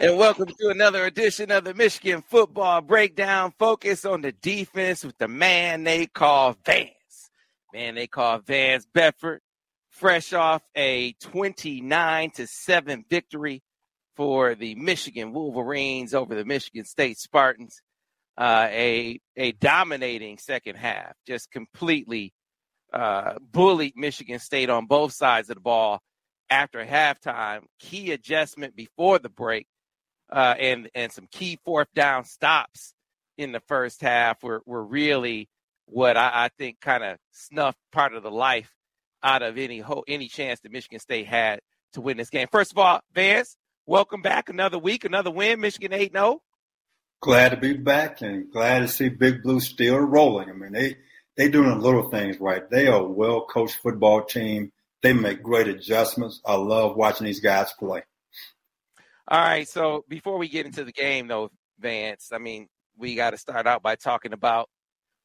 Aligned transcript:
And 0.00 0.16
welcome 0.16 0.46
to 0.46 0.68
another 0.70 1.04
edition 1.04 1.50
of 1.50 1.64
the 1.64 1.74
Michigan 1.74 2.24
Football 2.26 2.80
Breakdown. 2.80 3.52
Focus 3.58 4.06
on 4.06 4.22
the 4.22 4.32
defense 4.32 5.04
with 5.04 5.18
the 5.18 5.28
man 5.28 5.84
they 5.84 6.06
call 6.06 6.56
Vance. 6.64 7.28
Man 7.74 7.96
they 7.96 8.06
call 8.06 8.38
Vance 8.38 8.86
Bedford. 8.94 9.42
Fresh 9.90 10.32
off 10.32 10.62
a 10.74 11.12
29 11.20 12.30
to 12.30 12.46
7 12.46 13.04
victory 13.10 13.62
for 14.16 14.54
the 14.54 14.74
Michigan 14.74 15.34
Wolverines 15.34 16.14
over 16.14 16.34
the 16.34 16.46
Michigan 16.46 16.86
State 16.86 17.18
Spartans. 17.18 17.82
Uh, 18.38 18.68
a 18.70 19.20
a 19.36 19.52
dominating 19.52 20.38
second 20.38 20.76
half, 20.76 21.12
just 21.26 21.50
completely 21.50 22.32
uh, 22.90 23.34
bullied 23.52 23.92
Michigan 23.96 24.38
State 24.38 24.70
on 24.70 24.86
both 24.86 25.12
sides 25.12 25.50
of 25.50 25.56
the 25.56 25.60
ball 25.60 26.00
after 26.48 26.84
halftime. 26.86 27.64
Key 27.78 28.12
adjustment 28.12 28.74
before 28.74 29.18
the 29.18 29.28
break, 29.28 29.66
uh, 30.30 30.54
and 30.58 30.88
and 30.94 31.12
some 31.12 31.26
key 31.30 31.58
fourth 31.64 31.88
down 31.94 32.24
stops 32.24 32.94
in 33.36 33.52
the 33.52 33.60
first 33.60 34.00
half 34.00 34.42
were 34.42 34.62
were 34.66 34.84
really 34.84 35.48
what 35.86 36.16
I, 36.16 36.30
I 36.44 36.48
think 36.58 36.80
kind 36.80 37.02
of 37.02 37.18
snuffed 37.32 37.78
part 37.92 38.14
of 38.14 38.22
the 38.22 38.30
life 38.30 38.72
out 39.22 39.42
of 39.42 39.58
any 39.58 39.80
ho- 39.80 40.04
any 40.06 40.28
chance 40.28 40.60
that 40.60 40.72
Michigan 40.72 41.00
State 41.00 41.26
had 41.26 41.60
to 41.94 42.00
win 42.00 42.16
this 42.16 42.30
game. 42.30 42.48
First 42.50 42.72
of 42.72 42.78
all, 42.78 43.00
Vance, 43.12 43.56
welcome 43.86 44.22
back. 44.22 44.48
Another 44.48 44.78
week, 44.78 45.04
another 45.04 45.30
win. 45.30 45.60
Michigan 45.60 45.92
eight 45.92 46.12
0 46.12 46.40
Glad 47.22 47.50
to 47.50 47.56
be 47.58 47.74
back 47.74 48.22
and 48.22 48.50
glad 48.50 48.78
to 48.78 48.88
see 48.88 49.10
Big 49.10 49.42
Blue 49.42 49.60
still 49.60 49.98
rolling. 49.98 50.48
I 50.48 50.52
mean, 50.52 50.72
they 50.72 50.96
they 51.36 51.48
doing 51.48 51.80
little 51.80 52.08
things 52.10 52.40
right. 52.40 52.68
They 52.70 52.86
are 52.86 53.00
a 53.00 53.08
well 53.08 53.46
coached 53.46 53.78
football 53.82 54.24
team. 54.24 54.72
They 55.02 55.12
make 55.12 55.42
great 55.42 55.68
adjustments. 55.68 56.40
I 56.44 56.54
love 56.54 56.96
watching 56.96 57.26
these 57.26 57.40
guys 57.40 57.72
play. 57.78 58.02
All 59.30 59.40
right. 59.40 59.68
So 59.68 60.04
before 60.08 60.38
we 60.38 60.48
get 60.48 60.66
into 60.66 60.84
the 60.84 60.92
game, 60.92 61.28
though, 61.28 61.50
Vance, 61.78 62.30
I 62.32 62.38
mean, 62.38 62.68
we 62.98 63.14
got 63.14 63.30
to 63.30 63.38
start 63.38 63.66
out 63.66 63.82
by 63.82 63.96
talking 63.96 64.32
about 64.32 64.68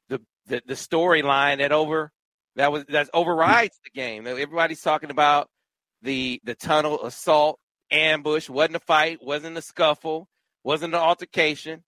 the 0.08 0.20
the, 0.46 0.62
the 0.66 0.74
storyline 0.74 1.58
that 1.58 1.72
over 1.72 2.12
that 2.54 2.72
was 2.72 2.84
that 2.88 3.10
overrides 3.12 3.78
the 3.84 3.90
game. 3.90 4.26
Everybody's 4.26 4.80
talking 4.80 5.10
about 5.10 5.48
the 6.02 6.40
the 6.44 6.54
tunnel 6.54 7.04
assault 7.04 7.58
ambush. 7.90 8.48
wasn't 8.48 8.76
a 8.76 8.80
fight, 8.80 9.18
wasn't 9.22 9.58
a 9.58 9.62
scuffle, 9.62 10.28
wasn't 10.64 10.94
an 10.94 11.00
altercation. 11.00 11.82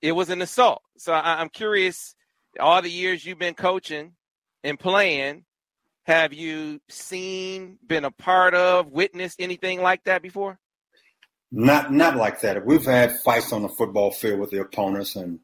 It 0.00 0.12
was 0.12 0.30
an 0.30 0.42
assault. 0.42 0.82
So 0.98 1.12
I, 1.12 1.40
I'm 1.40 1.48
curious. 1.48 2.14
All 2.60 2.80
the 2.80 2.90
years 2.90 3.26
you've 3.26 3.38
been 3.40 3.54
coaching 3.54 4.12
and 4.62 4.78
playing, 4.78 5.44
have 6.04 6.32
you 6.32 6.80
seen, 6.88 7.78
been 7.84 8.04
a 8.04 8.12
part 8.12 8.54
of, 8.54 8.92
witnessed 8.92 9.40
anything 9.40 9.82
like 9.82 10.04
that 10.04 10.22
before? 10.22 10.58
Not 11.56 11.92
not 11.92 12.16
like 12.16 12.40
that. 12.40 12.66
We've 12.66 12.84
had 12.84 13.20
fights 13.20 13.52
on 13.52 13.62
the 13.62 13.68
football 13.68 14.10
field 14.10 14.40
with 14.40 14.50
the 14.50 14.60
opponents, 14.60 15.14
and 15.14 15.38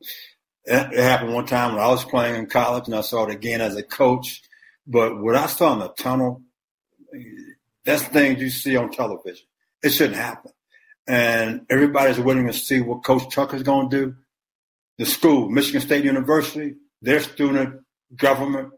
it 0.65 0.99
happened 0.99 1.35
one 1.35 1.47
time 1.47 1.75
when 1.75 1.85
I 1.85 1.87
was 1.87 2.05
playing 2.05 2.35
in 2.35 2.47
college, 2.47 2.89
and 2.89 2.97
I 2.97 3.03
saw 3.03 3.27
it 3.27 3.33
again 3.33 3.61
as 3.61 3.77
a 3.77 3.85
coach. 3.85 4.43
But 4.89 5.21
what 5.21 5.37
I 5.37 5.47
saw 5.47 5.73
in 5.73 5.79
the 5.79 5.89
tunnel, 5.91 6.43
that's 7.85 8.03
things 8.03 8.43
you 8.43 8.51
see 8.51 8.77
on 8.77 8.91
television. 8.91 9.47
It 9.85 9.91
shouldn't 9.91 10.17
happen. 10.17 10.51
And 11.07 11.65
everybody's 11.71 12.19
waiting 12.19 12.49
to 12.49 12.53
see 12.53 12.81
what 12.81 13.05
Coach 13.05 13.33
Tucker's 13.33 13.63
going 13.63 13.89
to 13.91 13.97
do. 14.07 14.17
The 14.99 15.07
school, 15.07 15.49
Michigan 15.49 15.81
State 15.81 16.05
University, 16.05 16.75
their 17.01 17.21
student 17.21 17.83
government, 18.17 18.73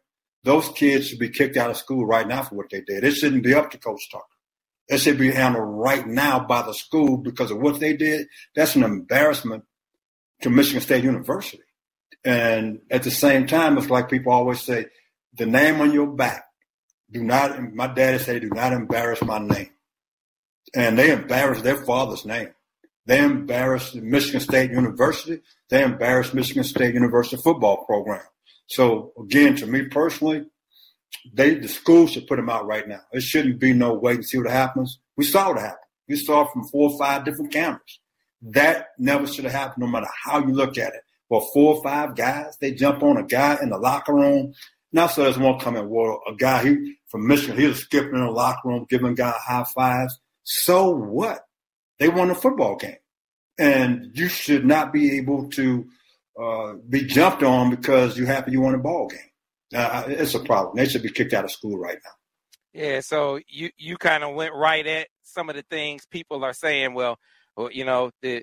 those 0.45 0.69
kids 0.69 1.09
should 1.09 1.19
be 1.19 1.31
kicked 1.31 1.57
out 1.57 1.71
of 1.71 1.79
school 1.79 2.05
right 2.05 2.29
now 2.29 2.43
for 2.43 2.57
what 2.57 2.69
they 2.71 2.83
did. 2.83 3.05
It 3.05 3.15
shouldn't 3.15 3.43
be 3.43 3.55
up 3.55 3.71
to 3.71 3.79
Coach 3.79 4.11
Tucker. 4.11 4.27
It 4.89 4.99
should 4.99 5.19
be 5.19 5.31
handled 5.31 5.65
right 5.67 6.07
now 6.07 6.41
by 6.41 6.63
the 6.63 6.75
school 6.75 7.17
because 7.17 7.51
of 7.51 7.59
what 7.59 7.81
they 7.81 7.97
did. 7.97 8.27
That's 8.55 8.77
an 8.77 8.83
embarrassment 8.83 9.65
to 10.43 10.51
Michigan 10.51 10.81
State 10.81 11.05
University. 11.05 11.63
And 12.25 12.81
at 12.91 13.03
the 13.03 13.11
same 13.11 13.47
time, 13.47 13.79
it's 13.79 13.91
like 13.91 14.11
people 14.11 14.33
always 14.33 14.61
say, 14.61 14.87
the 15.35 15.47
name 15.47 15.81
on 15.81 15.93
your 15.93 16.09
back. 16.09 16.45
Do 17.11 17.23
not, 17.23 17.73
my 17.75 17.87
daddy 17.87 18.19
said, 18.19 18.43
do 18.43 18.51
not 18.51 18.73
embarrass 18.73 19.23
my 19.23 19.39
name. 19.39 19.71
And 20.75 20.99
they 20.99 21.11
embarrassed 21.11 21.65
their 21.65 21.85
father's 21.85 22.25
name. 22.25 22.49
They 23.07 23.19
embarrassed 23.19 23.95
Michigan 23.95 24.41
State 24.41 24.71
University. 24.71 25.43
They 25.69 25.83
embarrassed 25.83 26.35
Michigan 26.35 26.65
State 26.65 26.95
University 26.95 27.37
football 27.43 27.85
program. 27.85 28.23
So 28.67 29.13
again, 29.19 29.57
to 29.57 29.67
me 29.67 29.87
personally, 29.87 30.47
they 31.33 31.55
the 31.55 31.69
school 31.69 32.07
should 32.07 32.27
put 32.27 32.37
them 32.37 32.51
out 32.51 32.67
right 32.67 32.87
now. 32.87 33.01
It 33.13 33.23
shouldn't 33.23 33.61
be 33.61 33.73
no 33.73 33.95
wait 33.95 34.17
and 34.17 34.25
see 34.25 34.39
what 34.39 34.51
happens. 34.51 34.99
We 35.17 35.25
saw 35.25 35.49
what 35.49 35.59
happened. 35.59 35.79
We 36.09 36.17
saw 36.17 36.43
it 36.43 36.53
from 36.53 36.65
four 36.69 36.91
or 36.91 36.99
five 36.99 37.25
different 37.25 37.53
cameras. 37.53 38.01
That 38.43 38.89
never 38.99 39.27
should 39.27 39.45
have 39.45 39.53
happened, 39.53 39.85
no 39.85 39.91
matter 39.91 40.09
how 40.25 40.41
you 40.41 40.53
look 40.53 40.77
at 40.77 40.95
it. 40.95 41.03
Well, 41.29 41.49
four 41.55 41.77
or 41.77 41.83
five 41.83 42.17
guys, 42.17 42.59
they 42.61 42.73
jump 42.73 43.03
on 43.03 43.17
a 43.17 43.23
guy 43.23 43.57
in 43.63 43.71
the 43.71 43.79
locker 43.79 44.13
room. 44.13 44.53
Now, 44.93 45.07
so 45.07 45.23
there's 45.23 45.39
one 45.39 45.59
coming. 45.59 45.89
Well, 45.89 46.21
a 46.27 46.35
guy 46.35 46.65
he 46.65 46.97
from 47.09 47.27
Michigan, 47.27 47.59
he 47.59 47.67
was 47.67 47.79
skipping 47.79 48.15
in 48.15 48.25
the 48.25 48.31
locker 48.31 48.69
room, 48.69 48.87
giving 48.89 49.15
guy 49.15 49.33
high 49.39 49.65
fives. 49.75 50.19
So 50.43 50.91
what? 50.91 51.47
They 51.99 52.09
won 52.09 52.31
a 52.31 52.35
football 52.35 52.77
game, 52.77 52.97
and 53.59 54.11
you 54.15 54.29
should 54.29 54.67
not 54.67 54.93
be 54.93 55.19
able 55.19 55.49
to 55.51 55.87
uh, 56.41 56.73
be 56.89 57.05
jumped 57.05 57.43
on 57.43 57.71
because 57.71 58.19
you 58.19 58.27
happy 58.27 58.53
you 58.53 58.61
won 58.61 58.75
a 58.75 58.79
ball 58.79 59.09
game. 59.09 59.21
Uh, 59.75 60.05
it's 60.09 60.35
a 60.35 60.41
problem. 60.41 60.77
They 60.77 60.87
should 60.87 61.03
be 61.03 61.11
kicked 61.11 61.33
out 61.33 61.45
of 61.45 61.51
school 61.51 61.79
right 61.79 61.99
now. 62.05 62.11
Yeah, 62.75 63.01
so 63.01 63.39
you 63.49 63.71
you 63.77 63.97
kind 63.99 64.25
of 64.25 64.35
went 64.35 64.55
right 64.55 64.87
at 64.87 65.09
some 65.23 65.51
of 65.51 65.57
the 65.57 65.65
things 65.71 66.07
people 66.07 66.45
are 66.45 66.55
saying. 66.55 66.95
Well, 66.95 67.19
well 67.57 67.71
you 67.71 67.85
know, 67.85 68.11
the 68.23 68.43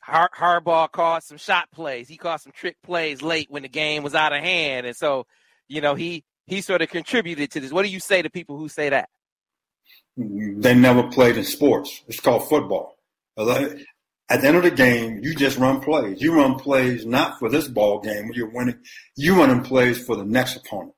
Har- 0.00 0.30
Harbaugh 0.36 0.90
caught 0.90 1.24
some 1.24 1.38
shot 1.38 1.70
plays. 1.72 2.08
He 2.08 2.16
caught 2.16 2.42
some 2.42 2.52
trick 2.52 2.76
plays 2.82 3.22
late 3.22 3.46
when 3.50 3.62
the 3.62 3.68
game 3.68 4.02
was 4.02 4.14
out 4.14 4.32
of 4.32 4.42
hand, 4.42 4.86
and 4.86 4.96
so 4.96 5.26
you 5.68 5.80
know 5.80 5.94
he 5.94 6.24
he 6.46 6.60
sort 6.60 6.82
of 6.82 6.90
contributed 6.90 7.50
to 7.52 7.60
this. 7.60 7.72
What 7.72 7.82
do 7.82 7.88
you 7.88 8.00
say 8.00 8.22
to 8.22 8.30
people 8.30 8.58
who 8.58 8.68
say 8.68 8.88
that? 8.90 9.08
They 10.16 10.74
never 10.74 11.04
played 11.04 11.36
in 11.36 11.44
sports. 11.44 12.02
It's 12.06 12.20
called 12.20 12.48
football. 12.48 12.96
At 14.30 14.42
the 14.42 14.46
end 14.46 14.56
of 14.58 14.62
the 14.62 14.70
game, 14.70 15.18
you 15.24 15.34
just 15.34 15.58
run 15.58 15.80
plays. 15.80 16.22
You 16.22 16.34
run 16.34 16.54
plays 16.54 17.04
not 17.04 17.40
for 17.40 17.50
this 17.50 17.66
ball 17.66 17.98
game 17.98 18.28
when 18.28 18.34
you're 18.34 18.54
winning. 18.54 18.78
You 19.16 19.36
running 19.36 19.62
plays 19.62 20.04
for 20.06 20.14
the 20.14 20.24
next 20.24 20.56
opponent. 20.56 20.94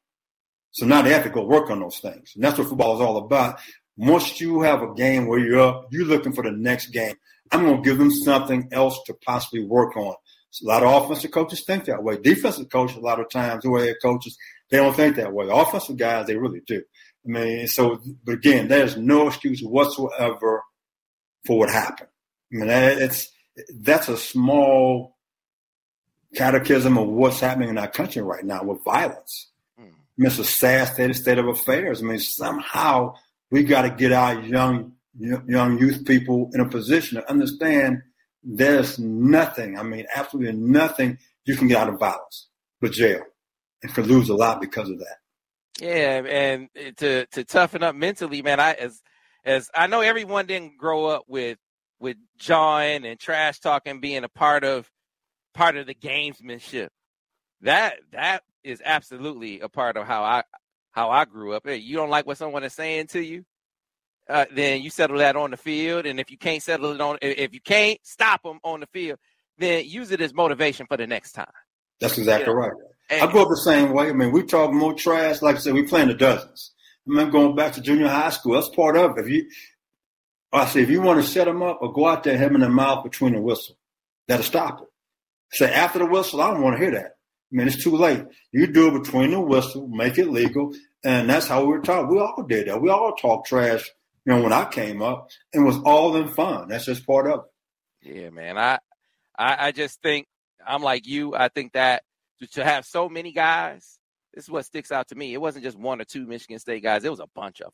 So 0.73 0.85
now 0.85 1.01
they 1.01 1.13
have 1.13 1.25
to 1.25 1.31
go 1.31 1.43
work 1.43 1.71
on 1.71 1.81
those 1.81 1.99
things. 1.99 2.33
And 2.35 2.45
that's 2.45 2.59
what 2.59 2.69
football 2.69 2.95
is 2.97 3.01
all 3.01 3.17
about. 3.17 3.59
Once 3.97 4.39
you 4.39 4.61
have 4.61 4.83
a 4.83 4.93
game 4.95 5.27
where 5.27 5.39
you're 5.39 5.61
up, 5.61 5.89
you're 5.91 6.05
looking 6.05 6.35
for 6.35 6.45
the 6.45 6.51
next 6.51 6.89
game. 6.89 7.15
I'm 7.51 7.65
going 7.65 7.83
to 7.83 7.89
give 7.89 7.99
them 7.99 8.11
something 8.11 8.69
else 8.71 9.01
to 9.07 9.15
possibly 9.25 9.65
work 9.65 9.97
on. 9.97 10.15
A 10.63 10.67
lot 10.67 10.83
of 10.83 11.05
offensive 11.05 11.31
coaches 11.31 11.65
think 11.67 11.87
that 11.87 12.03
way. 12.03 12.19
Defensive 12.19 12.69
coaches, 12.69 12.99
a 12.99 13.01
lot 13.01 13.21
of 13.21 13.31
times, 13.31 13.63
the 13.63 13.71
way 13.71 13.95
coaches, 14.03 14.37
they 14.71 14.77
don't 14.77 14.95
think 14.95 15.17
that 15.17 15.33
way. 15.33 15.49
Offensive 15.51 15.97
guys, 15.97 16.27
they 16.27 16.37
really 16.37 16.61
do. 16.67 16.83
I 17.25 17.29
mean, 17.29 17.67
so, 17.67 17.99
but 18.25 18.35
again, 18.35 18.69
there's 18.69 18.99
no 18.99 19.29
excuse 19.29 19.61
whatsoever 19.61 20.63
for 21.47 21.59
what 21.59 21.71
happened. 21.71 22.09
I 22.53 22.57
mean, 22.57 22.69
it's, 22.69 23.31
that's 23.81 24.09
a 24.09 24.17
small 24.17 25.17
catechism 26.35 26.99
of 26.99 27.09
what's 27.09 27.41
happening 27.41 27.69
in 27.69 27.79
our 27.79 27.89
country 27.89 28.23
right 28.23 28.45
now 28.45 28.63
with 28.63 28.85
violence. 28.85 29.51
Mm. 29.79 29.85
I 29.85 29.89
mean, 30.17 30.27
it's 30.27 30.39
a 30.39 30.45
sad 30.45 30.89
state, 30.89 31.15
state 31.17 31.39
of 31.39 31.49
affairs. 31.49 32.03
I 32.03 32.07
mean, 32.07 32.19
somehow 32.19 33.15
we 33.51 33.65
got 33.65 33.83
to 33.83 33.91
get 33.91 34.13
our 34.13 34.41
young 34.41 34.93
young 35.19 35.79
youth 35.79 36.07
people 36.07 36.51
in 36.55 36.61
a 36.61 36.69
position 36.69 37.21
to 37.21 37.31
understand 37.31 38.03
there's 38.43 38.99
nothing, 38.99 39.79
I 39.79 39.83
mean, 39.83 40.07
absolutely 40.15 40.59
nothing 40.59 41.19
you 41.45 41.55
can 41.55 41.69
get 41.69 41.77
out 41.77 41.91
of 41.91 41.99
violence 41.99 42.49
but 42.81 42.93
jail 42.93 43.23
and 43.83 43.93
could 43.93 44.07
lose 44.07 44.29
a 44.29 44.35
lot 44.35 44.61
because 44.61 44.89
of 44.89 44.99
that. 44.99 45.19
Yeah, 45.81 46.23
and 46.27 46.69
to 46.99 47.27
to 47.27 47.45
toughen 47.45 47.83
up 47.83 47.95
mentally, 47.95 48.43
man. 48.43 48.61
I 48.61 48.73
as 48.73 49.03
as 49.45 49.71
I 49.75 49.87
know 49.87 50.01
everyone 50.01 50.47
didn't 50.47 50.77
grow 50.77 51.07
up 51.07 51.25
with 51.27 51.59
with 52.03 52.17
jawing 52.37 53.07
and 53.07 53.19
trash 53.19 53.61
talking 53.61 54.01
being 54.01 54.25
a 54.25 54.29
part 54.29 54.65
of 54.65 54.91
part 55.55 55.77
of 55.77 55.87
the 55.87 55.95
gamesmanship. 55.95 56.89
That 57.63 57.95
that 58.13 58.43
is 58.65 58.83
absolutely 58.85 59.61
a 59.61 59.69
part 59.69 59.97
of 59.97 60.07
how 60.07 60.25
I 60.25 60.43
how 60.91 61.11
I 61.11 61.25
grew 61.25 61.55
up. 61.55 61.63
Hey, 61.65 61.77
you 61.77 61.97
don't 61.97 62.11
like 62.11 62.27
what 62.27 62.39
someone 62.39 62.65
is 62.65 62.75
saying 62.75 63.07
to 63.09 63.23
you, 63.23 63.45
uh, 64.29 64.47
then 64.53 64.83
you 64.83 64.91
settle 64.91 65.19
that 65.19 65.37
on 65.37 65.51
the 65.51 65.57
field. 65.57 66.07
And 66.07 66.21
if 66.21 66.31
you 66.31 66.39
can't 66.39 66.63
settle 66.63 66.93
it 66.93 67.01
on, 67.01 67.19
if 67.23 67.55
you 67.55 67.61
can't 67.61 67.99
stop 68.03 68.43
them 68.43 68.59
on 68.65 68.81
the 68.81 68.87
field, 68.87 69.19
then 69.59 69.85
use 69.87 70.11
it 70.11 70.21
as 70.21 70.35
motivation 70.35 70.87
for 70.87 70.97
the 70.97 71.07
next 71.07 71.33
time. 71.33 71.53
That's 72.01 72.19
exactly 72.19 72.53
right. 72.53 72.73
And, 73.11 73.23
I 73.23 73.31
grew 73.31 73.43
up 73.43 73.49
the 73.49 73.57
same 73.57 73.93
way. 73.93 74.09
I 74.09 74.13
mean, 74.13 74.33
we 74.33 74.43
talk 74.45 74.73
more 74.73 74.95
trash. 74.95 75.43
Like 75.43 75.57
I 75.57 75.59
said, 75.59 75.75
we 75.75 75.83
play 75.83 76.03
in 76.03 76.09
the 76.09 76.15
dozens. 76.15 76.73
I 77.07 77.15
mean, 77.15 77.31
going 77.31 77.55
back 77.55 77.73
to 77.75 77.81
junior 77.81 78.09
high 78.09 78.31
school, 78.31 78.55
that's 78.55 78.69
part 78.69 78.97
of 78.97 79.19
it. 79.19 79.25
If 79.25 79.29
you, 79.29 79.51
I 80.53 80.67
say, 80.67 80.83
if 80.83 80.91
you 80.91 81.01
want 81.01 81.23
to 81.23 81.29
set 81.29 81.47
them 81.47 81.63
up 81.63 81.79
or 81.81 81.93
go 81.93 82.07
out 82.07 82.25
there, 82.25 82.37
them 82.37 82.55
in 82.55 82.61
the 82.61 82.69
mouth 82.69 83.05
between 83.05 83.35
the 83.35 83.41
whistle, 83.41 83.77
that'll 84.29 84.45
stop 84.45 84.83
it. 84.83 84.89
Say 85.53 85.73
after 85.73 85.99
the 85.99 86.07
whistle, 86.07 86.41
I 86.41 86.51
don't 86.51 86.63
want 86.63 86.77
to 86.77 86.83
hear 86.83 86.93
that. 86.93 87.07
I 87.07 87.57
mean, 87.57 87.67
it's 87.67 87.83
too 87.83 87.97
late. 87.97 88.25
You 88.53 88.67
do 88.67 88.89
it 88.89 89.03
between 89.03 89.31
the 89.31 89.41
whistle, 89.41 89.89
make 89.89 90.19
it 90.19 90.29
legal, 90.29 90.75
and 91.05 91.29
that's 91.29 91.47
how 91.47 91.63
we 91.63 91.69
were 91.69 91.81
taught. 91.81 92.11
We 92.11 92.19
all 92.19 92.45
did 92.49 92.69
that. 92.69 92.81
We 92.81 92.91
all 92.91 93.15
talk 93.15 93.47
trash 93.47 93.91
you 94.25 94.33
know, 94.35 94.43
when 94.43 94.53
I 94.53 94.67
came 94.67 95.03
up, 95.03 95.31
it 95.53 95.59
was 95.59 95.79
all 95.85 96.17
in 96.17 96.29
fun. 96.29 96.69
That's 96.69 96.85
just 96.85 97.07
part 97.07 97.27
of 97.27 97.45
it. 98.03 98.15
Yeah, 98.15 98.31
man. 98.31 98.57
I, 98.57 98.79
I, 99.37 99.69
I 99.69 99.73
just 99.73 100.01
think 100.03 100.27
I'm 100.65 100.83
like 100.83 101.07
you. 101.07 101.35
I 101.35 101.49
think 101.49 101.73
that 101.73 102.05
to 102.53 102.65
have 102.65 102.85
so 102.85 103.09
many 103.09 103.33
guys, 103.33 103.99
this 104.33 104.45
is 104.45 104.51
what 104.51 104.65
sticks 104.65 104.93
out 104.93 105.09
to 105.09 105.15
me. 105.15 105.35
It 105.35 105.41
wasn't 105.41 105.65
just 105.65 105.79
one 105.79 106.01
or 106.01 106.05
two 106.05 106.27
Michigan 106.27 106.59
State 106.59 106.83
guys. 106.83 107.05
It 107.05 107.11
was 107.11 107.21
a 107.21 107.29
bunch 107.35 107.61
of 107.61 107.67
them. 107.67 107.73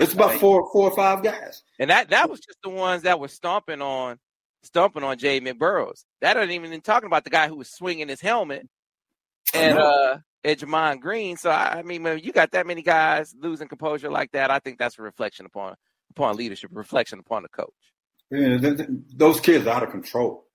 It's 0.00 0.14
about 0.14 0.34
four, 0.34 0.68
four 0.72 0.90
or 0.90 0.96
five 0.96 1.22
guys. 1.22 1.62
And 1.78 1.90
that 1.90 2.10
that 2.10 2.30
was 2.30 2.40
just 2.40 2.58
the 2.62 2.70
ones 2.70 3.02
that 3.02 3.20
were 3.20 3.28
stomping 3.28 3.82
on, 3.82 4.18
stomping 4.62 5.04
on 5.04 5.18
Jay 5.18 5.40
McBurrows. 5.40 6.04
That 6.20 6.36
ain't 6.36 6.50
even 6.50 6.80
talking 6.80 7.06
about 7.06 7.24
the 7.24 7.30
guy 7.30 7.48
who 7.48 7.56
was 7.56 7.70
swinging 7.70 8.08
his 8.08 8.20
helmet 8.20 8.68
and 9.54 9.78
uh 9.78 10.18
at 10.44 10.58
Gemon 10.58 11.00
Green. 11.00 11.36
So 11.36 11.50
I, 11.50 11.78
I 11.78 11.82
mean, 11.82 12.02
when 12.02 12.18
you 12.20 12.32
got 12.32 12.52
that 12.52 12.66
many 12.66 12.82
guys 12.82 13.34
losing 13.38 13.68
composure 13.68 14.10
like 14.10 14.32
that, 14.32 14.50
I 14.50 14.58
think 14.58 14.78
that's 14.78 14.98
a 14.98 15.02
reflection 15.02 15.46
upon 15.46 15.74
upon 16.10 16.36
leadership, 16.36 16.70
a 16.72 16.74
reflection 16.74 17.18
upon 17.18 17.42
the 17.42 17.48
coach. 17.48 17.68
Yeah, 18.30 18.58
th- 18.58 18.76
th- 18.76 18.88
those 19.14 19.40
kids 19.40 19.66
are 19.66 19.76
out 19.76 19.82
of 19.82 19.90
control. 19.90 20.46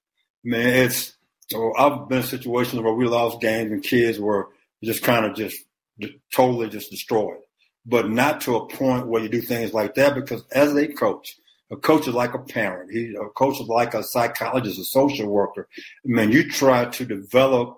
Man, 0.44 0.86
it's 0.86 1.14
so 1.50 1.74
I've 1.78 2.10
been 2.10 2.20
in 2.20 2.24
situations 2.24 2.82
where 2.82 2.94
we 2.94 3.06
lost 3.06 3.42
games 3.42 3.72
and 3.72 3.84
kids 3.84 4.20
were 4.20 4.50
just 4.84 5.04
kind 5.04 5.26
of 5.26 5.36
just, 5.36 5.58
just 6.00 6.14
totally 6.34 6.70
just 6.70 6.90
destroyed, 6.92 7.38
but 7.86 8.10
not 8.10 8.42
to 8.42 8.56
a 8.56 8.68
point 8.68 9.08
where 9.08 9.22
you 9.22 9.30
do 9.30 9.42
things 9.42 9.74
like 9.74 9.96
that 9.96 10.16
because 10.16 10.44
as 10.52 10.76
a 10.76 10.88
coach, 10.88 11.38
a 11.72 11.76
coach 11.76 12.08
is 12.08 12.14
like 12.14 12.34
a 12.34 12.40
parent. 12.40 12.92
He, 12.92 13.16
a 13.16 13.30
coach 13.30 13.60
is 13.60 13.68
like 13.68 13.94
a 13.94 14.04
psychologist, 14.04 14.80
a 14.80 14.84
social 14.84 15.28
worker. 15.28 15.68
I 15.78 15.82
mean, 16.04 16.32
you 16.32 16.50
try 16.50 16.86
to 16.86 17.06
develop 17.06 17.78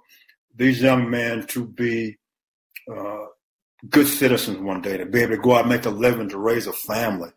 these 0.56 0.82
young 0.82 1.10
men 1.10 1.46
to 1.48 1.66
be 1.66 2.18
uh, 2.92 3.26
good 3.90 4.08
citizens 4.08 4.60
one 4.60 4.82
day, 4.82 4.98
to 4.98 5.06
be 5.06 5.22
able 5.22 5.36
to 5.36 5.42
go 5.42 5.56
out 5.56 5.62
and 5.62 5.70
make 5.70 5.86
a 5.86 5.90
living, 5.90 6.30
to 6.30 6.38
raise 6.38 6.68
a 6.68 6.74
family. 6.74 7.30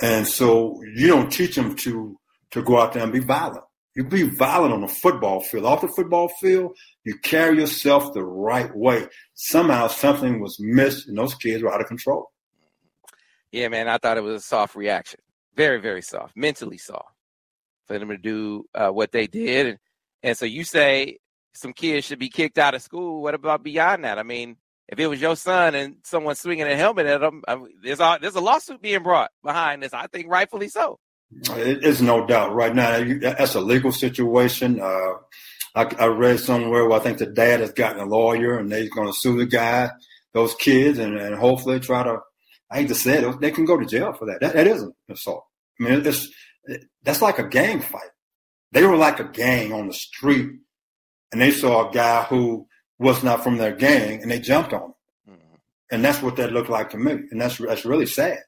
And 0.00 0.26
so 0.26 0.82
you 0.94 1.06
don't 1.06 1.30
teach 1.30 1.54
them 1.54 1.76
to 1.76 2.18
to 2.50 2.62
go 2.62 2.78
out 2.78 2.92
there 2.92 3.02
and 3.02 3.12
be 3.12 3.20
violent. 3.20 3.64
You 3.94 4.04
be 4.04 4.22
violent 4.22 4.72
on 4.72 4.80
the 4.80 4.88
football 4.88 5.40
field. 5.40 5.66
Off 5.66 5.82
the 5.82 5.88
football 5.88 6.28
field, 6.28 6.76
you 7.04 7.16
carry 7.18 7.58
yourself 7.58 8.12
the 8.12 8.24
right 8.24 8.74
way. 8.74 9.06
Somehow 9.34 9.86
something 9.86 10.40
was 10.40 10.58
missed 10.58 11.06
and 11.06 11.16
those 11.16 11.34
kids 11.34 11.62
were 11.62 11.72
out 11.72 11.80
of 11.80 11.86
control. 11.86 12.32
Yeah, 13.52 13.68
man, 13.68 13.86
I 13.88 13.98
thought 13.98 14.18
it 14.18 14.22
was 14.22 14.42
a 14.42 14.44
soft 14.44 14.74
reaction. 14.74 15.20
Very, 15.54 15.80
very 15.80 16.02
soft, 16.02 16.36
mentally 16.36 16.78
soft 16.78 17.14
for 17.86 17.96
them 17.96 18.08
to 18.08 18.16
do 18.16 18.64
uh, 18.74 18.88
what 18.88 19.12
they 19.12 19.28
did. 19.28 19.66
And, 19.66 19.78
and 20.24 20.36
so 20.36 20.44
you 20.44 20.64
say 20.64 21.18
some 21.52 21.72
kids 21.72 22.04
should 22.04 22.18
be 22.18 22.30
kicked 22.30 22.58
out 22.58 22.74
of 22.74 22.82
school. 22.82 23.22
What 23.22 23.34
about 23.34 23.62
beyond 23.62 24.04
that? 24.04 24.18
I 24.18 24.24
mean, 24.24 24.56
if 24.88 24.98
it 24.98 25.06
was 25.06 25.20
your 25.20 25.36
son 25.36 25.76
and 25.76 25.96
someone 26.02 26.34
swinging 26.34 26.66
a 26.66 26.74
helmet 26.74 27.06
at 27.06 27.22
him, 27.22 27.44
I 27.46 27.54
mean, 27.54 27.68
there's 27.80 28.00
a, 28.00 28.18
there's 28.20 28.34
a 28.34 28.40
lawsuit 28.40 28.82
being 28.82 29.04
brought 29.04 29.30
behind 29.44 29.84
this. 29.84 29.94
I 29.94 30.08
think 30.08 30.28
rightfully 30.28 30.68
so. 30.68 30.98
It's 31.30 32.00
no 32.00 32.26
doubt 32.26 32.54
right 32.54 32.74
now. 32.74 33.02
That's 33.20 33.54
a 33.54 33.60
legal 33.60 33.92
situation. 33.92 34.80
Uh, 34.80 35.14
I, 35.74 35.84
I, 35.98 36.06
read 36.06 36.38
somewhere 36.38 36.86
where 36.86 37.00
I 37.00 37.02
think 37.02 37.18
the 37.18 37.26
dad 37.26 37.60
has 37.60 37.72
gotten 37.72 38.00
a 38.00 38.06
lawyer 38.06 38.58
and 38.58 38.70
they're 38.70 38.88
going 38.88 39.08
to 39.08 39.18
sue 39.18 39.38
the 39.38 39.46
guy, 39.46 39.90
those 40.32 40.54
kids, 40.54 40.98
and, 40.98 41.16
and 41.16 41.34
hopefully 41.34 41.80
try 41.80 42.04
to. 42.04 42.18
I 42.70 42.78
hate 42.78 42.88
to 42.88 42.94
say 42.94 43.18
it, 43.18 43.40
they 43.40 43.50
can 43.50 43.64
go 43.64 43.78
to 43.78 43.86
jail 43.86 44.12
for 44.12 44.26
that. 44.26 44.40
That, 44.40 44.54
that 44.54 44.66
isn't 44.66 44.94
assault. 45.08 45.44
I 45.80 45.84
mean, 45.84 46.06
it's 46.06 46.28
that's 47.02 47.22
like 47.22 47.38
a 47.38 47.48
gang 47.48 47.80
fight. 47.80 48.10
They 48.72 48.84
were 48.84 48.96
like 48.96 49.20
a 49.20 49.24
gang 49.24 49.72
on 49.72 49.86
the 49.86 49.92
street 49.92 50.50
and 51.32 51.40
they 51.40 51.50
saw 51.50 51.88
a 51.88 51.92
guy 51.92 52.24
who 52.24 52.66
was 52.98 53.22
not 53.22 53.44
from 53.44 53.56
their 53.56 53.74
gang 53.74 54.22
and 54.22 54.30
they 54.30 54.40
jumped 54.40 54.72
on 54.72 54.82
him. 54.82 54.94
Mm-hmm. 55.30 55.54
And 55.92 56.04
that's 56.04 56.22
what 56.22 56.36
that 56.36 56.52
looked 56.52 56.70
like 56.70 56.90
to 56.90 56.98
me. 56.98 57.12
And 57.30 57.40
that's, 57.40 57.58
that's 57.58 57.84
really 57.84 58.06
sad. 58.06 58.38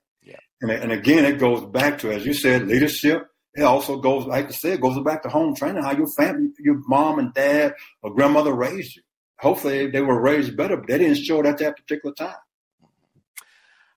And, 0.61 0.71
and 0.71 0.93
again, 0.93 1.25
it 1.25 1.39
goes 1.39 1.65
back 1.65 1.99
to, 2.01 2.13
as 2.13 2.25
you 2.25 2.33
said, 2.33 2.67
leadership. 2.67 3.29
It 3.55 3.63
also 3.63 3.99
goes, 3.99 4.27
like 4.27 4.49
I 4.49 4.51
said, 4.51 4.75
it 4.75 4.81
goes 4.81 5.03
back 5.03 5.23
to 5.23 5.29
home 5.29 5.55
training, 5.55 5.83
how 5.83 5.93
your 5.93 6.09
family, 6.09 6.51
your 6.59 6.81
mom 6.87 7.19
and 7.19 7.33
dad 7.33 7.75
or 8.03 8.15
grandmother 8.15 8.53
raised 8.53 8.97
you. 8.97 9.03
Hopefully 9.39 9.91
they 9.91 10.03
were 10.03 10.21
raised 10.21 10.57
better, 10.57 10.77
but 10.77 10.87
they 10.87 10.99
didn't 10.99 11.17
show 11.17 11.41
it 11.41 11.47
at 11.47 11.59
that 11.59 11.77
particular 11.77 12.15
time. 12.15 12.37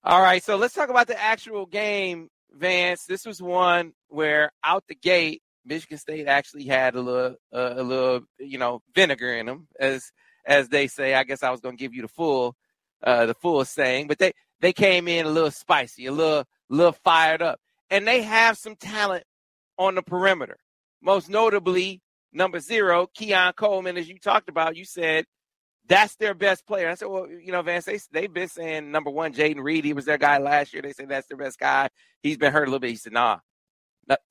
All 0.04 0.22
right. 0.22 0.44
So 0.44 0.56
let's 0.56 0.74
talk 0.74 0.90
about 0.90 1.08
the 1.08 1.22
actual 1.22 1.66
game, 1.66 2.30
Vance. 2.52 3.06
This 3.06 3.26
was 3.26 3.42
one 3.42 3.94
where 4.08 4.52
out 4.64 4.86
the 4.88 4.96
gate, 4.96 5.42
Michigan 5.66 5.98
State 5.98 6.28
actually 6.28 6.66
had 6.66 6.96
a 6.96 7.02
little, 7.02 7.36
uh, 7.54 7.74
a 7.76 7.84
little, 7.84 8.22
you 8.40 8.58
know, 8.58 8.82
vinegar 8.96 9.34
in 9.34 9.46
them, 9.46 9.68
as 9.80 10.12
as 10.46 10.70
they 10.70 10.88
say. 10.88 11.14
I 11.14 11.24
guess 11.24 11.44
I 11.44 11.52
was 11.52 11.60
going 11.60 11.78
to 11.78 11.82
give 11.82 11.94
you 11.94 12.02
the 12.02 12.08
full, 12.08 12.56
uh, 13.04 13.26
the 13.26 13.34
full 13.34 13.64
saying, 13.66 14.08
but 14.08 14.20
they 14.20 14.32
they 14.62 14.74
came 14.74 15.08
in 15.08 15.26
a 15.26 15.30
little 15.30 15.52
spicy, 15.52 16.06
a 16.06 16.12
little, 16.12 16.46
little 16.70 16.92
fired 16.92 17.42
up, 17.42 17.60
and 17.90 18.08
they 18.08 18.22
have 18.22 18.58
some 18.58 18.76
talent 18.76 19.24
on 19.78 19.96
the 19.96 20.02
perimeter. 20.02 20.58
Most 21.02 21.30
notably, 21.30 22.02
number 22.34 22.60
zero, 22.60 23.08
Keon 23.14 23.54
Coleman, 23.54 23.98
as 23.98 24.10
you 24.10 24.20
talked 24.20 24.50
about. 24.50 24.76
You 24.76 24.86
said 24.86 25.26
that's 25.88 26.16
their 26.18 26.34
best 26.34 26.68
player. 26.68 26.90
I 26.90 26.96
said, 26.96 27.08
well, 27.08 27.28
you 27.30 27.52
know, 27.52 27.62
Vance, 27.62 27.86
they, 27.86 28.00
they've 28.12 28.34
been 28.34 28.50
saying 28.50 28.92
number 28.92 29.10
one, 29.10 29.34
Jayden 29.34 29.64
Reed, 29.64 29.86
he 29.86 29.94
was 29.94 30.06
their 30.06 30.18
guy 30.18 30.38
last 30.38 30.74
year. 30.74 30.82
They 30.82 30.94
said 30.94 31.10
that's 31.10 31.28
their 31.28 31.38
best 31.38 31.58
guy. 31.58 31.90
He's 32.22 32.38
been 32.38 32.54
hurt 32.54 32.64
a 32.64 32.66
little 32.66 32.80
bit. 32.80 32.92
He 32.92 32.96
said, 32.98 33.14
nah, 33.14 33.40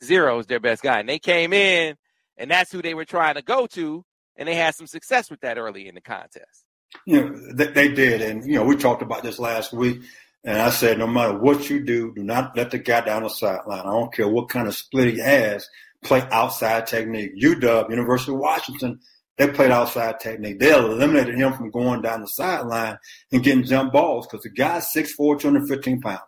Zero 0.03 0.39
is 0.39 0.47
their 0.47 0.61
best 0.61 0.83
guy. 0.83 1.01
And 1.01 1.09
they 1.09 1.19
came 1.19 1.53
in, 1.53 1.97
and 2.37 2.51
that's 2.51 2.71
who 2.71 2.83
they 2.83 2.95
were 2.95 3.05
trying 3.05 3.35
to 3.35 3.43
go 3.43 3.67
to, 3.69 4.05
and 4.37 4.49
they 4.49 4.55
had 4.55 4.75
some 4.75 4.87
success 4.87 5.31
with 5.31 5.41
that 5.41 5.59
early 5.59 5.89
in 5.89 5.95
the 5.95 6.01
contest. 6.01 6.65
You 7.07 7.21
know, 7.23 7.55
they, 7.55 7.67
they 7.69 7.89
did. 7.89 8.23
And, 8.23 8.45
you 8.45 8.55
know, 8.55 8.65
we 8.65 8.77
talked 8.77 9.03
about 9.03 9.23
this 9.23 9.39
last 9.39 9.73
week. 9.73 10.01
And 10.45 10.59
I 10.59 10.71
said, 10.71 10.99
no 10.99 11.07
matter 11.07 11.37
what 11.37 11.69
you 11.69 11.85
do, 11.85 12.15
do 12.15 12.23
not 12.23 12.57
let 12.57 12.71
the 12.71 12.79
guy 12.79 13.01
down 13.03 13.25
the 13.25 13.29
sideline. 13.29 13.81
I 13.81 13.93
don't 13.93 14.13
care 14.13 14.29
what 14.29 14.49
kind 14.49 14.69
of 14.69 14.75
split 14.75 15.15
he 15.15 15.21
has. 15.21 15.69
Play 16.05 16.23
outside 16.31 16.87
technique. 16.87 17.33
UW, 17.43 17.91
University 17.91 18.33
of 18.33 18.39
Washington, 18.39 19.01
they 19.37 19.49
played 19.49 19.71
outside 19.71 20.21
technique. 20.21 20.61
They 20.61 20.73
eliminated 20.73 21.37
him 21.37 21.53
from 21.55 21.71
going 21.71 22.03
down 22.03 22.21
the 22.21 22.29
sideline 22.29 22.99
and 23.33 23.43
getting 23.43 23.65
jump 23.65 23.93
balls 23.93 24.27
because 24.27 24.43
the 24.43 24.51
guy's 24.51 24.93
6'4", 24.93 25.41
215 25.41 26.01
pounds. 26.01 26.21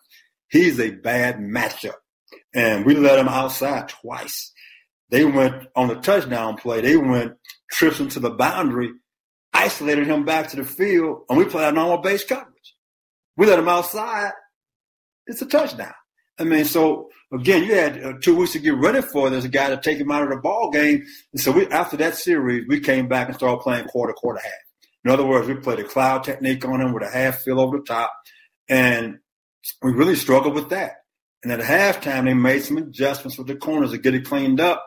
He's 0.48 0.80
a 0.80 0.90
bad 0.90 1.38
matchup 1.38 1.94
and 2.54 2.84
we 2.84 2.94
let 2.94 3.18
him 3.18 3.28
outside 3.28 3.88
twice. 3.88 4.52
They 5.10 5.24
went 5.24 5.66
on 5.74 5.88
the 5.88 5.96
touchdown 5.96 6.56
play. 6.56 6.80
They 6.80 6.96
went 6.96 7.34
trips 7.70 8.00
into 8.00 8.20
the 8.20 8.30
boundary, 8.30 8.92
isolated 9.60 10.06
him 10.06 10.24
back 10.24 10.48
to 10.48 10.56
the 10.56 10.64
field, 10.64 11.24
and 11.28 11.38
we 11.38 11.44
played 11.44 11.64
our 11.64 11.72
normal 11.72 11.98
base 11.98 12.24
coverage. 12.24 12.74
We 13.36 13.46
let 13.46 13.58
him 13.58 13.68
outside. 13.68 14.32
It's 15.26 15.42
a 15.42 15.46
touchdown. 15.46 15.92
I 16.38 16.44
mean, 16.44 16.64
so 16.64 17.10
again, 17.32 17.64
you 17.64 17.74
had 17.74 18.02
uh, 18.02 18.12
two 18.22 18.36
weeks 18.36 18.52
to 18.52 18.58
get 18.58 18.74
ready 18.74 19.02
for 19.02 19.28
There's 19.28 19.44
a 19.44 19.48
guy 19.48 19.68
to 19.68 19.76
take 19.76 19.98
him 19.98 20.10
out 20.10 20.22
of 20.22 20.30
the 20.30 20.36
ball 20.36 20.70
game. 20.70 21.04
And 21.32 21.40
so 21.40 21.52
we, 21.52 21.66
after 21.68 21.96
that 21.98 22.16
series, 22.16 22.66
we 22.66 22.80
came 22.80 23.08
back 23.08 23.28
and 23.28 23.36
started 23.36 23.60
playing 23.60 23.84
quarter, 23.86 24.14
quarter, 24.14 24.40
half. 24.42 24.52
In 25.04 25.10
other 25.10 25.26
words, 25.26 25.46
we 25.46 25.54
played 25.54 25.78
a 25.78 25.84
cloud 25.84 26.24
technique 26.24 26.64
on 26.64 26.80
him 26.80 26.92
with 26.92 27.02
a 27.02 27.10
half 27.10 27.40
fill 27.40 27.60
over 27.60 27.78
the 27.78 27.84
top, 27.84 28.12
and 28.68 29.18
we 29.82 29.92
really 29.92 30.16
struggled 30.16 30.54
with 30.54 30.70
that. 30.70 30.92
And 31.42 31.52
at 31.52 31.60
halftime, 31.60 32.24
they 32.24 32.34
made 32.34 32.62
some 32.62 32.76
adjustments 32.78 33.38
with 33.38 33.46
the 33.46 33.56
corners 33.56 33.92
to 33.92 33.98
get 33.98 34.14
it 34.14 34.26
cleaned 34.26 34.60
up. 34.60 34.86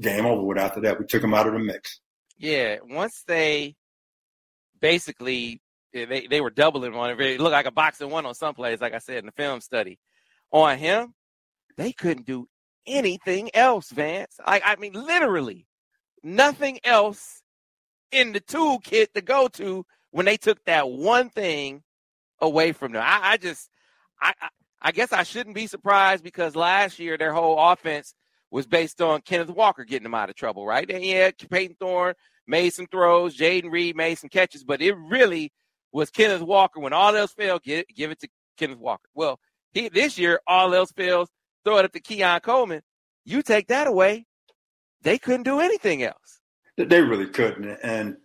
Game 0.00 0.24
over 0.24 0.42
with 0.42 0.58
after 0.58 0.80
that. 0.82 0.98
We 0.98 1.06
took 1.06 1.20
them 1.22 1.34
out 1.34 1.46
of 1.46 1.52
the 1.52 1.58
mix. 1.58 2.00
Yeah, 2.38 2.76
once 2.88 3.22
they 3.26 3.76
basically 4.80 5.60
they, 5.92 6.26
they 6.28 6.40
were 6.40 6.50
doubling 6.50 6.92
one. 6.94 7.20
It 7.20 7.40
looked 7.40 7.52
like 7.52 7.66
a 7.66 7.72
boxing 7.72 8.10
one 8.10 8.26
on 8.26 8.34
some 8.34 8.54
plays, 8.54 8.80
like 8.80 8.94
I 8.94 8.98
said 8.98 9.18
in 9.18 9.26
the 9.26 9.32
film 9.32 9.60
study. 9.60 9.98
On 10.52 10.76
him, 10.78 11.14
they 11.76 11.92
couldn't 11.92 12.26
do 12.26 12.48
anything 12.86 13.50
else, 13.54 13.90
Vance. 13.90 14.38
Like 14.46 14.62
I 14.64 14.76
mean, 14.76 14.92
literally 14.92 15.66
nothing 16.22 16.80
else 16.84 17.42
in 18.12 18.32
the 18.32 18.40
toolkit 18.40 19.12
to 19.14 19.20
go 19.20 19.48
to 19.48 19.84
when 20.10 20.26
they 20.26 20.36
took 20.36 20.62
that 20.64 20.90
one 20.90 21.30
thing 21.30 21.82
away 22.40 22.72
from 22.72 22.92
them. 22.92 23.02
I, 23.04 23.32
I 23.32 23.36
just 23.36 23.68
I, 24.20 24.34
I 24.82 24.92
guess 24.92 25.12
I 25.12 25.22
shouldn't 25.22 25.54
be 25.54 25.66
surprised 25.66 26.24
because 26.24 26.56
last 26.56 26.98
year 26.98 27.16
their 27.18 27.32
whole 27.32 27.58
offense 27.58 28.14
was 28.50 28.66
based 28.66 29.00
on 29.00 29.20
Kenneth 29.22 29.50
Walker 29.50 29.84
getting 29.84 30.04
them 30.04 30.14
out 30.14 30.30
of 30.30 30.36
trouble, 30.36 30.66
right? 30.66 30.90
And 30.90 31.04
yeah, 31.04 31.30
Payton 31.50 31.76
Thorne 31.78 32.14
made 32.46 32.70
some 32.70 32.86
throws, 32.86 33.36
Jayden 33.36 33.70
Reed 33.70 33.96
made 33.96 34.16
some 34.16 34.30
catches, 34.30 34.64
but 34.64 34.82
it 34.82 34.94
really 34.94 35.52
was 35.92 36.10
Kenneth 36.10 36.42
Walker. 36.42 36.80
When 36.80 36.92
all 36.92 37.14
else 37.14 37.32
failed, 37.32 37.62
give, 37.62 37.84
give 37.94 38.10
it 38.10 38.20
to 38.20 38.28
Kenneth 38.56 38.78
Walker. 38.78 39.08
Well, 39.14 39.38
he, 39.72 39.88
this 39.88 40.18
year, 40.18 40.40
all 40.46 40.74
else 40.74 40.92
fails, 40.92 41.28
throw 41.64 41.78
it 41.78 41.84
up 41.84 41.92
to 41.92 42.00
Keon 42.00 42.40
Coleman. 42.40 42.82
You 43.24 43.42
take 43.42 43.68
that 43.68 43.86
away, 43.86 44.26
they 45.02 45.18
couldn't 45.18 45.44
do 45.44 45.60
anything 45.60 46.02
else. 46.02 46.40
They 46.76 47.02
really 47.02 47.26
couldn't. 47.26 47.78
And 47.82 48.16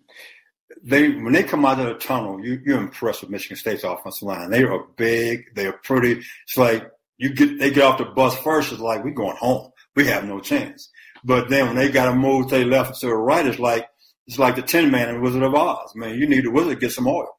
they 0.83 1.09
when 1.09 1.33
they 1.33 1.43
come 1.43 1.65
out 1.65 1.79
of 1.79 1.87
the 1.87 1.95
tunnel, 1.95 2.43
you, 2.43 2.61
you're 2.65 2.79
impressed 2.79 3.21
with 3.21 3.29
Michigan 3.29 3.57
State's 3.57 3.83
offensive 3.83 4.27
line. 4.27 4.49
They 4.49 4.63
are 4.63 4.85
big. 4.95 5.53
They 5.55 5.67
are 5.67 5.79
pretty. 5.83 6.23
It's 6.43 6.57
like 6.57 6.89
you 7.17 7.33
get 7.33 7.59
they 7.59 7.71
get 7.71 7.83
off 7.83 7.97
the 7.97 8.05
bus 8.05 8.37
first. 8.39 8.71
It's 8.71 8.81
like 8.81 9.03
we're 9.03 9.11
going 9.11 9.37
home. 9.37 9.71
We 9.95 10.07
have 10.07 10.25
no 10.25 10.39
chance. 10.39 10.89
But 11.23 11.49
then 11.49 11.67
when 11.67 11.75
they 11.75 11.89
got 11.89 12.05
to 12.05 12.15
move 12.15 12.49
to 12.49 12.59
the 12.59 12.65
left 12.65 12.99
to 12.99 13.07
the 13.07 13.15
right, 13.15 13.45
it's 13.45 13.59
like 13.59 13.87
it's 14.27 14.39
like 14.39 14.55
the 14.55 14.61
Tin 14.61 14.91
Man 14.91 15.09
in 15.09 15.21
Wizard 15.21 15.43
of 15.43 15.53
Oz. 15.53 15.93
Man, 15.95 16.17
you 16.17 16.27
need 16.27 16.45
the 16.45 16.51
wizard 16.51 16.73
to 16.73 16.79
get 16.79 16.91
some 16.91 17.07
oil. 17.07 17.29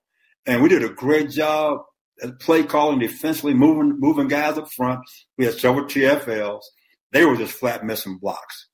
And 0.47 0.63
we 0.63 0.69
did 0.69 0.85
a 0.85 0.89
great 0.89 1.31
job 1.31 1.81
at 2.23 2.39
play 2.41 2.63
calling 2.63 2.99
defensively, 2.99 3.55
moving 3.55 3.99
moving 3.99 4.29
guys 4.29 4.57
up 4.57 4.73
front. 4.73 5.01
We 5.37 5.45
had 5.45 5.55
several 5.55 5.85
TFLs. 5.85 6.63
They 7.13 7.25
were 7.25 7.37
just 7.37 7.55
flat 7.55 7.85
missing 7.85 8.19
blocks. 8.19 8.69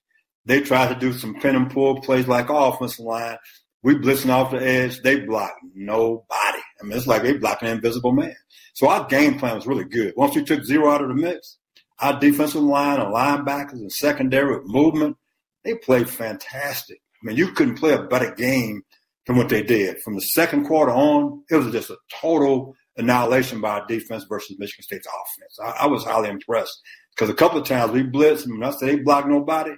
They 0.44 0.60
tried 0.60 0.92
to 0.92 0.98
do 0.98 1.12
some 1.12 1.34
pin 1.34 1.56
and 1.56 1.70
pull 1.70 2.00
plays 2.00 2.28
like 2.28 2.50
offensive 2.50 3.04
line. 3.04 3.38
We 3.82 3.94
blitzing 3.94 4.30
off 4.30 4.50
the 4.50 4.62
edge. 4.62 5.00
They 5.00 5.20
blocked 5.20 5.60
nobody. 5.74 6.62
I 6.80 6.84
mean, 6.84 6.96
it's 6.96 7.06
like 7.06 7.22
they 7.22 7.36
blocked 7.36 7.62
an 7.62 7.68
invisible 7.68 8.12
man. 8.12 8.36
So 8.74 8.88
our 8.88 9.06
game 9.06 9.38
plan 9.38 9.56
was 9.56 9.66
really 9.66 9.84
good. 9.84 10.14
Once 10.16 10.34
we 10.34 10.44
took 10.44 10.64
zero 10.64 10.90
out 10.90 11.02
of 11.02 11.08
the 11.08 11.14
mix, 11.14 11.58
our 11.98 12.18
defensive 12.18 12.62
line 12.62 13.00
and 13.00 13.12
linebackers 13.12 13.72
and 13.72 13.92
secondary 13.92 14.56
with 14.56 14.66
movement, 14.66 15.16
they 15.64 15.74
played 15.74 16.08
fantastic. 16.08 17.00
I 17.22 17.26
mean, 17.28 17.36
you 17.36 17.52
couldn't 17.52 17.76
play 17.78 17.92
a 17.92 18.02
better 18.02 18.34
game 18.34 18.82
than 19.26 19.36
what 19.36 19.48
they 19.48 19.62
did. 19.62 20.00
From 20.02 20.14
the 20.14 20.20
second 20.20 20.66
quarter 20.66 20.92
on, 20.92 21.44
it 21.50 21.56
was 21.56 21.72
just 21.72 21.90
a 21.90 21.96
total 22.20 22.74
annihilation 22.96 23.60
by 23.60 23.80
our 23.80 23.86
defense 23.86 24.24
versus 24.28 24.56
Michigan 24.58 24.82
State's 24.82 25.06
offense. 25.06 25.58
I, 25.62 25.84
I 25.84 25.86
was 25.86 26.04
highly 26.04 26.28
impressed 26.28 26.80
because 27.14 27.30
a 27.30 27.34
couple 27.34 27.60
of 27.60 27.66
times 27.66 27.92
we 27.92 28.02
blitzed, 28.02 28.46
and 28.46 28.64
I 28.64 28.70
said 28.70 28.88
they 28.88 28.96
blocked 28.96 29.28
nobody. 29.28 29.72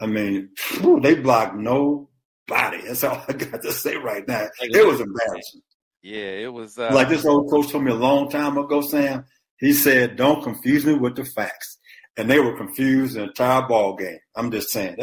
I 0.00 0.06
mean, 0.06 0.50
whew, 0.80 1.00
they 1.00 1.14
blocked 1.14 1.56
nobody. 1.56 2.82
That's 2.86 3.04
all 3.04 3.22
I 3.28 3.32
got 3.32 3.62
to 3.62 3.72
say 3.72 3.96
right 3.96 4.26
now. 4.26 4.48
It 4.60 4.86
was 4.86 5.00
embarrassing. 5.00 5.62
Yeah, 6.02 6.18
it 6.18 6.52
was. 6.52 6.78
Uh, 6.78 6.90
like 6.92 7.08
this 7.08 7.24
old 7.24 7.50
coach 7.50 7.70
told 7.70 7.84
me 7.84 7.90
a 7.90 7.96
long 7.96 8.30
time 8.30 8.58
ago, 8.58 8.80
Sam. 8.80 9.24
He 9.58 9.72
said, 9.72 10.16
"Don't 10.16 10.42
confuse 10.42 10.84
me 10.84 10.94
with 10.94 11.16
the 11.16 11.24
facts," 11.24 11.78
and 12.16 12.30
they 12.30 12.38
were 12.38 12.56
confused 12.56 13.16
the 13.16 13.24
entire 13.24 13.66
ball 13.66 13.96
game. 13.96 14.18
I'm 14.36 14.50
just 14.50 14.70
saying. 14.70 14.96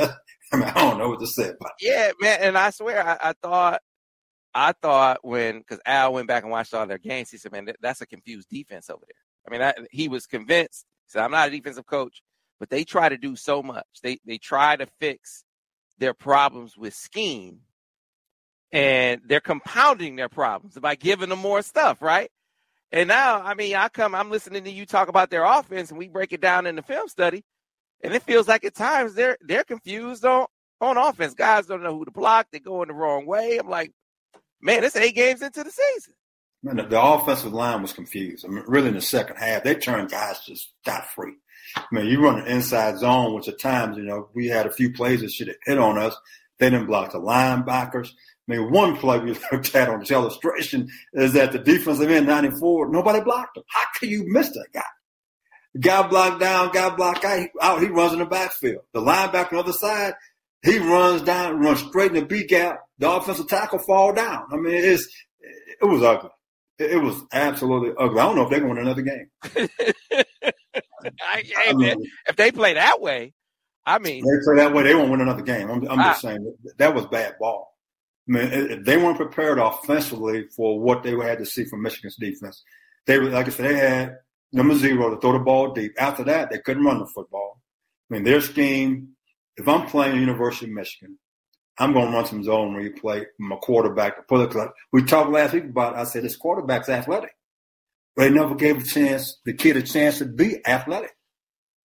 I 0.53 0.57
mean, 0.57 0.69
I 0.69 0.73
don't 0.73 0.97
know 0.97 1.09
what 1.09 1.19
to 1.19 1.27
say. 1.27 1.51
Yeah, 1.81 2.11
man, 2.21 2.39
and 2.41 2.57
I 2.57 2.69
swear, 2.69 3.05
I, 3.05 3.29
I 3.29 3.33
thought, 3.41 3.81
I 4.53 4.73
thought 4.73 5.19
when 5.23 5.59
because 5.59 5.79
Al 5.85 6.13
went 6.13 6.27
back 6.27 6.43
and 6.43 6.51
watched 6.51 6.73
all 6.73 6.85
their 6.85 6.99
games, 6.99 7.31
he 7.31 7.37
said, 7.37 7.51
"Man, 7.51 7.67
that's 7.81 8.01
a 8.01 8.07
confused 8.07 8.49
defense 8.49 8.89
over 8.89 9.03
there." 9.05 9.47
I 9.47 9.51
mean, 9.51 9.61
I, 9.61 9.87
he 9.91 10.07
was 10.07 10.25
convinced. 10.25 10.85
Said, 11.07 11.23
"I'm 11.23 11.31
not 11.31 11.47
a 11.47 11.51
defensive 11.51 11.85
coach, 11.85 12.21
but 12.59 12.69
they 12.69 12.83
try 12.83 13.09
to 13.09 13.17
do 13.17 13.35
so 13.35 13.63
much. 13.63 13.85
They 14.03 14.19
they 14.25 14.37
try 14.37 14.75
to 14.75 14.87
fix 14.99 15.43
their 15.97 16.13
problems 16.13 16.77
with 16.77 16.93
scheme, 16.93 17.61
and 18.71 19.21
they're 19.25 19.41
compounding 19.41 20.15
their 20.15 20.29
problems 20.29 20.77
by 20.77 20.95
giving 20.95 21.29
them 21.29 21.39
more 21.39 21.61
stuff, 21.63 22.01
right?" 22.01 22.29
And 22.91 23.07
now, 23.07 23.41
I 23.41 23.55
mean, 23.55 23.75
I 23.75 23.89
come, 23.89 24.13
I'm 24.13 24.29
listening 24.29 24.65
to 24.65 24.69
you 24.69 24.85
talk 24.85 25.07
about 25.07 25.31
their 25.31 25.43
offense, 25.43 25.89
and 25.89 25.97
we 25.97 26.07
break 26.07 26.31
it 26.31 26.41
down 26.41 26.67
in 26.67 26.75
the 26.75 26.83
film 26.83 27.07
study, 27.07 27.43
and 28.03 28.13
it 28.13 28.23
feels 28.23 28.47
like 28.47 28.63
at 28.65 28.75
times 28.75 29.15
they're 29.15 29.37
they're 29.41 29.63
confused 29.63 30.25
on 30.25 30.47
on 30.81 30.97
offense. 30.97 31.33
Guys 31.33 31.65
don't 31.65 31.83
know 31.83 31.97
who 31.97 32.05
to 32.05 32.11
block; 32.11 32.47
they're 32.51 32.59
going 32.59 32.89
the 32.89 32.93
wrong 32.93 33.25
way. 33.25 33.57
I'm 33.57 33.69
like, 33.69 33.91
man, 34.61 34.83
it's 34.83 34.95
eight 34.95 35.15
games 35.15 35.41
into 35.41 35.63
the 35.63 35.71
season. 35.71 36.13
Man, 36.61 36.77
the, 36.77 36.83
the 36.83 37.01
offensive 37.01 37.53
line 37.53 37.81
was 37.81 37.93
confused. 37.93 38.45
I 38.45 38.49
mean, 38.49 38.63
really, 38.67 38.89
in 38.89 38.95
the 38.95 39.01
second 39.01 39.37
half, 39.37 39.63
they 39.63 39.75
turned 39.75 40.11
guys 40.11 40.39
just 40.45 40.73
got 40.85 41.09
free. 41.09 41.33
I 41.75 41.83
mean, 41.91 42.05
you 42.05 42.21
run 42.21 42.39
an 42.39 42.47
inside 42.47 42.99
zone, 42.99 43.33
which 43.33 43.47
at 43.47 43.59
times, 43.59 43.97
you 43.97 44.03
know, 44.03 44.29
we 44.33 44.47
had 44.47 44.65
a 44.65 44.71
few 44.71 44.91
plays 44.91 45.21
that 45.21 45.31
should 45.31 45.47
have 45.47 45.57
hit 45.65 45.77
on 45.77 45.97
us. 45.97 46.15
They 46.59 46.69
didn't 46.69 46.87
block 46.87 47.11
the 47.11 47.19
linebackers. 47.19 48.09
I 48.47 48.55
mean, 48.55 48.71
one 48.71 48.97
play 48.97 49.19
we 49.19 49.35
looked 49.51 49.73
at 49.75 49.89
on 49.89 49.99
this 49.99 50.11
illustration 50.11 50.89
is 51.13 51.33
that 51.33 51.51
the 51.51 51.59
defensive 51.59 52.09
end 52.09 52.27
94, 52.27 52.89
nobody 52.89 53.21
blocked 53.21 53.57
him. 53.57 53.63
How 53.67 53.83
could 53.97 54.09
you 54.09 54.25
miss 54.27 54.49
that 54.49 54.67
guy? 54.73 54.81
Guy 55.79 56.07
blocked 56.07 56.39
down, 56.39 56.71
guy 56.71 56.95
blocked 56.95 57.25
out, 57.25 57.81
he 57.81 57.87
runs 57.87 58.13
in 58.13 58.19
the 58.19 58.25
backfield. 58.25 58.83
The 58.93 59.01
linebacker 59.01 59.53
on 59.53 59.57
the 59.57 59.59
other 59.59 59.73
side, 59.73 60.13
he 60.63 60.77
runs 60.77 61.23
down, 61.23 61.59
runs 61.59 61.79
straight 61.79 62.11
in 62.11 62.15
the 62.15 62.25
B 62.25 62.45
gap. 62.45 62.79
The 62.99 63.09
offensive 63.09 63.47
tackle 63.47 63.79
fall 63.79 64.13
down. 64.13 64.45
I 64.51 64.55
mean, 64.57 64.75
it's 64.75 65.07
it 65.81 65.85
was 65.85 66.03
ugly. 66.03 66.29
It, 66.79 67.01
was 67.01 67.21
absolutely 67.31 67.91
ugly. 67.97 68.19
I 68.19 68.23
don't 68.25 68.35
know 68.35 68.43
if 68.43 68.49
they're 68.49 68.59
going 68.59 68.75
to 68.75 68.81
win 68.81 68.87
another 68.87 69.01
game. 69.01 69.29
I, 71.21 71.43
hey, 71.43 71.69
I 71.69 71.73
mean, 71.73 72.03
if 72.27 72.35
they 72.35 72.51
play 72.51 72.73
that 72.75 73.01
way, 73.01 73.33
I 73.85 73.99
mean, 73.99 74.23
they 74.23 74.43
play 74.43 74.55
that 74.55 74.73
way, 74.73 74.83
they 74.83 74.95
won't 74.95 75.11
win 75.11 75.21
another 75.21 75.41
game. 75.41 75.69
I'm, 75.69 75.87
I'm 75.89 75.99
just 75.99 76.21
saying 76.21 76.43
that, 76.63 76.77
that 76.77 76.95
was 76.95 77.05
bad 77.07 77.35
ball. 77.39 77.75
I 78.27 78.31
mean, 78.31 78.83
they 78.83 78.97
weren't 78.97 79.17
prepared 79.17 79.59
offensively 79.59 80.47
for 80.55 80.79
what 80.79 81.03
they 81.03 81.11
had 81.11 81.39
to 81.39 81.45
see 81.45 81.65
from 81.65 81.81
Michigan's 81.81 82.15
defense. 82.15 82.63
They 83.05 83.19
were, 83.19 83.29
like 83.29 83.47
I 83.47 83.49
said, 83.49 83.65
they 83.65 83.75
had 83.75 84.17
number 84.53 84.75
zero 84.75 85.09
to 85.09 85.19
throw 85.19 85.33
the 85.33 85.39
ball 85.39 85.73
deep. 85.73 85.93
After 85.97 86.23
that, 86.25 86.49
they 86.51 86.59
couldn't 86.59 86.85
run 86.85 86.99
the 86.99 87.07
football. 87.07 87.61
I 88.09 88.13
mean, 88.13 88.23
their 88.23 88.39
scheme, 88.39 89.09
if 89.57 89.67
I'm 89.67 89.87
playing 89.87 90.19
University 90.19 90.67
of 90.67 90.71
Michigan, 90.71 91.17
I'm 91.77 91.91
going 91.93 92.11
to 92.11 92.13
run 92.13 92.25
some 92.25 92.43
zone 92.43 92.75
replay 92.75 93.25
from 93.35 93.51
a 93.51 93.57
quarterback 93.57 94.15
to 94.15 94.21
put 94.23 94.55
it. 94.55 94.71
We 94.91 95.03
talked 95.03 95.31
last 95.31 95.53
week 95.53 95.65
about, 95.65 95.95
I 95.95 96.03
said, 96.03 96.23
this 96.23 96.37
quarterback's 96.37 96.87
athletic. 96.87 97.31
But 98.15 98.23
they 98.23 98.29
never 98.29 98.53
gave 98.53 98.77
a 98.77 98.85
chance, 98.85 99.39
the 99.43 99.53
kid 99.53 99.75
a 99.75 99.81
chance 99.81 100.19
to 100.19 100.25
be 100.25 100.63
athletic. 100.67 101.15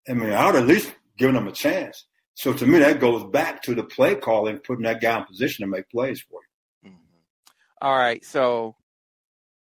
I 0.07 0.13
mean, 0.13 0.33
I 0.33 0.47
would 0.47 0.57
at 0.57 0.67
least 0.67 0.95
given 1.17 1.37
him 1.37 1.49
a 1.49 1.53
chance. 1.53 2.05
So 2.35 2.53
to 2.53 2.67
me, 2.67 2.79
that 2.81 3.01
goes 3.01 3.25
back 3.25 3.63
to 3.63 3.75
the 3.75 3.83
play 3.83 4.15
calling, 4.15 4.59
putting 4.59 4.85
that 4.85 5.01
guy 5.01 5.19
in 5.19 5.25
position 5.25 5.65
to 5.65 5.71
make 5.71 5.89
plays 5.89 6.21
for 6.21 6.41
you. 6.85 6.91
Mm-hmm. 6.91 7.87
All 7.87 7.97
right. 7.97 8.23
So 8.25 8.77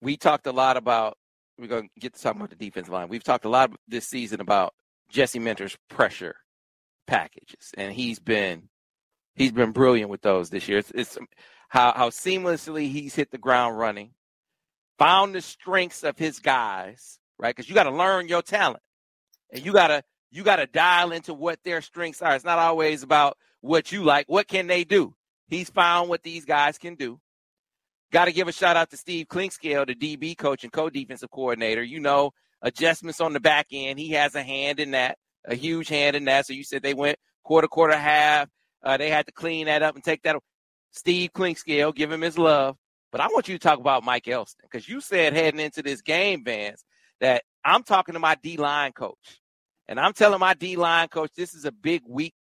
we 0.01 0.17
talked 0.17 0.47
a 0.47 0.53
lot 0.53 0.79
about, 0.79 1.19
we're 1.59 1.69
going 1.69 1.89
to 1.95 2.01
get 2.01 2.15
to 2.15 2.23
talking 2.23 2.41
about 2.41 2.51
the 2.51 2.57
defensive 2.57 2.93
line. 2.93 3.09
We've 3.09 3.25
talked 3.25 3.45
a 3.45 3.49
lot 3.49 3.71
this 3.89 4.07
season 4.07 4.41
about 4.41 4.75
Jesse 5.09 5.39
Minter's 5.39 5.77
pressure 5.89 6.37
packages, 7.07 7.73
and 7.77 7.93
he's 7.93 8.19
been 8.19 8.69
he's 9.35 9.53
been 9.53 9.73
brilliant 9.73 10.11
with 10.11 10.23
those 10.23 10.51
this 10.51 10.69
year. 10.69 10.79
It's, 10.79 10.91
it's 10.95 11.19
how 11.69 11.93
how 11.95 12.11
seamlessly 12.11 12.91
he's 12.91 13.15
hit 13.15 13.31
the 13.31 13.39
ground 13.39 13.79
running, 13.79 14.11
found 14.99 15.35
the 15.35 15.41
strengths 15.41 16.05
of 16.05 16.19
his 16.19 16.39
guys, 16.41 17.19
right? 17.39 17.55
Because 17.55 17.69
you 17.69 17.75
got 17.75 17.85
to 17.85 17.91
learn 17.91 18.29
your 18.29 18.43
talent, 18.43 18.83
and 19.51 19.65
you 19.65 19.73
got 19.73 19.89
to 19.89 20.03
you 20.31 20.43
got 20.43 20.57
to 20.57 20.67
dial 20.67 21.13
into 21.13 21.33
what 21.33 21.61
their 21.65 21.81
strengths 21.81 22.23
are. 22.23 22.35
It's 22.35 22.45
not 22.45 22.59
always 22.59 23.03
about 23.03 23.39
what 23.61 23.93
you 23.93 24.05
like. 24.05 24.27
What 24.29 24.49
can 24.49 24.67
they 24.67 24.85
do? 24.85 25.15
He's 25.49 25.71
found 25.71 26.09
what 26.09 26.23
these 26.23 26.45
guys 26.45 26.77
can 26.77 26.97
do. 26.97 27.21
Got 28.13 28.27
to 28.27 28.33
give 28.33 28.49
a 28.49 28.53
shout 28.53 28.77
out 28.77 28.91
to 28.91 28.97
Steve 28.97 29.27
Clinkscale, 29.27 29.87
the 29.87 29.95
DB 29.95 30.37
coach 30.37 30.63
and 30.63 30.73
co-defensive 30.73 31.31
coordinator. 31.31 31.83
You 31.83 32.01
know, 32.01 32.33
adjustments 32.63 33.21
on 33.21 33.33
the 33.33 33.41
back 33.41 33.67
end. 33.73 33.99
He 33.99 34.11
has 34.11 34.35
a 34.35 34.43
hand 34.43 34.81
in 34.81 34.93
that, 34.93 35.19
a 35.45 35.55
huge 35.55 35.89
hand 35.89 36.17
in 36.17 36.25
that. 36.27 36.47
So 36.47 36.53
you 36.53 36.65
said 36.65 36.83
they 36.83 36.95
went 36.95 37.19
quarter, 37.45 37.69
quarter, 37.69 37.97
half. 37.97 38.49
Uh, 38.83 38.97
they 38.97 39.11
had 39.11 39.27
to 39.27 39.33
clean 39.33 39.67
that 39.67 39.83
up 39.83 39.95
and 39.95 40.05
take 40.05 40.23
that. 40.23 40.37
Steve 40.93 41.33
Clinkscale, 41.33 41.95
give 41.95 42.11
him 42.11 42.21
his 42.21 42.39
love. 42.39 42.77
But 43.13 43.21
I 43.21 43.29
want 43.29 43.49
you 43.49 43.55
to 43.55 43.59
talk 43.59 43.79
about 43.79 44.05
Mike 44.05 44.29
Elston 44.29 44.67
because 44.71 44.89
you 44.89 45.01
said 45.01 45.33
heading 45.33 45.61
into 45.61 45.83
this 45.83 46.03
game, 46.03 46.45
Vance, 46.45 46.85
that 47.21 47.45
I'm 47.65 47.83
talking 47.83 48.13
to 48.15 48.19
my 48.19 48.37
D 48.43 48.57
line 48.57 48.93
coach. 48.93 49.41
And 49.89 50.01
I'm 50.01 50.13
telling 50.13 50.41
my 50.41 50.55
D 50.55 50.77
line 50.77 51.09
coach, 51.09 51.31
this 51.37 51.55
is 51.55 51.65
a 51.65 51.73
big 51.73 52.03
week 52.07 52.35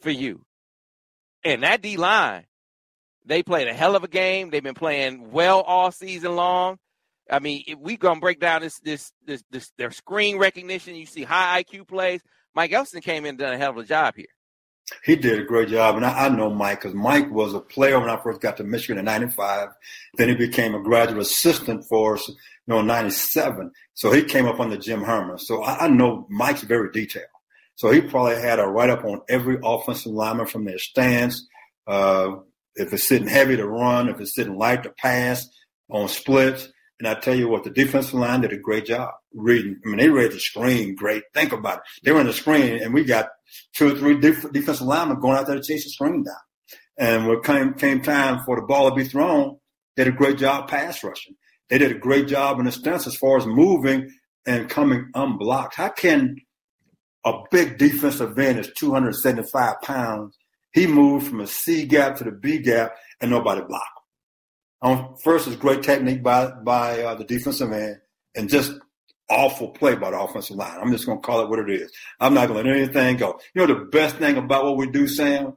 for 0.00 0.10
you. 0.10 0.42
And 1.44 1.62
that 1.62 1.82
D 1.82 1.96
line, 1.96 2.44
they 3.30 3.44
played 3.44 3.68
a 3.68 3.72
hell 3.72 3.94
of 3.94 4.02
a 4.02 4.08
game. 4.08 4.50
They've 4.50 4.62
been 4.62 4.74
playing 4.74 5.30
well 5.30 5.60
all 5.60 5.92
season 5.92 6.34
long. 6.34 6.78
I 7.30 7.38
mean, 7.38 7.62
if 7.68 7.78
we 7.78 7.96
gonna 7.96 8.18
break 8.18 8.40
down 8.40 8.62
this, 8.62 8.80
this, 8.80 9.12
this, 9.24 9.44
this, 9.52 9.70
their 9.78 9.92
screen 9.92 10.36
recognition. 10.36 10.96
You 10.96 11.06
see 11.06 11.22
high 11.22 11.62
IQ 11.62 11.86
plays. 11.86 12.20
Mike 12.56 12.72
Elston 12.72 13.00
came 13.00 13.24
in 13.24 13.30
and 13.30 13.38
done 13.38 13.52
a 13.52 13.58
hell 13.58 13.70
of 13.70 13.76
a 13.76 13.84
job 13.84 14.14
here. 14.16 14.26
He 15.04 15.14
did 15.14 15.38
a 15.38 15.44
great 15.44 15.68
job, 15.68 15.94
and 15.94 16.04
I, 16.04 16.26
I 16.26 16.28
know 16.28 16.50
Mike 16.50 16.80
because 16.80 16.94
Mike 16.94 17.30
was 17.30 17.54
a 17.54 17.60
player 17.60 18.00
when 18.00 18.10
I 18.10 18.20
first 18.20 18.40
got 18.40 18.56
to 18.56 18.64
Michigan 18.64 18.98
in 18.98 19.04
'95. 19.04 19.68
Then 20.14 20.28
he 20.28 20.34
became 20.34 20.74
a 20.74 20.82
graduate 20.82 21.22
assistant 21.22 21.84
for 21.84 22.14
us, 22.14 22.28
you 22.28 22.34
know, 22.66 22.80
in 22.80 22.88
'97. 22.88 23.70
So 23.94 24.10
he 24.10 24.24
came 24.24 24.46
up 24.46 24.58
under 24.58 24.76
Jim 24.76 25.04
Herrmann. 25.04 25.38
So 25.38 25.62
I, 25.62 25.84
I 25.84 25.88
know 25.88 26.26
Mike's 26.28 26.62
very 26.62 26.90
detailed. 26.90 27.26
So 27.76 27.92
he 27.92 28.00
probably 28.00 28.40
had 28.40 28.58
a 28.58 28.66
write 28.66 28.90
up 28.90 29.04
on 29.04 29.20
every 29.28 29.58
offensive 29.62 30.10
lineman 30.10 30.46
from 30.46 30.64
their 30.64 30.80
stance. 30.80 31.46
Uh, 31.86 32.38
if 32.80 32.92
it's 32.92 33.08
sitting 33.08 33.28
heavy 33.28 33.56
to 33.56 33.66
run, 33.66 34.08
if 34.08 34.20
it's 34.20 34.34
sitting 34.34 34.56
light 34.56 34.82
to 34.84 34.90
pass, 34.90 35.48
on 35.90 36.08
splits. 36.08 36.68
And 36.98 37.08
I 37.08 37.14
tell 37.14 37.34
you 37.34 37.48
what, 37.48 37.64
the 37.64 37.70
defensive 37.70 38.14
line 38.14 38.42
did 38.42 38.52
a 38.52 38.58
great 38.58 38.86
job 38.86 39.10
reading. 39.32 39.80
I 39.84 39.88
mean, 39.88 39.98
they 39.98 40.10
read 40.10 40.32
the 40.32 40.40
screen 40.40 40.94
great. 40.94 41.22
Think 41.34 41.52
about 41.52 41.78
it. 41.78 41.82
They 42.04 42.12
were 42.12 42.20
in 42.20 42.26
the 42.26 42.32
screen, 42.32 42.82
and 42.82 42.92
we 42.92 43.04
got 43.04 43.30
two 43.74 43.94
or 43.94 43.98
three 43.98 44.18
different 44.18 44.54
defensive 44.54 44.86
linemen 44.86 45.20
going 45.20 45.38
out 45.38 45.46
there 45.46 45.56
to 45.56 45.62
chase 45.62 45.84
the 45.84 45.90
screen 45.90 46.24
down. 46.24 46.34
And 46.98 47.26
when 47.26 47.40
came 47.42 47.74
came 47.74 48.02
time 48.02 48.40
for 48.44 48.56
the 48.56 48.66
ball 48.66 48.90
to 48.90 48.94
be 48.94 49.04
thrown, 49.04 49.56
they 49.96 50.04
did 50.04 50.14
a 50.14 50.16
great 50.16 50.36
job 50.36 50.68
pass 50.68 51.02
rushing. 51.02 51.36
They 51.70 51.78
did 51.78 51.90
a 51.90 51.98
great 51.98 52.26
job 52.26 52.58
in 52.58 52.66
the 52.66 52.72
stance 52.72 53.06
as 53.06 53.16
far 53.16 53.38
as 53.38 53.46
moving 53.46 54.10
and 54.46 54.68
coming 54.68 55.08
unblocked. 55.14 55.76
How 55.76 55.88
can 55.88 56.36
a 57.24 57.32
big 57.50 57.78
defensive 57.78 58.38
end 58.38 58.58
is 58.58 58.70
275 58.76 59.80
pounds? 59.82 60.36
He 60.72 60.86
moved 60.86 61.26
from 61.26 61.40
a 61.40 61.46
C 61.46 61.86
gap 61.86 62.16
to 62.16 62.24
the 62.24 62.32
B 62.32 62.58
gap, 62.58 62.94
and 63.20 63.30
nobody 63.30 63.62
blocked 63.62 64.00
um, 64.82 65.14
first, 65.22 65.46
it's 65.46 65.56
great 65.56 65.82
technique 65.82 66.22
by 66.22 66.50
by 66.50 67.02
uh, 67.02 67.14
the 67.14 67.24
defensive 67.24 67.70
end, 67.72 67.98
and 68.34 68.48
just 68.48 68.72
awful 69.28 69.68
play 69.68 69.94
by 69.94 70.10
the 70.10 70.18
offensive 70.18 70.56
line. 70.56 70.78
I'm 70.80 70.90
just 70.90 71.06
going 71.06 71.20
to 71.20 71.26
call 71.26 71.42
it 71.42 71.50
what 71.50 71.58
it 71.58 71.70
is. 71.70 71.92
I'm 72.18 72.34
not 72.34 72.48
going 72.48 72.64
to 72.64 72.70
let 72.70 72.80
anything 72.80 73.16
go. 73.16 73.38
You 73.54 73.66
know 73.66 73.74
the 73.74 73.84
best 73.86 74.16
thing 74.16 74.36
about 74.36 74.64
what 74.64 74.76
we 74.76 74.90
do, 74.90 75.06
Sam? 75.06 75.56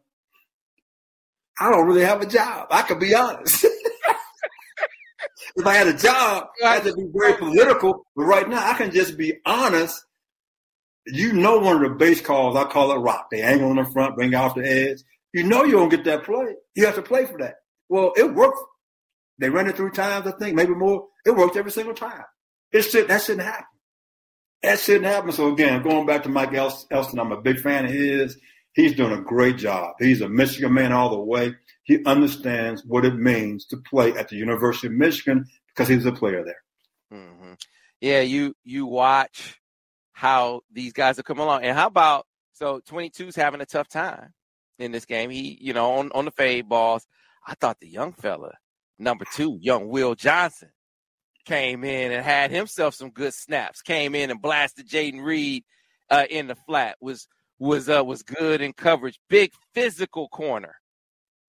I 1.60 1.70
don't 1.70 1.88
really 1.88 2.04
have 2.04 2.22
a 2.22 2.26
job. 2.26 2.68
I 2.70 2.82
could 2.82 3.00
be 3.00 3.16
honest. 3.16 3.64
if 5.56 5.66
I 5.66 5.74
had 5.74 5.88
a 5.88 5.98
job, 5.98 6.48
I 6.64 6.76
had 6.76 6.84
to 6.84 6.94
be 6.94 7.06
very 7.14 7.38
political. 7.38 8.06
But 8.16 8.26
right 8.26 8.50
now, 8.50 8.70
I 8.70 8.74
can 8.74 8.92
just 8.92 9.18
be 9.18 9.36
honest. 9.46 10.04
You 11.08 11.34
know, 11.34 11.60
one 11.60 11.84
of 11.84 11.90
the 11.90 11.96
base 11.96 12.22
calls, 12.22 12.56
I 12.56 12.64
call 12.66 12.92
it 12.92 13.00
rock. 13.00 13.28
They 13.30 13.42
angle 13.42 13.70
on 13.70 13.76
the 13.76 13.86
front, 13.86 14.16
bring 14.16 14.34
off 14.36 14.56
the 14.56 14.66
edge. 14.66 15.04
You 15.34 15.44
know 15.44 15.64
you 15.64 15.74
don't 15.74 15.90
get 15.90 16.04
that 16.06 16.24
play. 16.24 16.56
You 16.76 16.86
have 16.86 16.96
to 16.96 17.02
play 17.02 17.26
for 17.26 17.38
that. 17.40 17.56
Well, 17.90 18.14
it 18.16 18.34
worked. 18.34 18.60
They 19.40 19.50
run 19.50 19.68
it 19.68 19.76
three 19.76 19.92
times, 19.92 20.28
I 20.28 20.32
think, 20.32 20.56
maybe 20.56 20.76
more. 20.76 21.08
It 21.26 21.32
worked 21.32 21.58
every 21.58 21.72
single 21.72 21.96
time. 21.96 22.24
It 22.72 22.84
should 22.84 23.08
that 23.08 23.22
shouldn't 23.22 23.46
happen. 23.46 23.66
That 24.62 24.80
shouldn't 24.80 25.06
happen. 25.06 25.32
So 25.32 25.52
again, 25.52 25.84
going 25.84 26.06
back 26.06 26.24
to 26.24 26.30
Mike 26.30 26.54
Elston, 26.54 27.20
I'm 27.20 27.32
a 27.32 27.42
big 27.42 27.60
fan 27.60 27.86
of 27.86 27.92
his. 27.92 28.38
He's 28.74 28.96
doing 28.96 29.12
a 29.12 29.22
great 29.22 29.58
job. 29.58 29.96
He's 30.00 30.22
a 30.22 30.30
Michigan 30.30 30.74
man 30.74 30.94
all 30.94 31.10
the 31.10 31.20
way. 31.20 31.54
He 31.84 32.04
understands 32.06 32.84
what 32.86 33.06
it 33.06 33.16
means 33.16 33.66
to 33.68 33.78
play 33.78 34.14
at 34.14 34.30
the 34.30 34.38
University 34.38 34.88
of 34.88 34.94
Michigan 34.94 35.46
because 35.68 35.88
he's 35.88 36.06
a 36.06 36.12
player 36.12 36.44
there. 36.44 36.64
Mm-hmm. 37.20 37.54
Yeah, 38.02 38.22
you 38.22 38.56
you 38.64 38.86
watch 38.86 39.60
how 40.14 40.62
these 40.72 40.94
guys 40.94 41.20
are 41.20 41.24
coming 41.24 41.44
along, 41.44 41.64
and 41.64 41.78
how 41.78 41.88
about 41.88 42.26
so 42.54 42.80
22's 42.82 43.36
having 43.36 43.62
a 43.62 43.66
tough 43.66 43.90
time 43.90 44.34
in 44.80 44.92
this 44.92 45.06
game. 45.06 45.30
He, 45.30 45.58
you 45.60 45.74
know, 45.74 45.94
on 45.94 46.12
on 46.14 46.26
the 46.26 46.32
fade 46.32 46.70
balls. 46.70 47.06
I 47.46 47.56
thought 47.56 47.80
the 47.80 47.90
young 47.90 48.14
fella, 48.14 48.54
number 48.98 49.26
two, 49.34 49.58
young 49.60 49.90
Will 49.90 50.16
Johnson, 50.16 50.70
came 51.46 51.84
in 51.84 52.12
and 52.12 52.24
had 52.24 52.52
himself 52.52 52.96
some 52.96 53.10
good 53.10 53.34
snaps. 53.34 53.82
Came 53.82 54.16
in 54.16 54.32
and 54.32 54.42
blasted 54.42 54.88
Jayden 54.88 55.24
Reed 55.24 55.66
uh, 56.10 56.26
in 56.30 56.48
the 56.48 56.56
flat. 56.56 56.98
Was 57.02 57.28
was 57.60 57.90
uh, 57.90 58.04
was 58.04 58.24
good 58.24 58.62
in 58.62 58.74
coverage. 58.74 59.20
Big 59.30 59.52
physical 59.74 60.30
corner. 60.30 60.76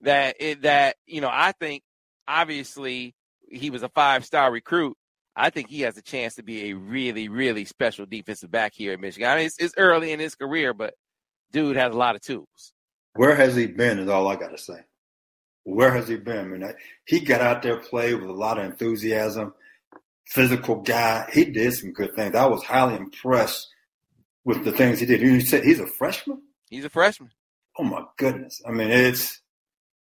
That 0.01 0.37
that 0.63 0.97
you 1.07 1.21
know 1.21 1.31
I 1.31 1.53
think 1.53 1.83
obviously 2.27 3.15
he 3.49 3.71
was 3.71 3.83
a 3.83 3.89
five 3.89 4.25
star 4.25 4.51
recruit. 4.51 4.97
I 5.37 5.51
think 5.51 5.69
he 5.69 5.81
has 5.83 5.97
a 5.97 6.03
chance 6.03 6.37
to 6.37 6.43
be 6.43 6.71
a 6.71 6.75
really 6.75 7.29
really 7.29 7.65
special 7.65 8.07
defensive 8.07 8.51
back 8.51 8.73
here 8.75 8.93
in 8.93 9.01
Michigan. 9.01 9.29
I 9.29 9.37
mean 9.37 9.47
it's, 9.47 9.59
it's 9.59 9.75
early 9.77 10.13
in 10.13 10.21
his 10.21 10.35
career, 10.35 10.75
but 10.75 10.95
dude 11.53 11.77
has 11.77 11.95
a 11.95 11.99
lot 11.99 12.17
of 12.17 12.23
tools. 12.23 12.73
Where 13.15 13.35
has 13.35 13.55
he 13.55 13.67
been? 13.67 13.99
Is 14.01 14.09
all 14.09 14.29
I 14.29 14.37
got 14.37 14.51
to 14.51 14.59
say. 14.59 14.81
Where 15.65 15.93
has 15.93 16.09
he 16.09 16.17
been? 16.17 16.39
I 16.39 16.45
mean, 16.45 16.75
he 17.07 17.21
got 17.21 17.41
out 17.41 17.63
there, 17.63 17.79
played 17.79 18.21
with 18.21 18.29
a 18.29 18.35
lot 18.35 18.59
of 18.59 18.67
enthusiasm, 18.67 19.55
physical 20.27 20.77
guy. 20.83 21.29
He 21.33 21.47
did 21.47 21.73
some 21.73 21.93
good 21.93 22.15
things. 22.15 22.35
I 22.35 22.47
was 22.47 22.63
highly 22.63 22.97
impressed 22.97 23.69
with 24.45 24.65
the 24.65 24.73
things 24.73 25.01
he 25.01 25.07
did. 25.07 25.23
You 25.23 25.41
said 25.41 25.65
he's 25.65 25.81
a 25.81 25.87
freshman. 25.87 26.43
He's 26.69 26.85
a 26.85 26.91
freshman. 26.91 27.31
Oh 27.79 27.85
my 27.85 28.05
goodness! 28.19 28.61
I 28.67 28.73
mean, 28.73 28.91
it's 28.91 29.41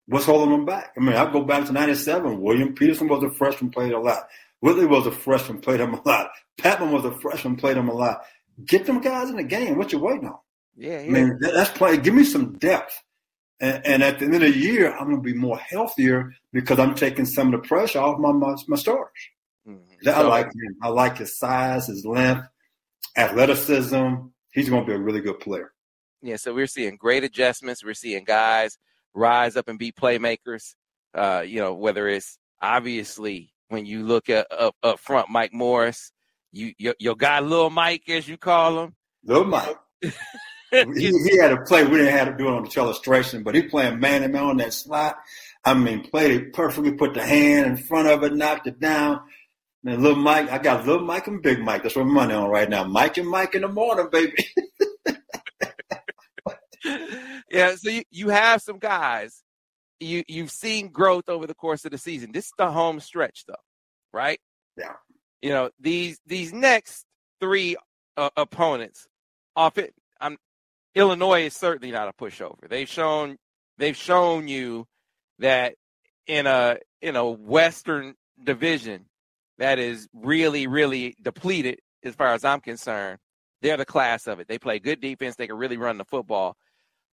what's 0.08 0.26
holding 0.26 0.54
him 0.54 0.66
back. 0.66 0.94
I 0.98 1.00
mean, 1.00 1.16
I 1.16 1.32
go 1.32 1.44
back 1.44 1.66
to 1.68 1.74
'97. 1.74 2.42
William 2.42 2.74
Peterson 2.74 3.08
was 3.08 3.24
a 3.24 3.30
freshman, 3.30 3.72
played 3.72 3.94
a 3.94 4.00
lot. 4.00 4.28
Whitley 4.66 4.88
was 4.88 5.06
a 5.06 5.12
freshman, 5.12 5.60
played 5.60 5.80
him 5.80 5.94
a 5.94 6.02
lot. 6.08 6.32
Patmon 6.60 6.92
was 6.92 7.06
a 7.06 7.12
freshman, 7.20 7.56
played 7.56 7.78
him 7.78 7.88
a 7.88 7.94
lot. 7.94 8.24
Get 8.66 8.88
them 8.88 9.00
guys 9.00 9.30
in 9.30 9.36
the 9.36 9.44
game. 9.44 9.78
What 9.78 9.92
you 9.92 10.00
waiting 10.00 10.28
on? 10.28 10.40
Yeah, 10.76 11.02
yeah. 11.02 11.06
I 11.06 11.10
mean, 11.10 11.38
that's 11.40 11.70
play. 11.70 11.98
Give 11.98 12.16
me 12.16 12.24
some 12.24 12.58
depth. 12.58 13.00
And, 13.60 13.86
and, 13.86 14.04
at 14.04 14.18
the 14.18 14.26
end 14.26 14.34
of 14.34 14.42
the 14.42 14.58
year, 14.58 14.92
I'm 14.92 15.06
going 15.06 15.18
to 15.18 15.22
be 15.22 15.36
more 15.36 15.60
healthier 15.60 16.34
because 16.52 16.80
I'm 16.80 16.96
taking 16.96 17.26
some 17.26 17.54
of 17.54 17.62
the 17.62 17.68
pressure 17.68 18.00
off 18.00 18.18
my 18.18 18.32
my, 18.32 18.56
my 18.68 18.76
starters. 18.76 19.12
Mm-hmm. 19.70 20.10
I 20.10 20.22
like 20.22 20.48
him. 20.48 20.76
I 20.82 20.88
like 20.88 21.20
his 21.20 21.38
size, 21.38 21.86
his 21.86 22.04
length, 22.04 22.48
athleticism. 23.16 24.16
He's 24.52 24.68
going 24.68 24.82
to 24.82 24.88
be 24.88 24.96
a 24.96 25.00
really 25.00 25.22
good 25.22 25.40
player. 25.40 25.74
Yeah, 26.24 26.38
so 26.38 26.56
we're 26.56 26.66
seeing 26.66 26.96
great 26.96 27.24
adjustments. 27.24 27.84
We're 27.86 27.94
seeing 27.94 28.24
guys 28.24 28.80
rise 29.14 29.58
up 29.58 29.68
and 29.68 29.78
be 29.78 29.92
playmakers. 29.92 30.74
Uh, 31.14 31.44
you 31.46 31.60
know, 31.60 31.76
whether 31.76 32.08
it's 32.08 32.40
obviously 32.64 33.52
when 33.70 33.86
you 33.86 34.04
look 34.04 34.30
at 34.30 34.48
up, 34.52 34.76
up 34.84 35.00
front, 35.00 35.30
Mike 35.30 35.54
Morris, 35.54 36.12
you 36.52 36.74
your, 36.78 36.96
your 37.00 37.16
guy, 37.16 37.40
Little 37.40 37.70
Mike, 37.70 38.10
as 38.10 38.28
you 38.28 38.38
call 38.38 38.84
him, 38.84 38.96
Little 39.24 39.46
Mike. 39.46 39.78
he, 40.02 40.12
he, 40.72 41.38
had 41.38 41.52
a 41.52 41.62
play. 41.62 41.84
We 41.84 41.98
didn't 41.98 42.18
have 42.18 42.28
to 42.30 42.38
do 42.38 42.48
it 42.48 42.54
on 42.54 42.64
the 42.64 42.80
illustration, 42.80 43.44
but 43.44 43.56
he 43.56 43.64
playing 43.64 44.00
man 44.00 44.24
and 44.24 44.34
man 44.34 44.44
on 44.44 44.58
that 44.58 44.74
slot. 44.74 45.18
I 45.64 45.74
mean, 45.74 46.08
played 46.10 46.32
it 46.32 46.54
perfectly. 46.54 46.94
Put 46.94 47.14
the 47.14 47.26
hand 47.26 47.66
in 47.66 47.78
front 47.78 48.08
of 48.08 48.24
it, 48.24 48.34
knocked 48.34 48.68
it 48.68 48.80
down. 48.80 49.22
And 49.86 50.02
little 50.02 50.18
Mike, 50.18 50.52
I 50.52 50.58
got 50.58 50.86
little 50.86 51.06
Mike 51.06 51.28
and 51.28 51.42
Big 51.42 51.60
Mike. 51.60 51.84
That's 51.84 51.96
what 51.96 52.04
I'm 52.04 52.14
money 52.14 52.34
on 52.34 52.50
right 52.50 52.70
now. 52.70 52.84
Mike 52.84 53.18
and 53.18 53.30
Mike 53.30 53.56
in 53.56 53.62
the 53.62 53.68
morning, 53.68 54.08
baby. 54.12 54.48
yeah, 57.52 57.76
so 57.76 57.90
you, 57.90 58.04
you 58.10 58.30
have 58.30 58.62
some 58.62 58.80
guys. 58.80 59.44
You 60.06 60.24
you've 60.28 60.52
seen 60.52 60.90
growth 60.90 61.30
over 61.30 61.48
the 61.48 61.56
course 61.56 61.84
of 61.86 61.92
the 61.92 61.98
season. 61.98 62.32
This 62.32 62.46
is 62.46 62.54
the 62.58 62.72
home 62.72 63.00
stretch, 63.00 63.46
though, 63.48 63.56
right? 64.14 64.40
Yeah. 64.78 64.94
You 65.42 65.50
know 65.50 65.70
these 65.80 66.20
these 66.26 66.54
next 66.54 67.06
three 67.40 67.76
uh, 68.18 68.30
opponents. 68.38 69.08
Off 69.56 69.78
it, 69.78 69.94
I'm 70.20 70.38
Illinois 70.94 71.46
is 71.46 71.56
certainly 71.56 71.92
not 71.92 72.08
a 72.08 72.14
pushover. 72.14 72.70
They've 72.70 72.88
shown 72.90 73.38
they've 73.78 73.96
shown 73.96 74.48
you 74.48 74.86
that 75.40 75.76
in 76.28 76.46
a 76.46 76.78
in 77.02 77.16
a 77.16 77.26
Western 77.26 78.16
division 78.44 79.06
that 79.58 79.80
is 79.80 80.08
really 80.14 80.68
really 80.68 81.16
depleted 81.22 81.80
as 82.04 82.16
far 82.16 82.34
as 82.34 82.46
I'm 82.46 82.62
concerned. 82.62 83.20
They're 83.62 83.78
the 83.78 83.86
class 83.86 84.28
of 84.28 84.40
it. 84.40 84.48
They 84.48 84.60
play 84.60 84.80
good 84.80 85.02
defense. 85.02 85.36
They 85.36 85.48
can 85.48 85.58
really 85.58 85.78
run 85.78 85.98
the 85.98 86.06
football, 86.06 86.56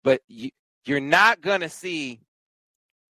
but 0.04 0.21
you, 0.27 0.49
you're 0.86 0.99
not 0.99 1.39
going 1.39 1.62
to 1.62 1.69
see 1.69 2.19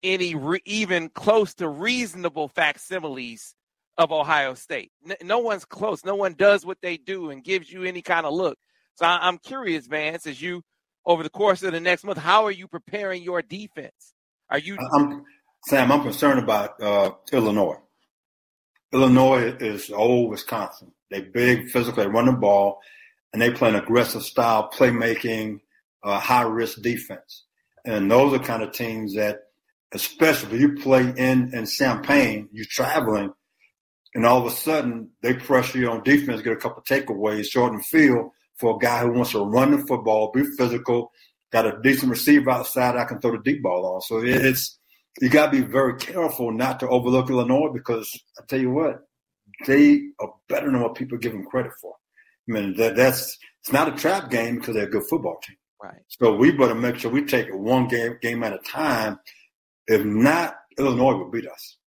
any 0.03 0.35
re, 0.35 0.61
even 0.65 1.09
close 1.11 1.55
to 1.55 1.69
reasonable 1.69 2.49
facsimiles 2.49 3.55
of 3.97 4.13
Ohio 4.13 4.55
State. 4.55 4.93
no 5.23 5.41
one's 5.41 5.65
close. 5.65 6.05
No 6.05 6.15
one 6.15 6.35
does 6.35 6.65
what 6.65 6.79
they 6.81 6.97
do 6.97 7.31
and 7.31 7.43
gives 7.43 7.71
you 7.71 7.83
any 7.83 8.03
kind 8.03 8.27
of 8.27 8.33
look. 8.33 8.59
So 8.95 9.07
I, 9.07 9.29
am 9.29 9.39
curious, 9.39 9.87
Vance, 9.87 10.27
as 10.27 10.41
you 10.41 10.63
over 11.05 11.23
the 11.23 11.31
course 11.31 11.63
of 11.63 11.73
the 11.73 11.81
next 11.81 12.05
month, 12.05 12.19
how 12.19 12.45
are 12.45 12.51
you 12.51 12.69
preparing 12.69 13.23
your 13.23 13.43
defense? 13.43 14.15
Are 14.51 14.59
you 14.59 14.77
I'm, 14.95 15.25
Sam? 15.67 15.91
I'm 15.91 16.03
concerned 16.03 16.39
about 16.39 16.81
uh, 16.83 17.13
Illinois. 17.33 17.79
Illinois 18.93 19.57
is 19.61 19.91
old 19.91 20.31
Wisconsin. 20.31 20.93
They 21.11 21.21
big, 21.21 21.71
physically 21.71 22.07
run 22.07 22.27
the 22.27 22.33
ball, 22.33 22.81
and 23.33 23.41
they 23.41 23.51
play 23.51 23.69
an 23.69 23.77
aggressive 23.77 24.23
style, 24.23 24.71
playmaking, 24.73 25.61
uh, 26.03 26.19
high 26.19 26.43
risk 26.43 26.81
defense. 26.83 27.45
And 27.85 28.11
those 28.11 28.33
are 28.35 28.43
kind 28.43 28.63
of 28.63 28.73
teams 28.73 29.15
that, 29.15 29.48
especially 29.93 30.57
if 30.57 30.61
you 30.61 30.75
play 30.77 31.13
in 31.17 31.55
in 31.55 31.67
Champaign, 31.67 32.49
you're 32.53 32.67
traveling, 32.69 33.33
and 34.15 34.27
all 34.27 34.39
of 34.39 34.53
a 34.53 34.57
sudden 34.57 35.11
they 35.23 35.35
pressure 35.35 35.79
you 35.79 35.91
on 35.91 36.03
defense, 36.03 36.43
get 36.43 36.53
a 36.53 36.57
couple 36.57 36.83
takeaways, 36.83 37.47
shorten 37.47 37.81
field, 37.81 38.31
for 38.59 38.77
a 38.77 38.79
guy 38.79 39.03
who 39.03 39.13
wants 39.13 39.33
to 39.33 39.41
run 39.41 39.71
the 39.71 39.79
football, 39.87 40.33
be 40.33 40.45
physical, 40.57 41.11
got 41.53 41.67
a 41.67 41.79
decent 41.83 42.11
receiver 42.11 42.51
outside 42.51 42.97
I 42.97 43.05
can 43.05 43.21
throw 43.21 43.33
the 43.33 43.43
deep 43.43 43.63
ball 43.63 43.95
on. 43.95 44.01
So 44.03 44.21
it's 44.23 44.79
you 45.21 45.29
got 45.29 45.47
to 45.47 45.63
be 45.63 45.67
very 45.67 45.97
careful 45.97 46.53
not 46.53 46.81
to 46.81 46.89
overlook 46.89 47.31
Illinois 47.31 47.71
because 47.73 48.09
I 48.39 48.43
tell 48.49 48.61
you 48.61 48.71
what, 48.71 49.01
they 49.67 50.03
are 50.21 50.33
better 50.49 50.71
than 50.71 50.81
what 50.81 50.95
people 50.95 51.19
give 51.19 51.33
them 51.33 51.45
credit 51.45 51.73
for. 51.81 51.95
I 52.49 52.53
mean 52.53 52.77
that 52.77 52.97
that's 52.97 53.39
it's 53.61 53.73
not 53.73 53.89
a 53.89 53.97
trap 53.97 54.31
game 54.31 54.57
because 54.57 54.75
they're 54.75 54.87
a 54.87 54.91
good 54.91 55.07
football 55.09 55.39
team. 55.43 55.57
Right. 55.83 56.01
So 56.09 56.35
we 56.35 56.51
better 56.53 56.75
make 56.75 56.99
sure 56.99 57.11
we 57.11 57.25
take 57.25 57.49
it 57.49 57.59
one 57.59 57.89
game 57.89 58.19
game 58.21 58.43
at 58.43 58.53
a 58.53 58.59
time. 58.59 59.19
If 59.89 60.05
not, 60.05 60.55
Illinois 60.79 61.15
will 61.15 61.31
beat 61.31 61.49
us 61.49 61.79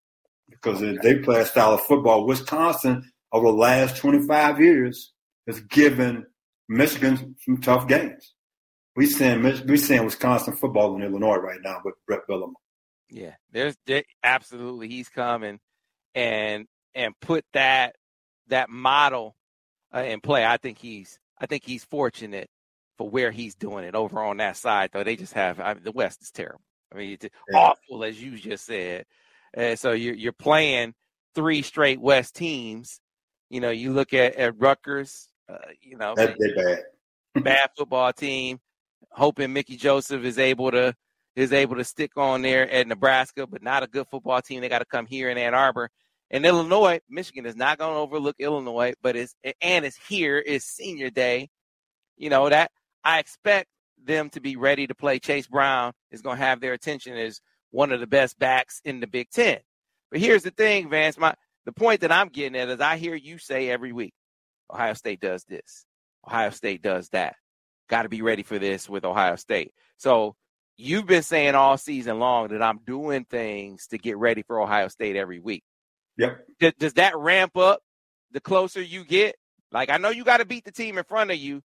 because 0.50 0.82
okay. 0.82 0.98
they 1.02 1.20
play 1.20 1.42
a 1.42 1.46
style 1.46 1.74
of 1.74 1.82
football. 1.82 2.26
Wisconsin 2.26 3.10
over 3.32 3.48
the 3.48 3.54
last 3.54 3.96
25 3.98 4.60
years 4.60 5.14
has 5.48 5.62
given 5.62 6.26
Michigan 6.68 7.36
some 7.46 7.58
tough 7.62 7.88
games. 7.88 8.34
We 8.96 9.06
seeing 9.06 9.44
we 9.68 9.78
seeing 9.78 10.04
Wisconsin 10.04 10.56
football 10.56 10.96
in 10.96 11.04
Illinois 11.04 11.38
right 11.38 11.60
now 11.64 11.78
with 11.86 11.96
Bret 12.06 12.22
Bielema. 12.30 12.54
Yeah, 13.10 13.36
there's 13.52 13.78
there, 13.86 14.04
absolutely 14.24 14.90
he's 14.90 15.08
coming 15.08 15.60
and 16.14 16.68
and 16.94 17.14
put 17.22 17.46
that 17.54 17.96
that 18.48 18.70
model 18.70 19.36
uh, 19.96 20.00
in 20.00 20.20
play. 20.20 20.46
I 20.46 20.58
think 20.58 20.78
he's 20.78 21.20
I 21.40 21.46
think 21.46 21.64
he's 21.66 21.86
fortunate 21.86 22.50
for 22.98 23.10
where 23.10 23.32
he's 23.32 23.56
doing 23.56 23.86
it 23.86 23.96
over 23.96 24.22
on 24.22 24.38
that 24.38 24.58
side. 24.58 24.90
Though 24.92 25.06
they 25.06 25.16
just 25.16 25.34
have 25.34 25.60
I 25.60 25.74
mean, 25.74 25.84
the 25.84 25.94
West 25.94 26.22
is 26.22 26.32
terrible. 26.32 26.62
I 26.92 26.98
mean, 26.98 27.14
it's 27.14 27.26
yeah. 27.52 27.58
awful 27.58 28.04
as 28.04 28.22
you 28.22 28.38
just 28.38 28.66
said. 28.66 29.06
And 29.54 29.78
so 29.78 29.92
you're 29.92 30.16
you're 30.16 30.34
playing 30.34 30.94
three 31.36 31.62
straight 31.62 32.00
West 32.00 32.36
teams. 32.36 33.00
You 33.50 33.60
know, 33.60 33.70
you 33.70 33.94
look 33.94 34.14
at 34.14 34.36
at 34.36 34.60
Rutgers, 34.60 35.30
uh, 35.50 35.58
you 35.82 35.98
know, 35.98 36.14
that's 36.16 36.38
bad. 36.56 36.84
bad 37.44 37.70
football 37.78 38.14
team. 38.14 38.60
Hoping 39.12 39.52
Mickey 39.54 39.76
Joseph 39.76 40.24
is 40.24 40.40
able 40.40 40.72
to 40.72 40.96
is 41.36 41.54
able 41.54 41.78
to 41.78 41.84
stick 41.84 42.12
on 42.18 42.42
there 42.42 42.70
at 42.70 42.88
Nebraska, 42.88 43.48
but 43.48 43.64
not 43.64 43.84
a 43.84 43.88
good 43.88 44.08
football 44.10 44.42
team. 44.42 44.62
They 44.62 44.70
got 44.70 44.80
to 44.80 44.86
come 44.86 45.06
here 45.06 45.30
in 45.30 45.38
Ann 45.38 45.54
Arbor. 45.54 45.90
And 46.30 46.46
Illinois, 46.46 47.00
Michigan 47.10 47.46
is 47.46 47.56
not 47.56 47.78
going 47.78 47.94
to 47.94 48.00
overlook 48.00 48.38
Illinois, 48.40 48.94
but 49.02 49.18
it's 49.18 49.36
and 49.62 49.86
it's 49.86 49.98
here. 50.08 50.42
It's 50.46 50.66
senior 50.66 51.10
day. 51.10 51.50
You 52.18 52.30
know 52.30 52.48
that 52.50 52.72
I 53.04 53.20
expect 53.20 53.68
them 54.06 54.30
to 54.32 54.40
be 54.40 54.56
ready 54.56 54.88
to 54.88 54.96
play. 54.96 55.20
Chase 55.20 55.48
Brown 55.48 55.94
is 56.12 56.22
going 56.22 56.38
to 56.38 56.44
have 56.44 56.60
their 56.60 56.74
attention 56.74 57.18
as 57.18 57.42
one 57.72 57.92
of 57.92 58.00
the 58.00 58.08
best 58.08 58.38
backs 58.40 58.82
in 58.84 59.00
the 59.00 59.08
Big 59.08 59.30
Ten. 59.30 59.60
But 60.12 60.20
here's 60.20 60.44
the 60.44 60.52
thing, 60.52 60.90
Vance. 60.90 61.18
My 61.18 61.34
the 61.66 61.72
point 61.72 62.02
that 62.02 62.12
I'm 62.12 62.30
getting 62.30 62.60
at 62.60 62.70
is 62.70 62.82
I 62.82 62.98
hear 62.98 63.16
you 63.16 63.38
say 63.38 63.70
every 63.70 63.92
week, 63.94 64.14
Ohio 64.72 64.94
State 64.94 65.22
does 65.22 65.44
this, 65.46 65.86
Ohio 66.28 66.50
State 66.50 66.82
does 66.82 67.10
that. 67.10 67.36
Got 67.90 68.04
to 68.04 68.10
be 68.10 68.22
ready 68.22 68.44
for 68.44 68.60
this 68.60 68.90
with 68.90 69.06
Ohio 69.06 69.36
State. 69.36 69.74
So 69.98 70.36
you've 70.78 71.06
been 71.06 71.24
saying 71.24 71.56
all 71.56 71.78
season 71.78 72.20
long 72.20 72.50
that 72.50 72.62
I'm 72.62 72.80
doing 72.86 73.26
things 73.26 73.88
to 73.88 73.98
get 73.98 74.18
ready 74.18 74.44
for 74.44 74.62
Ohio 74.62 74.88
State 74.88 75.16
every 75.16 75.40
week. 75.40 75.64
Yep. 76.18 76.46
Does, 76.60 76.74
does 76.80 76.94
that 76.94 77.18
ramp 77.18 77.58
up 77.58 77.82
the 78.32 78.40
closer 78.40 78.82
you 78.82 79.06
get? 79.06 79.36
Like 79.72 79.90
I 79.90 79.98
know 79.98 80.10
you 80.10 80.24
got 80.24 80.38
to 80.38 80.46
beat 80.46 80.66
the 80.66 80.72
team 80.72 80.98
in 80.98 81.04
front 81.04 81.32
of 81.32 81.38
you, 81.38 81.62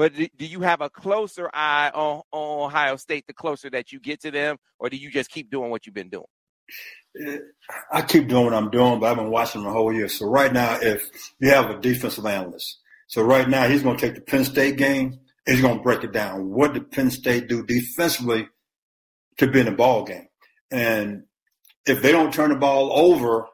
but 0.00 0.14
do, 0.14 0.46
you 0.46 0.62
have 0.62 0.80
a 0.80 0.88
closer 0.88 1.50
eye 1.52 1.90
on, 1.92 2.22
on 2.32 2.68
Ohio 2.68 2.96
State 2.96 3.26
the 3.26 3.34
closer 3.34 3.68
that 3.68 3.92
you 3.92 4.00
get 4.00 4.22
to 4.22 4.30
them, 4.30 4.56
or 4.78 4.88
do 4.88 4.96
you 4.96 5.10
just 5.10 5.30
keep 5.30 5.50
doing 5.50 5.70
what 5.70 5.84
you've 5.84 5.94
been 5.94 6.08
doing? 6.08 6.24
Eh, 7.22 7.36
I 7.92 8.00
keep 8.00 8.26
doing 8.26 8.46
what 8.46 8.54
I'm 8.54 8.70
doing, 8.70 8.98
but 8.98 9.10
I've 9.10 9.18
been 9.18 9.30
watching 9.30 9.62
the 9.62 9.70
whole 9.70 9.92
year. 9.92 10.08
So 10.08 10.24
right 10.24 10.50
now, 10.50 10.78
if 10.80 11.06
you 11.38 11.50
have 11.50 11.68
a 11.68 11.78
defensive 11.78 12.24
analyst, 12.24 12.78
so 13.08 13.20
right 13.20 13.46
now 13.46 13.68
he's 13.68 13.82
going 13.82 13.98
to 13.98 14.06
take 14.06 14.14
the 14.14 14.22
Penn 14.22 14.46
State 14.46 14.78
game, 14.78 15.20
he's 15.44 15.60
going 15.60 15.76
to 15.76 15.82
break 15.82 16.02
it 16.02 16.12
down. 16.12 16.48
What 16.48 16.72
did 16.72 16.90
Penn 16.90 17.10
State 17.10 17.50
do 17.50 17.62
defensively 17.62 18.48
to 19.36 19.48
be 19.48 19.60
in 19.60 19.66
the 19.66 19.72
ball 19.72 20.04
game? 20.04 20.28
And 20.70 21.24
if 21.84 22.00
they 22.00 22.10
don't 22.10 22.32
turn 22.32 22.48
the 22.48 22.56
ball 22.56 22.90
over, 22.90 23.48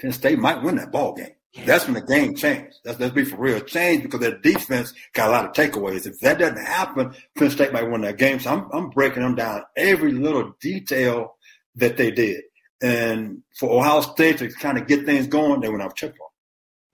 Penn 0.00 0.10
State 0.10 0.40
might 0.40 0.64
win 0.64 0.74
that 0.74 0.90
ball 0.90 1.14
game. 1.14 1.36
That's 1.64 1.86
when 1.86 1.94
the 1.94 2.02
game 2.02 2.34
changed. 2.36 2.76
Let's, 2.84 3.00
let's 3.00 3.14
be 3.14 3.24
for 3.24 3.36
real. 3.36 3.56
It 3.56 3.66
changed 3.66 4.04
because 4.04 4.20
their 4.20 4.38
defense 4.38 4.92
got 5.14 5.28
a 5.28 5.32
lot 5.32 5.44
of 5.46 5.52
takeaways. 5.52 6.06
If 6.06 6.20
that 6.20 6.38
doesn't 6.38 6.64
happen, 6.64 7.12
Penn 7.36 7.50
State 7.50 7.72
might 7.72 7.90
win 7.90 8.02
that 8.02 8.18
game. 8.18 8.38
So 8.38 8.50
I'm, 8.50 8.68
I'm 8.72 8.90
breaking 8.90 9.22
them 9.22 9.34
down 9.34 9.62
every 9.76 10.12
little 10.12 10.52
detail 10.60 11.36
that 11.76 11.96
they 11.96 12.10
did. 12.12 12.42
And 12.82 13.42
for 13.58 13.78
Ohio 13.78 14.00
State 14.00 14.38
to 14.38 14.48
kind 14.48 14.78
of 14.78 14.86
get 14.86 15.04
things 15.04 15.26
going, 15.26 15.60
they 15.60 15.68
went 15.68 15.82
off 15.82 15.94
tempo. 15.94 16.30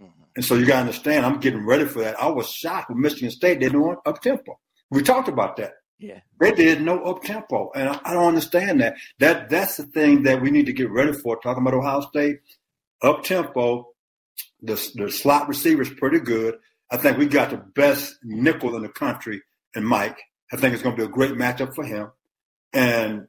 Mm-hmm. 0.02 0.22
And 0.36 0.44
so 0.44 0.54
you 0.54 0.66
got 0.66 0.74
to 0.74 0.80
understand, 0.80 1.26
I'm 1.26 1.38
getting 1.38 1.64
ready 1.64 1.84
for 1.84 2.00
that. 2.00 2.20
I 2.20 2.28
was 2.28 2.50
shocked 2.50 2.88
with 2.88 2.98
Michigan 2.98 3.30
State. 3.30 3.60
They 3.60 3.66
didn't 3.66 3.82
want 3.82 4.00
up 4.06 4.22
tempo. 4.22 4.58
We 4.90 5.02
talked 5.02 5.28
about 5.28 5.56
that. 5.58 5.74
Yeah. 5.98 6.20
They 6.40 6.52
did 6.52 6.82
no 6.82 7.02
up 7.04 7.22
tempo. 7.22 7.70
And 7.74 7.88
I, 7.88 8.00
I, 8.04 8.14
don't 8.14 8.26
understand 8.26 8.80
that. 8.80 8.96
That 9.18 9.48
That's 9.48 9.76
the 9.76 9.84
thing 9.84 10.24
that 10.24 10.42
we 10.42 10.50
need 10.50 10.66
to 10.66 10.72
get 10.72 10.90
ready 10.90 11.12
for. 11.12 11.38
Talking 11.40 11.62
about 11.62 11.74
Ohio 11.74 12.00
State, 12.00 12.40
up 13.02 13.22
tempo, 13.22 13.88
the, 14.62 14.74
the 14.94 15.10
slot 15.10 15.48
receiver 15.48 15.82
is 15.82 15.90
pretty 15.90 16.20
good. 16.20 16.56
I 16.90 16.96
think 16.96 17.18
we 17.18 17.26
got 17.26 17.50
the 17.50 17.56
best 17.56 18.16
nickel 18.22 18.76
in 18.76 18.82
the 18.82 18.88
country 18.88 19.42
and 19.74 19.86
Mike. 19.86 20.18
I 20.52 20.56
think 20.56 20.74
it's 20.74 20.82
going 20.82 20.96
to 20.96 21.02
be 21.02 21.06
a 21.06 21.12
great 21.12 21.32
matchup 21.32 21.74
for 21.74 21.84
him. 21.84 22.10
And 22.72 23.26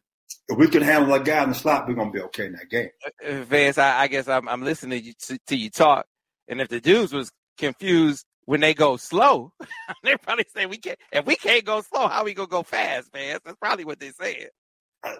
if 0.50 0.58
we 0.58 0.68
can 0.68 0.82
handle 0.82 1.12
that 1.14 1.26
guy 1.26 1.44
in 1.44 1.50
the 1.50 1.56
slot, 1.56 1.88
we're 1.88 1.96
gonna 1.96 2.12
be 2.12 2.22
okay 2.22 2.46
in 2.46 2.54
that 2.54 2.70
game. 2.70 2.90
Uh, 3.06 3.28
uh, 3.28 3.44
Vance, 3.44 3.78
I, 3.78 4.02
I 4.02 4.08
guess 4.08 4.28
I'm, 4.28 4.48
I'm 4.48 4.64
listening 4.64 5.00
to 5.00 5.06
you, 5.06 5.14
to, 5.28 5.40
to, 5.48 5.56
you 5.56 5.70
talk, 5.70 6.06
and 6.48 6.62
if 6.62 6.70
the 6.70 6.80
dudes 6.80 7.14
was 7.14 7.32
confused 7.58 8.26
when 8.46 8.62
they 8.62 8.74
go 8.74 8.98
slow, 8.98 9.52
they 10.04 10.16
probably 10.18 10.46
say 10.56 10.66
we 10.66 10.78
can't. 10.78 11.00
If 11.12 11.26
we 11.26 11.36
can't 11.36 11.66
go 11.66 11.82
slow, 11.82 12.08
how 12.08 12.24
we 12.24 12.34
gonna 12.34 12.48
go 12.48 12.64
fast, 12.64 13.12
Vance? 13.14 13.42
That's 13.44 13.58
probably 13.58 13.86
what 13.86 14.00
they 14.00 14.12
said. 14.12 14.50
Uh, 15.04 15.16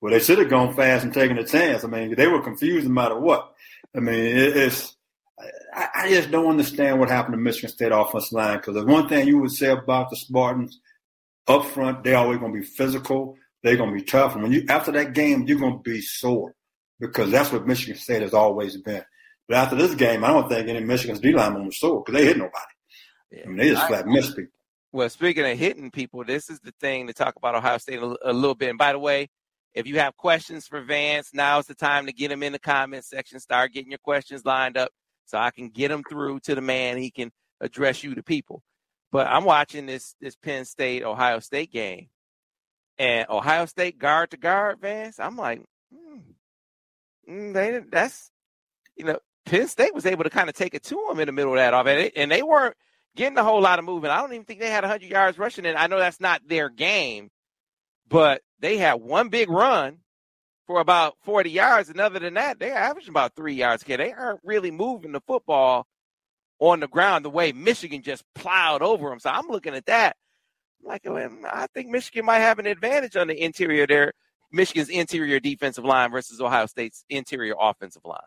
well, 0.00 0.12
they 0.12 0.20
should 0.20 0.38
have 0.38 0.50
gone 0.50 0.74
fast 0.74 1.04
and 1.04 1.14
taken 1.14 1.38
a 1.38 1.46
chance. 1.46 1.84
I 1.84 1.88
mean, 1.88 2.14
they 2.14 2.26
were 2.26 2.42
confused 2.42 2.86
no 2.86 2.92
matter 2.92 3.18
what. 3.18 3.52
I 3.96 4.00
mean, 4.00 4.14
it, 4.14 4.56
it's. 4.56 4.96
I, 5.74 5.88
I 5.94 6.08
just 6.10 6.30
don't 6.30 6.50
understand 6.50 7.00
what 7.00 7.08
happened 7.08 7.34
to 7.34 7.40
Michigan 7.40 7.70
State 7.70 7.92
offensive 7.92 8.32
line 8.32 8.58
because 8.58 8.74
the 8.74 8.84
one 8.84 9.08
thing 9.08 9.26
you 9.26 9.38
would 9.38 9.52
say 9.52 9.70
about 9.70 10.10
the 10.10 10.16
Spartans 10.16 10.80
up 11.46 11.64
front, 11.64 12.04
they're 12.04 12.16
always 12.16 12.38
going 12.38 12.52
to 12.52 12.60
be 12.60 12.64
physical 12.64 13.36
they're 13.62 13.76
going 13.76 13.90
to 13.90 13.96
be 13.96 14.02
tough. 14.04 14.34
And 14.34 14.42
when 14.42 14.52
you 14.52 14.64
after 14.68 14.92
that 14.92 15.12
game, 15.12 15.44
you're 15.46 15.58
going 15.58 15.78
to 15.78 15.90
be 15.90 16.00
sore 16.00 16.54
because 17.00 17.30
that's 17.30 17.52
what 17.52 17.66
Michigan 17.66 17.96
State 17.96 18.22
has 18.22 18.34
always 18.34 18.76
been. 18.76 19.04
But 19.48 19.56
after 19.56 19.76
this 19.76 19.94
game, 19.94 20.24
I 20.24 20.28
don't 20.28 20.48
think 20.48 20.68
any 20.68 20.80
Michigan's 20.80 21.20
D 21.20 21.32
lineman 21.32 21.66
was 21.66 21.78
sore 21.78 22.02
because 22.04 22.18
they 22.18 22.26
hit 22.26 22.36
nobody. 22.36 22.56
Yeah. 23.30 23.42
I 23.44 23.48
mean, 23.48 23.56
they 23.58 23.70
just 23.70 23.86
flat 23.86 24.06
missed 24.06 24.36
people. 24.36 24.52
Well, 24.92 25.08
speaking 25.08 25.46
of 25.46 25.58
hitting 25.58 25.90
people, 25.90 26.22
this 26.24 26.50
is 26.50 26.60
the 26.60 26.72
thing 26.80 27.06
to 27.06 27.14
talk 27.14 27.36
about 27.36 27.54
Ohio 27.54 27.78
State 27.78 28.00
a, 28.00 28.16
a 28.24 28.32
little 28.32 28.54
bit. 28.54 28.70
And 28.70 28.78
by 28.78 28.92
the 28.92 28.98
way, 28.98 29.28
if 29.74 29.86
you 29.86 29.98
have 30.00 30.16
questions 30.16 30.66
for 30.66 30.82
Vance, 30.82 31.30
now's 31.32 31.66
the 31.66 31.74
time 31.74 32.06
to 32.06 32.12
get 32.12 32.28
them 32.28 32.42
in 32.42 32.52
the 32.52 32.58
comment 32.58 33.04
section. 33.04 33.40
Start 33.40 33.72
getting 33.72 33.90
your 33.90 33.98
questions 33.98 34.44
lined 34.44 34.76
up 34.76 34.90
so 35.24 35.38
I 35.38 35.50
can 35.50 35.68
get 35.68 35.88
them 35.88 36.02
through 36.08 36.40
to 36.40 36.54
the 36.54 36.60
man. 36.60 36.98
He 36.98 37.10
can 37.10 37.30
address 37.60 38.02
you 38.02 38.14
to 38.14 38.22
people. 38.22 38.62
But 39.10 39.26
I'm 39.26 39.44
watching 39.44 39.86
this 39.86 40.14
this 40.20 40.36
Penn 40.36 40.64
State 40.64 41.02
Ohio 41.02 41.38
State 41.40 41.72
game, 41.72 42.08
and 42.98 43.28
Ohio 43.28 43.66
State 43.66 43.98
guard 43.98 44.30
to 44.30 44.36
guard, 44.36 44.80
Vance. 44.80 45.18
I'm 45.18 45.36
like, 45.36 45.62
mm, 45.94 47.52
they 47.52 47.80
that's 47.90 48.30
you 48.96 49.04
know, 49.04 49.18
Penn 49.44 49.68
State 49.68 49.94
was 49.94 50.06
able 50.06 50.24
to 50.24 50.30
kind 50.30 50.48
of 50.48 50.54
take 50.54 50.74
it 50.74 50.82
to 50.84 51.06
them 51.08 51.20
in 51.20 51.26
the 51.26 51.32
middle 51.32 51.52
of 51.52 51.58
that 51.58 51.74
off, 51.74 51.86
and 51.86 52.00
they, 52.00 52.10
and 52.16 52.30
they 52.30 52.42
weren't 52.42 52.76
getting 53.16 53.38
a 53.38 53.44
whole 53.44 53.60
lot 53.60 53.78
of 53.78 53.84
movement. 53.84 54.12
I 54.12 54.20
don't 54.20 54.32
even 54.32 54.44
think 54.44 54.60
they 54.60 54.70
had 54.70 54.84
100 54.84 55.08
yards 55.08 55.38
rushing, 55.38 55.66
and 55.66 55.76
I 55.76 55.86
know 55.86 55.98
that's 55.98 56.20
not 56.20 56.42
their 56.46 56.68
game, 56.68 57.30
but 58.08 58.42
they 58.60 58.78
had 58.78 58.94
one 58.94 59.28
big 59.28 59.50
run 59.50 59.98
for 60.66 60.80
about 60.80 61.16
40 61.24 61.50
yards, 61.50 61.88
and 61.88 62.00
other 62.00 62.18
than 62.18 62.34
that, 62.34 62.58
they're 62.58 62.76
averaging 62.76 63.10
about 63.10 63.34
three 63.34 63.54
yards. 63.54 63.82
Okay, 63.82 63.96
they 63.96 64.12
aren't 64.12 64.40
really 64.44 64.70
moving 64.70 65.12
the 65.12 65.20
football 65.20 65.86
on 66.58 66.80
the 66.80 66.88
ground 66.88 67.24
the 67.24 67.30
way 67.30 67.52
Michigan 67.52 68.02
just 68.02 68.24
plowed 68.34 68.82
over 68.82 69.08
them. 69.08 69.18
So 69.18 69.30
I'm 69.30 69.48
looking 69.48 69.74
at 69.74 69.86
that 69.86 70.16
like, 70.84 71.06
I 71.06 71.66
think 71.74 71.88
Michigan 71.88 72.24
might 72.24 72.40
have 72.40 72.58
an 72.58 72.66
advantage 72.66 73.16
on 73.16 73.28
the 73.28 73.42
interior 73.42 73.86
there. 73.86 74.12
Michigan's 74.50 74.90
interior 74.90 75.40
defensive 75.40 75.84
line 75.84 76.10
versus 76.10 76.40
Ohio 76.40 76.66
State's 76.66 77.04
interior 77.08 77.54
offensive 77.58 78.02
line. 78.04 78.20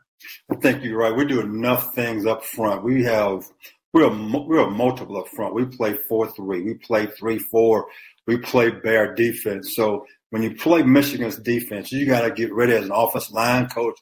I 0.51 0.55
think 0.55 0.83
you're 0.83 0.97
right. 0.97 1.15
We 1.15 1.25
do 1.25 1.39
enough 1.39 1.93
things 1.93 2.25
up 2.25 2.43
front. 2.43 2.83
We 2.83 3.03
have 3.03 3.45
we're 3.93 4.09
we're 4.09 4.69
multiple 4.71 5.17
up 5.17 5.27
front. 5.27 5.53
We 5.53 5.65
play 5.65 5.93
four 5.93 6.31
three. 6.31 6.63
We 6.63 6.73
play 6.75 7.05
three 7.05 7.37
four. 7.37 7.85
We 8.25 8.37
play 8.37 8.71
bear 8.71 9.13
defense. 9.13 9.75
So 9.75 10.07
when 10.29 10.41
you 10.43 10.55
play 10.55 10.83
Michigan's 10.83 11.37
defense, 11.37 11.91
you 11.91 12.05
got 12.05 12.21
to 12.21 12.31
get 12.31 12.53
ready 12.53 12.73
as 12.73 12.85
an 12.85 12.91
offensive 12.91 13.33
line 13.33 13.67
coach. 13.67 13.97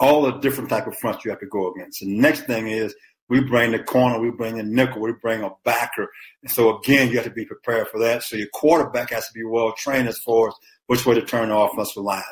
All 0.00 0.22
the 0.22 0.38
different 0.38 0.70
type 0.70 0.86
of 0.86 0.96
fronts 0.98 1.24
you 1.24 1.30
have 1.30 1.40
to 1.40 1.46
go 1.46 1.72
against. 1.72 2.00
The 2.00 2.06
next 2.06 2.42
thing 2.42 2.68
is 2.68 2.94
we 3.28 3.40
bring 3.40 3.72
the 3.72 3.82
corner, 3.82 4.20
we 4.20 4.30
bring 4.30 4.58
a 4.58 4.62
nickel, 4.62 5.02
we 5.02 5.12
bring 5.20 5.42
a 5.42 5.50
backer. 5.64 6.08
And 6.42 6.50
so 6.50 6.78
again, 6.78 7.08
you 7.08 7.16
have 7.16 7.24
to 7.24 7.30
be 7.30 7.44
prepared 7.44 7.88
for 7.88 7.98
that. 8.00 8.22
So 8.22 8.36
your 8.36 8.48
quarterback 8.52 9.10
has 9.10 9.26
to 9.26 9.32
be 9.34 9.44
well 9.44 9.74
trained 9.76 10.08
as 10.08 10.18
far 10.18 10.48
as 10.48 10.54
which 10.86 11.04
way 11.04 11.14
to 11.14 11.22
turn 11.22 11.48
the 11.48 11.56
offensive 11.56 12.02
line. 12.02 12.22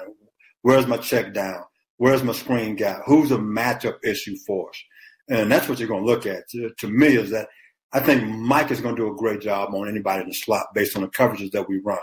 Where's 0.62 0.86
my 0.86 0.96
check 0.96 1.34
down? 1.34 1.64
Where's 1.98 2.22
my 2.22 2.32
screen 2.32 2.76
guy? 2.76 2.98
Who's 3.06 3.30
a 3.30 3.36
matchup 3.36 3.96
issue 4.04 4.36
for 4.46 4.70
us? 4.70 4.82
And 5.28 5.50
that's 5.50 5.68
what 5.68 5.78
you're 5.78 5.88
going 5.88 6.04
to 6.04 6.10
look 6.10 6.26
at. 6.26 6.48
To, 6.50 6.70
to 6.78 6.88
me, 6.88 7.16
is 7.16 7.30
that 7.30 7.48
I 7.92 8.00
think 8.00 8.26
Mike 8.28 8.70
is 8.70 8.80
going 8.80 8.96
to 8.96 9.02
do 9.02 9.12
a 9.12 9.16
great 9.16 9.40
job 9.40 9.74
on 9.74 9.88
anybody 9.88 10.22
in 10.22 10.28
the 10.28 10.34
slot 10.34 10.66
based 10.74 10.96
on 10.96 11.02
the 11.02 11.08
coverages 11.08 11.52
that 11.52 11.68
we 11.68 11.80
run. 11.84 11.98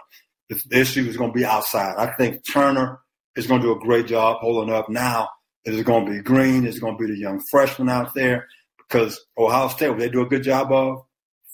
The 0.49 0.61
issue 0.71 1.05
is 1.07 1.17
going 1.17 1.31
to 1.31 1.37
be 1.37 1.45
outside. 1.45 1.95
I 1.97 2.07
think 2.15 2.41
Turner 2.51 2.99
is 3.35 3.47
going 3.47 3.61
to 3.61 3.67
do 3.67 3.75
a 3.75 3.79
great 3.79 4.07
job 4.07 4.37
holding 4.39 4.73
up. 4.73 4.89
Now, 4.89 5.29
it 5.65 5.73
is 5.73 5.83
going 5.83 6.05
to 6.05 6.11
be 6.11 6.21
Green? 6.21 6.65
It's 6.65 6.79
going 6.79 6.97
to 6.97 7.03
be 7.03 7.11
the 7.11 7.17
young 7.17 7.41
freshman 7.49 7.89
out 7.89 8.13
there? 8.13 8.47
because 8.93 9.25
Ohio 9.37 9.67
State, 9.69 9.97
they 9.97 10.09
do 10.09 10.21
a 10.21 10.27
good 10.27 10.43
job 10.43 10.71
of 10.71 11.03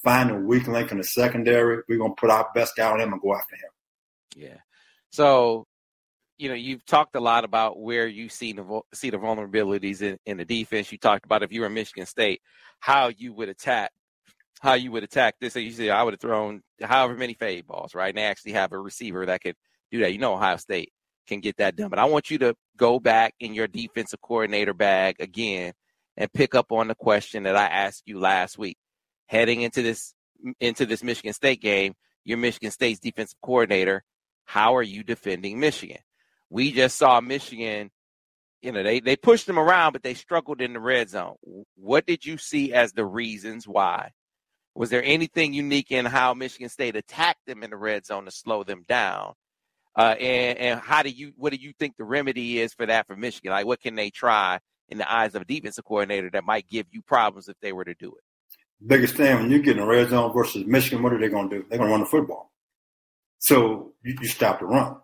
finding 0.03 0.35
a 0.35 0.39
weak 0.39 0.67
link 0.67 0.91
in 0.91 0.97
the 0.97 1.03
secondary, 1.03 1.81
we're 1.87 1.97
going 1.97 2.11
to 2.11 2.19
put 2.19 2.29
our 2.29 2.47
best 2.53 2.75
guy 2.75 2.89
on 2.91 2.99
him 2.99 3.13
and 3.13 3.21
go 3.21 3.33
after 3.33 3.55
him. 3.55 3.71
Yeah. 4.35 4.57
So, 5.11 5.65
you 6.37 6.49
know, 6.49 6.55
you've 6.55 6.85
talked 6.85 7.15
a 7.15 7.19
lot 7.19 7.43
about 7.43 7.79
where 7.79 8.07
you 8.07 8.29
see 8.29 8.53
the 8.53 8.81
see 8.93 9.09
the 9.09 9.17
vulnerabilities 9.17 10.01
in, 10.01 10.17
in 10.25 10.37
the 10.37 10.45
defense. 10.45 10.91
You 10.91 10.97
talked 10.97 11.25
about 11.25 11.43
if 11.43 11.51
you 11.51 11.61
were 11.61 11.69
Michigan 11.69 12.05
State, 12.05 12.41
how 12.79 13.09
you 13.09 13.33
would 13.33 13.49
attack, 13.49 13.91
how 14.59 14.73
you 14.73 14.91
would 14.91 15.03
attack 15.03 15.35
this. 15.39 15.55
You 15.55 15.71
said 15.71 15.89
I 15.89 16.03
would 16.03 16.13
have 16.13 16.21
thrown 16.21 16.61
however 16.81 17.15
many 17.15 17.33
fade 17.33 17.65
balls, 17.65 17.95
right? 17.95 18.09
And 18.09 18.17
they 18.17 18.23
actually 18.23 18.53
have 18.53 18.71
a 18.71 18.79
receiver 18.79 19.25
that 19.25 19.41
could 19.41 19.55
do 19.91 19.99
that. 19.99 20.11
You 20.11 20.19
know, 20.19 20.33
Ohio 20.33 20.57
State 20.57 20.91
can 21.27 21.39
get 21.39 21.57
that 21.57 21.75
done. 21.75 21.89
But 21.89 21.99
I 21.99 22.05
want 22.05 22.29
you 22.29 22.37
to 22.39 22.55
go 22.77 22.99
back 22.99 23.33
in 23.39 23.53
your 23.53 23.67
defensive 23.67 24.21
coordinator 24.21 24.73
bag 24.73 25.15
again 25.19 25.73
and 26.17 26.31
pick 26.31 26.55
up 26.55 26.71
on 26.71 26.87
the 26.87 26.95
question 26.95 27.43
that 27.43 27.55
I 27.55 27.67
asked 27.67 28.03
you 28.05 28.19
last 28.19 28.57
week. 28.57 28.77
Heading 29.27 29.61
into 29.61 29.81
this 29.81 30.13
into 30.59 30.85
this 30.85 31.03
Michigan 31.03 31.33
State 31.33 31.61
game, 31.61 31.93
you're 32.25 32.37
Michigan 32.37 32.71
State's 32.71 32.99
defensive 32.99 33.39
coordinator. 33.41 34.03
How 34.45 34.75
are 34.75 34.83
you 34.83 35.03
defending 35.03 35.59
Michigan? 35.59 35.99
We 36.49 36.71
just 36.71 36.97
saw 36.97 37.21
Michigan, 37.21 37.91
you 38.61 38.71
know, 38.71 38.81
they, 38.81 38.99
they 38.99 39.15
pushed 39.15 39.45
them 39.45 39.59
around, 39.59 39.93
but 39.93 40.01
they 40.01 40.15
struggled 40.15 40.61
in 40.61 40.73
the 40.73 40.79
red 40.79 41.09
zone. 41.09 41.35
What 41.75 42.07
did 42.07 42.25
you 42.25 42.37
see 42.37 42.73
as 42.73 42.91
the 42.91 43.05
reasons 43.05 43.67
why? 43.67 44.11
Was 44.75 44.89
there 44.89 45.03
anything 45.03 45.53
unique 45.53 45.91
in 45.91 46.05
how 46.05 46.33
Michigan 46.33 46.69
State 46.69 46.95
attacked 46.95 47.45
them 47.45 47.63
in 47.63 47.71
the 47.71 47.77
red 47.77 48.05
zone 48.05 48.25
to 48.25 48.31
slow 48.31 48.63
them 48.63 48.85
down? 48.87 49.33
Uh, 49.95 50.15
and, 50.19 50.57
and 50.57 50.79
how 50.79 51.03
do 51.03 51.09
you, 51.09 51.33
what 51.35 51.51
do 51.51 51.59
you 51.59 51.73
think 51.77 51.97
the 51.97 52.03
remedy 52.03 52.59
is 52.59 52.73
for 52.73 52.85
that 52.85 53.07
for 53.07 53.15
Michigan? 53.15 53.51
Like, 53.51 53.65
what 53.65 53.81
can 53.81 53.95
they 53.95 54.09
try 54.09 54.59
in 54.87 54.97
the 54.97 55.11
eyes 55.11 55.35
of 55.35 55.41
a 55.41 55.45
defensive 55.45 55.83
coordinator 55.83 56.29
that 56.31 56.43
might 56.43 56.67
give 56.69 56.85
you 56.91 57.01
problems 57.01 57.49
if 57.49 57.59
they 57.61 57.73
were 57.73 57.85
to 57.85 57.95
do 57.95 58.07
it? 58.07 58.23
Biggest 58.87 59.15
thing 59.15 59.35
when 59.35 59.51
you 59.51 59.61
get 59.61 59.75
in 59.75 59.81
the 59.81 59.87
red 59.87 60.09
zone 60.09 60.31
versus 60.33 60.65
Michigan, 60.65 61.03
what 61.03 61.11
are 61.11 61.19
they 61.19 61.27
going 61.27 61.49
to 61.49 61.57
do? 61.57 61.65
They're 61.67 61.77
going 61.77 61.89
to 61.89 61.91
run 61.91 62.01
the 62.01 62.05
football. 62.05 62.51
So 63.39 63.93
you, 64.03 64.15
you 64.21 64.27
stop 64.27 64.59
the 64.59 64.65
run. 64.65 64.95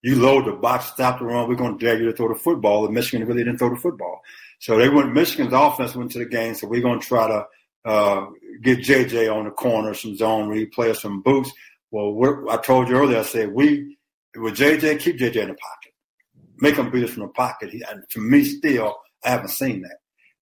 You 0.00 0.16
load 0.16 0.46
the 0.46 0.52
box, 0.52 0.86
stop 0.86 1.18
the 1.18 1.24
run. 1.24 1.48
We're 1.48 1.56
going 1.56 1.76
to 1.76 1.84
dare 1.84 2.00
you 2.00 2.06
to 2.06 2.16
throw 2.16 2.28
the 2.28 2.38
football. 2.38 2.86
And 2.86 2.94
Michigan 2.94 3.26
really 3.26 3.42
didn't 3.42 3.58
throw 3.58 3.70
the 3.70 3.80
football. 3.80 4.20
So 4.60 4.78
they 4.78 4.88
went. 4.88 5.12
Michigan's 5.12 5.52
offense 5.52 5.94
went 5.94 6.12
to 6.12 6.20
the 6.20 6.24
game. 6.24 6.54
So 6.54 6.68
we're 6.68 6.82
going 6.82 7.00
to 7.00 7.06
try 7.06 7.26
to 7.26 7.46
uh, 7.84 8.26
get 8.62 8.80
JJ 8.80 9.34
on 9.34 9.44
the 9.44 9.50
corner, 9.50 9.94
some 9.94 10.16
zone 10.16 10.48
read, 10.48 10.72
play 10.72 10.92
some 10.94 11.22
boots. 11.22 11.50
Well, 11.90 12.44
I 12.50 12.58
told 12.58 12.88
you 12.88 12.96
earlier. 12.96 13.18
I 13.18 13.22
said 13.22 13.52
we 13.52 13.96
with 14.36 14.56
JJ 14.56 15.00
keep 15.00 15.18
JJ 15.18 15.36
in 15.36 15.48
the 15.48 15.54
pocket, 15.54 15.92
make 16.58 16.76
him 16.76 16.90
beat 16.90 17.04
us 17.04 17.10
from 17.10 17.22
the 17.22 17.28
pocket. 17.28 17.70
He, 17.70 17.82
to 18.10 18.20
me, 18.20 18.44
still, 18.44 18.96
I 19.24 19.30
haven't 19.30 19.48
seen 19.48 19.82
that. 19.82 19.96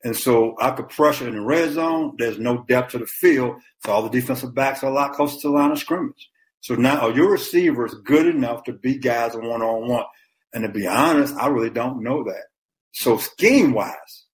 And 0.05 0.17
so 0.17 0.55
I 0.61 0.71
could 0.71 0.89
pressure 0.89 1.27
in 1.27 1.35
the 1.35 1.41
red 1.41 1.73
zone. 1.73 2.15
There's 2.19 2.39
no 2.39 2.65
depth 2.69 2.93
to 2.93 2.99
the 2.99 3.07
field. 3.07 3.57
So 3.85 3.93
all 3.93 4.03
the 4.03 4.09
defensive 4.09 4.55
backs 4.55 4.85
are 4.85 4.91
a 4.91 4.95
lot 4.95 5.15
closer 5.15 5.41
to 5.41 5.49
the 5.49 5.55
line 5.55 5.73
of 5.73 5.79
scrimmage. 5.79 6.31
So 6.61 6.75
now 6.75 7.01
are 7.01 7.13
your 7.13 7.31
receivers 7.31 7.95
good 8.05 8.27
enough 8.27 8.65
to 8.65 8.73
beat 8.73 9.03
guys 9.03 9.35
one 9.35 9.63
on 9.63 9.89
one? 9.89 10.05
And 10.53 10.65
to 10.65 10.69
be 10.69 10.87
honest, 10.87 11.35
I 11.37 11.49
really 11.49 11.71
don't 11.71 12.03
know 12.03 12.25
that. 12.25 12.45
So 12.93 13.19
scheme 13.19 13.73
wise, 13.73 14.26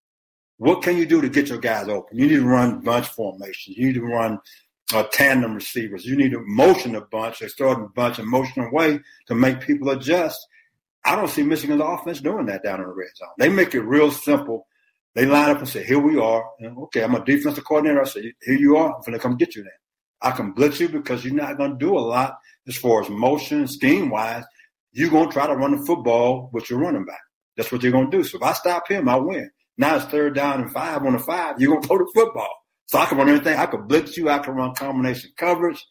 what 0.63 0.83
can 0.83 0.97
you 0.97 1.07
do 1.07 1.21
to 1.21 1.29
get 1.29 1.49
your 1.49 1.59
guys 1.59 1.89
open? 1.89 2.17
You 2.17 2.27
need 2.27 2.37
to 2.37 2.47
run 2.47 2.81
bunch 2.81 3.09
formations. 3.09 3.77
You 3.77 3.87
need 3.87 3.95
to 3.95 4.03
run 4.03 4.39
uh, 4.95 5.05
tandem 5.13 5.55
receivers. 5.55 6.05
You 6.05 6.17
need 6.17 6.33
to 6.33 6.41
motion 6.47 6.95
a 6.95 7.01
bunch, 7.01 7.41
they 7.41 7.49
start 7.49 7.81
a 7.81 7.89
bunch 7.89 8.19
and 8.19 8.29
motion 8.29 8.63
away 8.63 9.01
to 9.27 9.35
make 9.35 9.61
people 9.61 9.91
adjust. 9.91 10.39
I 11.05 11.17
don't 11.17 11.29
see 11.29 11.43
Michigan's 11.43 11.83
offense 11.85 12.21
doing 12.21 12.47
that 12.47 12.63
down 12.63 12.81
in 12.81 12.87
the 12.87 12.93
red 12.93 13.09
zone. 13.17 13.29
They 13.39 13.49
make 13.49 13.75
it 13.75 13.81
real 13.81 14.11
simple 14.11 14.67
they 15.15 15.27
line 15.27 15.51
up 15.51 15.59
and 15.59 15.69
say, 15.69 15.85
"Here 15.85 15.99
we 15.99 16.19
are." 16.19 16.45
And, 16.59 16.79
okay, 16.85 17.03
I'm 17.03 17.15
a 17.15 17.25
defensive 17.25 17.65
coordinator. 17.65 18.01
I 18.01 18.05
say, 18.05 18.33
"Here 18.41 18.57
you 18.57 18.77
are. 18.77 18.95
I'm 18.95 19.03
going 19.03 19.13
to 19.13 19.19
come 19.19 19.37
get 19.37 19.55
you 19.55 19.63
then. 19.63 19.73
I 20.23 20.31
can 20.31 20.53
blitz 20.53 20.81
you 20.81 20.89
because 20.89 21.25
you're 21.25 21.35
not 21.35 21.59
going 21.59 21.73
to 21.73 21.79
do 21.79 21.97
a 21.97 22.01
lot 22.01 22.39
as 22.67 22.77
far 22.77 23.03
as 23.03 23.11
motion, 23.11 23.67
scheme 23.67 24.09
wise. 24.09 24.45
You're 24.93 25.11
going 25.11 25.29
to 25.29 25.33
try 25.33 25.47
to 25.47 25.57
run 25.57 25.77
the 25.77 25.85
football 25.85 26.49
with 26.53 26.71
your 26.71 26.79
running 26.79 27.05
back. 27.05 27.21
That's 27.57 27.71
what 27.73 27.83
you're 27.83 27.93
going 27.93 28.11
to 28.11 28.17
do. 28.17 28.25
So 28.25 28.39
if 28.39 28.43
I 28.43 28.53
stop 28.53 28.89
him, 28.89 29.09
I 29.09 29.17
win. 29.17 29.51
Now 29.83 29.97
it's 29.97 30.05
third 30.05 30.37
down 30.37 30.61
and 30.61 30.73
five 30.73 31.05
on 31.05 31.15
the 31.15 31.19
five. 31.19 31.57
You're 31.59 31.71
going 31.71 31.83
to 31.83 31.89
throw 31.89 31.99
the 31.99 32.13
football. 32.15 32.55
So 32.87 33.01
I 33.01 33.07
can 33.07 33.19
run 33.19 33.29
anything. 33.29 33.59
I 33.59 33.67
can 33.67 33.89
blitz 33.89 34.17
you. 34.17 34.31
I 34.31 34.39
can 34.39 34.55
run 34.55 34.77
combination 34.77 35.33
coverage. 35.37 35.85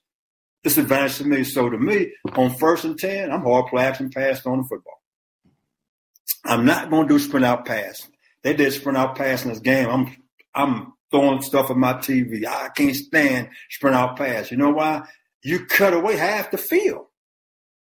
This 0.63 0.77
advantage 0.77 1.17
to 1.17 1.25
me. 1.25 1.43
So 1.43 1.69
to 1.69 1.77
me, 1.77 2.13
on 2.33 2.55
first 2.55 2.85
and 2.85 2.97
ten, 2.97 3.29
I'm 3.33 3.41
hard 3.41 3.65
action 3.77 4.09
pass 4.09 4.45
on 4.45 4.59
the 4.59 4.63
football. 4.63 5.01
I'm 6.45 6.63
not 6.63 6.89
going 6.89 7.05
to 7.05 7.13
do 7.15 7.19
sprint 7.19 7.45
out 7.45 7.65
pass. 7.65 8.07
They 8.43 8.53
did 8.53 8.71
sprint 8.71 8.97
out 8.97 9.17
pass 9.17 9.43
in 9.43 9.49
this 9.49 9.59
game. 9.59 9.89
I'm 9.89 10.15
I'm 10.55 10.93
throwing 11.11 11.41
stuff 11.41 11.69
at 11.69 11.75
my 11.75 11.95
TV. 11.95 12.45
I 12.45 12.69
can't 12.69 12.95
stand 12.95 13.49
sprint 13.71 13.97
out 13.97 14.15
pass. 14.15 14.51
You 14.51 14.57
know 14.57 14.71
why? 14.71 15.05
You 15.43 15.65
cut 15.65 15.93
away 15.93 16.15
half 16.15 16.49
the 16.49 16.57
field. 16.57 17.07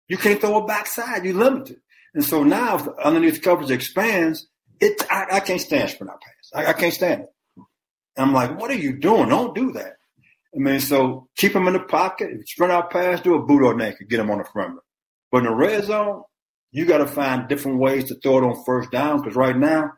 You 0.10 0.18
can't 0.18 0.42
throw 0.42 0.58
a 0.58 0.68
backside. 0.68 1.24
You're 1.24 1.36
limited. 1.36 1.78
And 2.14 2.26
so 2.26 2.44
now, 2.44 2.76
if 2.76 2.88
underneath 3.02 3.42
coverage 3.42 3.72
expands, 3.72 4.50
it 4.84 5.02
I, 5.10 5.38
I 5.38 5.40
can't 5.40 5.62
stand 5.62 5.90
sprint 5.90 6.12
out 6.12 6.22
pass. 6.22 6.66
I, 6.66 6.70
I 6.70 6.74
can't 6.74 6.94
stand 6.94 7.24
it. 7.24 7.30
And 8.16 8.28
I'm 8.28 8.34
like, 8.34 8.60
what 8.60 8.72
are 8.72 8.76
you 8.76 8.98
doing? 9.00 9.30
Don't 9.30 9.56
do 9.56 9.72
that. 9.74 9.94
I 10.56 10.60
mean, 10.60 10.80
so 10.80 11.28
keep 11.36 11.54
him 11.54 11.68
in 11.68 11.74
the 11.74 11.80
pocket. 11.80 12.48
Sprint 12.48 12.72
out 12.72 12.92
pass, 12.92 13.22
do 13.22 13.36
a 13.36 13.44
boot 13.44 13.64
or 13.64 13.76
naked, 13.76 14.10
get 14.10 14.20
him 14.20 14.30
on 14.30 14.38
the 14.38 14.44
perimeter. 14.44 14.84
But 15.32 15.40
in 15.40 15.46
the 15.46 15.56
red 15.56 15.84
zone, 15.86 16.24
you 16.72 16.86
got 16.86 17.00
to 17.00 17.08
find 17.08 17.48
different 17.48 17.80
ways 17.80 18.06
to 18.06 18.16
throw 18.16 18.38
it 18.38 18.44
on 18.44 18.64
first 18.64 18.92
down 18.92 19.22
because 19.22 19.36
right 19.36 19.58
now 19.58 19.94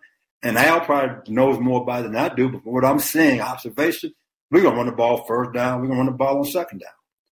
and 0.46 0.60
Al 0.60 0.82
probably 0.82 1.34
knows 1.34 1.60
more 1.60 1.82
about 1.82 2.02
it 2.02 2.12
than 2.12 2.16
I 2.16 2.30
do, 2.30 2.50
but 2.50 2.62
from 2.62 2.74
what 2.74 2.86
I'm 2.86 3.00
seeing, 3.00 3.42
observation, 3.42 4.14
we're 4.52 4.62
gonna 4.62 4.76
run 4.76 4.86
the 4.86 4.92
ball 4.92 5.26
first 5.26 5.54
down, 5.54 5.82
we're 5.82 5.88
gonna 5.88 6.02
run 6.02 6.06
the 6.06 6.12
ball 6.12 6.38
on 6.38 6.46
second 6.46 6.82
down. 6.82 6.92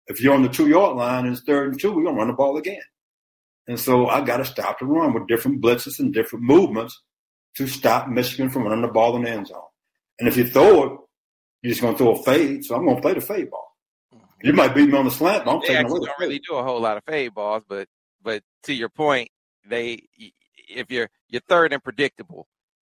If 0.09 0.21
you're 0.21 0.35
on 0.35 0.43
the 0.43 0.49
two 0.49 0.69
yard 0.69 0.97
line 0.97 1.25
and 1.25 1.33
it's 1.33 1.45
third 1.45 1.71
and 1.71 1.81
two, 1.81 1.93
we're 1.93 2.03
gonna 2.03 2.17
run 2.17 2.27
the 2.27 2.33
ball 2.33 2.57
again. 2.57 2.83
And 3.69 3.79
so 3.79 4.09
I 4.09 4.23
gotta 4.23 4.45
stop 4.45 4.81
the 4.81 4.87
run 4.87 5.15
with 5.15 5.29
different 5.29 5.63
blitzes 5.63 6.01
and 6.01 6.13
different 6.13 6.45
movements 6.45 7.01
to 7.57 7.67
stop 7.67 8.09
Michigan 8.09 8.51
from 8.51 8.65
running 8.65 8.83
the 8.83 8.89
ball 8.89 9.17
in 9.17 9.23
the 9.23 9.31
end 9.31 9.49
zone. 9.49 9.61
And 10.19 10.29
if 10.29 10.37
you 10.37 10.47
throw 10.47 10.85
it, 10.85 11.01
you're 11.63 11.71
just 11.71 11.81
gonna 11.81 11.97
throw 11.97 12.13
a 12.13 12.23
fade, 12.23 12.65
so 12.65 12.75
I'm 12.75 12.87
gonna 12.87 13.01
play 13.01 13.15
the 13.15 13.21
fade 13.21 13.51
ball. 13.51 13.77
You 14.43 14.53
might 14.53 14.75
beat 14.75 14.89
me 14.89 14.97
on 14.97 15.07
the 15.07 15.11
slant, 15.11 15.45
but 15.45 15.55
I'm 15.55 15.61
they 15.61 15.69
taking 15.69 15.91
away. 15.91 16.01
don't 16.01 16.19
really 16.21 16.39
do 16.39 16.55
a 16.55 16.63
whole 16.63 16.81
lot 16.81 16.97
of 16.97 17.05
fade 17.05 17.35
balls, 17.35 17.63
but 17.69 17.89
but 18.23 18.43
to 18.65 18.75
your 18.75 18.89
point, 18.89 19.31
they 19.69 20.03
if 20.69 20.91
you're 20.91 21.09
you're 21.29 21.43
third 21.49 21.73
and 21.73 21.83
predictable, 21.83 22.47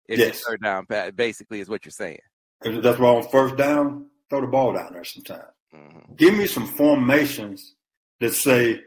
if 0.08 0.20
yes. 0.20 0.42
third 0.42 0.62
down 0.62 0.86
basically 1.16 1.60
is 1.60 1.70
what 1.70 1.86
you're 1.86 1.92
saying. 1.92 2.20
If 2.62 2.82
that's 2.82 3.00
why 3.00 3.10
on 3.10 3.28
first 3.30 3.58
down, 3.58 4.08
throw 4.30 4.42
the 4.42 4.48
ball 4.48 4.74
down 4.74 4.94
there 4.94 5.04
sometimes. 5.04 5.44
Mm-hmm. 5.74 6.16
Give 6.16 6.36
me 6.36 6.48
some 6.48 6.66
formations 6.66 7.76
that 8.20 8.34
say, 8.34 8.82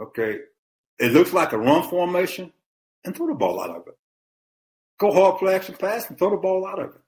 okay, 0.00 0.38
it 0.98 1.12
looks 1.12 1.32
like 1.32 1.52
a 1.52 1.58
run 1.58 1.88
formation, 1.88 2.52
and 3.04 3.14
throw 3.14 3.26
the 3.26 3.34
ball 3.34 3.60
out 3.60 3.70
of 3.70 3.86
it. 3.86 3.98
Go 4.98 5.12
hard 5.12 5.38
play 5.38 5.54
action 5.54 5.76
pass 5.78 6.08
and 6.08 6.18
throw 6.18 6.30
the 6.30 6.36
ball 6.36 6.66
out 6.66 6.80
of 6.80 6.94
it. 6.94 7.00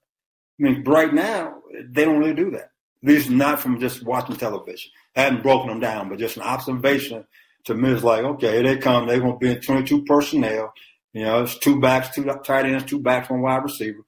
I 0.61 0.63
mean, 0.63 0.85
right 0.85 1.13
now, 1.13 1.57
they 1.89 2.05
don't 2.05 2.19
really 2.19 2.35
do 2.35 2.51
that. 2.53 2.71
At 3.03 3.09
least 3.09 3.31
not 3.31 3.61
from 3.61 3.81
just 3.81 4.05
watching 4.05 4.37
television. 4.37 4.91
I 5.17 5.23
hadn't 5.23 5.43
broken 5.43 5.69
them 5.69 5.81
down, 5.81 6.09
but 6.09 6.19
just 6.19 6.37
an 6.37 6.43
observation 6.43 7.25
to 7.65 7.75
me 7.75 7.91
is 7.91 8.05
like, 8.05 8.23
okay, 8.23 8.63
they 8.63 8.77
come. 8.77 9.07
They're 9.07 9.21
going 9.21 9.33
to 9.33 9.39
be 9.39 9.51
in 9.53 9.61
22 9.61 10.05
personnel. 10.05 10.73
You 11.13 11.25
know, 11.25 11.43
it's 11.43 11.59
two 11.59 11.81
backs, 11.81 12.15
two 12.15 12.25
tight 12.45 12.67
ends, 12.67 12.85
two 12.85 13.01
backs, 13.01 13.31
one 13.31 13.43
wide 13.43 13.65
receiver. 13.65 14.05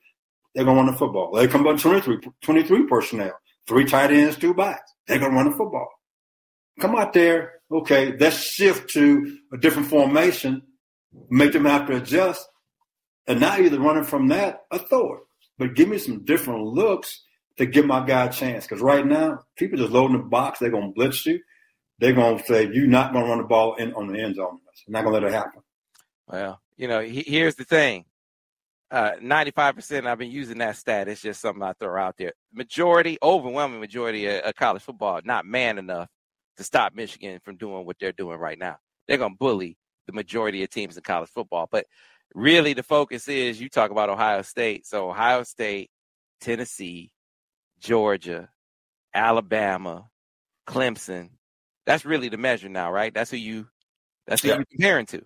They're 0.54 0.64
going 0.64 0.76
to 0.76 0.82
run 0.82 0.92
the 0.92 0.98
football. 0.98 1.32
They 1.32 1.48
come 1.48 1.66
up 1.66 1.78
23, 1.78 2.18
23 2.42 2.86
personnel, 2.86 3.32
three 3.66 3.84
tight 3.86 4.12
ends, 4.12 4.36
two 4.36 4.54
backs. 4.54 4.92
They're 5.06 5.18
going 5.18 5.32
to 5.32 5.36
run 5.36 5.50
the 5.50 5.56
football. 5.56 5.88
Come 6.80 6.94
out 6.94 7.12
there. 7.12 7.54
Okay, 7.70 8.14
let's 8.18 8.36
shift 8.36 8.90
to 8.90 9.38
a 9.52 9.56
different 9.56 9.88
formation, 9.88 10.62
make 11.30 11.52
them 11.52 11.64
have 11.64 11.86
to 11.86 11.96
adjust. 11.96 12.46
And 13.26 13.40
now 13.40 13.56
you're 13.56 13.78
running 13.78 14.04
from 14.04 14.28
that 14.28 14.62
it. 14.72 15.18
But 15.58 15.74
give 15.74 15.88
me 15.88 15.98
some 15.98 16.24
different 16.24 16.64
looks 16.64 17.22
to 17.58 17.66
give 17.66 17.86
my 17.86 18.04
guy 18.04 18.26
a 18.26 18.32
chance. 18.32 18.66
Because 18.66 18.82
right 18.82 19.06
now, 19.06 19.40
people 19.56 19.78
just 19.78 19.92
loading 19.92 20.16
the 20.16 20.22
box. 20.24 20.58
They're 20.58 20.70
going 20.70 20.88
to 20.88 20.94
blitz 20.94 21.24
you. 21.26 21.40
They're 21.98 22.14
going 22.14 22.38
to 22.38 22.44
say, 22.44 22.68
you're 22.72 22.86
not 22.86 23.12
going 23.12 23.24
to 23.24 23.30
run 23.30 23.38
the 23.38 23.44
ball 23.44 23.76
in 23.76 23.92
on 23.94 24.08
the 24.08 24.20
end 24.20 24.36
zone. 24.36 24.58
They're 24.86 25.00
not 25.00 25.08
going 25.08 25.20
to 25.20 25.26
let 25.26 25.32
it 25.32 25.36
happen. 25.36 25.62
Well, 26.26 26.60
you 26.76 26.88
know, 26.88 27.00
he, 27.00 27.22
here's 27.26 27.54
the 27.54 27.64
thing. 27.64 28.06
Uh, 28.90 29.12
95% 29.22 30.06
I've 30.06 30.18
been 30.18 30.30
using 30.30 30.58
that 30.58 30.76
stat. 30.76 31.08
It's 31.08 31.22
just 31.22 31.40
something 31.40 31.62
I 31.62 31.72
throw 31.74 32.02
out 32.02 32.16
there. 32.18 32.32
Majority, 32.52 33.18
overwhelming 33.22 33.80
majority 33.80 34.26
of, 34.26 34.42
of 34.42 34.54
college 34.54 34.82
football 34.82 35.20
not 35.24 35.46
man 35.46 35.78
enough 35.78 36.08
to 36.56 36.64
stop 36.64 36.94
Michigan 36.94 37.40
from 37.42 37.56
doing 37.56 37.86
what 37.86 37.96
they're 37.98 38.12
doing 38.12 38.38
right 38.38 38.58
now. 38.58 38.76
They're 39.08 39.16
going 39.16 39.32
to 39.32 39.38
bully 39.38 39.78
the 40.06 40.12
majority 40.12 40.62
of 40.62 40.70
teams 40.70 40.96
in 40.96 41.02
college 41.02 41.30
football. 41.30 41.68
But 41.70 41.86
really, 42.34 42.74
the 42.74 42.82
focus 42.82 43.28
is 43.28 43.60
you 43.60 43.68
talk 43.68 43.90
about 43.90 44.10
Ohio 44.10 44.42
State. 44.42 44.86
So, 44.86 45.10
Ohio 45.10 45.42
State, 45.42 45.90
Tennessee, 46.40 47.12
Georgia, 47.80 48.48
Alabama, 49.14 50.08
Clemson. 50.66 51.30
That's 51.86 52.04
really 52.04 52.28
the 52.28 52.36
measure 52.36 52.68
now, 52.68 52.92
right? 52.92 53.12
That's 53.12 53.30
who 53.30 53.36
you 53.36 53.66
that's 54.26 54.42
who 54.42 54.48
yeah. 54.48 54.56
you're 54.56 54.64
comparing 54.64 55.06
to. 55.06 55.22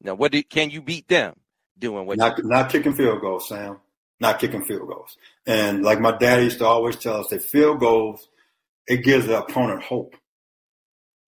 Now, 0.00 0.14
what 0.14 0.32
did, 0.32 0.48
can 0.48 0.70
you 0.70 0.82
beat 0.82 1.08
them 1.08 1.34
doing? 1.78 2.06
What 2.06 2.18
not, 2.18 2.42
not 2.44 2.70
kicking 2.70 2.92
field 2.92 3.20
goals, 3.20 3.48
Sam. 3.48 3.78
Not 4.20 4.38
kicking 4.38 4.64
field 4.64 4.88
goals. 4.88 5.16
And 5.46 5.82
like 5.82 5.98
my 5.98 6.16
dad 6.16 6.42
used 6.42 6.58
to 6.58 6.66
always 6.66 6.96
tell 6.96 7.20
us, 7.20 7.28
that 7.28 7.42
field 7.42 7.80
goals 7.80 8.28
it 8.86 9.02
gives 9.02 9.26
the 9.26 9.38
opponent 9.38 9.82
hope. 9.82 10.14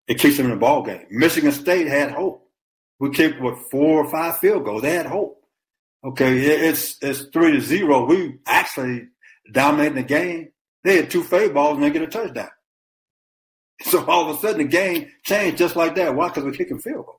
It 0.07 0.19
keeps 0.19 0.37
them 0.37 0.47
in 0.47 0.53
the 0.53 0.59
ball 0.59 0.83
game. 0.83 1.07
Michigan 1.11 1.53
State 1.53 1.87
had 1.87 2.13
hope. 2.13 2.44
We 3.05 3.11
kicked 3.11 3.39
what 3.41 3.59
four 3.71 4.03
or 4.03 4.11
five 4.11 4.39
field 4.39 4.65
goals. 4.65 4.81
They 4.81 4.95
had 4.95 5.05
hope. 5.05 5.43
Okay, 6.03 6.39
it's 6.39 6.97
it's 7.03 7.27
three 7.33 7.53
to 7.53 7.61
zero. 7.61 8.07
We 8.07 8.39
actually 8.47 9.09
dominating 9.53 9.97
the 9.97 10.03
game. 10.03 10.49
They 10.85 10.97
had 10.97 11.11
two 11.11 11.23
fade 11.23 11.53
balls 11.53 11.75
and 11.75 11.85
they 11.85 11.91
get 11.91 12.03
a 12.03 12.07
touchdown. 12.07 12.49
So 13.83 14.05
all 14.07 14.31
of 14.31 14.37
a 14.37 14.41
sudden 14.41 14.59
the 14.59 14.65
game 14.65 15.11
changed 15.25 15.59
just 15.59 15.75
like 15.75 15.97
that. 15.97 16.15
Why? 16.15 16.29
Because 16.29 16.45
we're 16.45 16.53
kicking 16.53 16.79
field 16.79 17.05
goals 17.05 17.19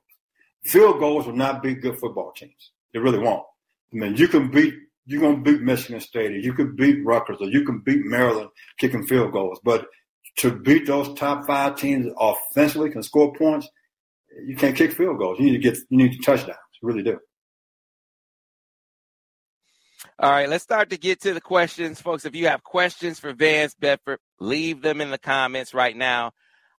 field 0.66 0.98
goals 0.98 1.26
will 1.26 1.36
not 1.36 1.62
beat 1.62 1.80
good 1.80 1.98
football 1.98 2.32
teams. 2.32 2.72
They 2.92 2.98
really 2.98 3.20
won't. 3.20 3.44
I 3.92 3.96
mean, 3.96 4.16
you 4.16 4.26
can 4.26 4.50
beat 4.50 4.74
you're 5.04 5.20
gonna 5.20 5.40
beat 5.40 5.60
Michigan 5.60 6.00
State, 6.00 6.32
or 6.32 6.38
you 6.38 6.52
can 6.52 6.74
beat 6.74 7.04
Rutgers, 7.04 7.36
or 7.40 7.46
you 7.46 7.64
can 7.64 7.78
beat 7.78 8.04
Maryland 8.04 8.50
kicking 8.78 9.06
field 9.06 9.32
goals. 9.32 9.60
But 9.62 9.86
to 10.38 10.50
beat 10.50 10.86
those 10.86 11.16
top 11.16 11.46
five 11.46 11.76
teams 11.76 12.12
offensively 12.18 12.90
can 12.90 13.04
score 13.04 13.32
points, 13.34 13.68
you 14.44 14.56
can't 14.56 14.76
kick 14.76 14.92
field 14.92 15.18
goals. 15.18 15.38
You 15.38 15.46
need 15.46 15.52
to 15.52 15.58
get 15.58 15.76
you 15.88 15.98
need 15.98 16.12
to 16.12 16.18
touchdowns. 16.18 16.58
You 16.82 16.88
really 16.88 17.02
do. 17.02 17.18
All 20.18 20.30
right, 20.30 20.48
let's 20.48 20.64
start 20.64 20.90
to 20.90 20.96
get 20.96 21.20
to 21.22 21.34
the 21.34 21.40
questions, 21.40 22.00
folks. 22.00 22.24
If 22.24 22.34
you 22.34 22.46
have 22.46 22.62
questions 22.62 23.18
for 23.18 23.32
Vance 23.34 23.74
Bedford, 23.74 24.18
leave 24.40 24.80
them 24.80 25.00
in 25.00 25.10
the 25.10 25.18
comments 25.18 25.74
right 25.74 25.96
now. 25.96 26.32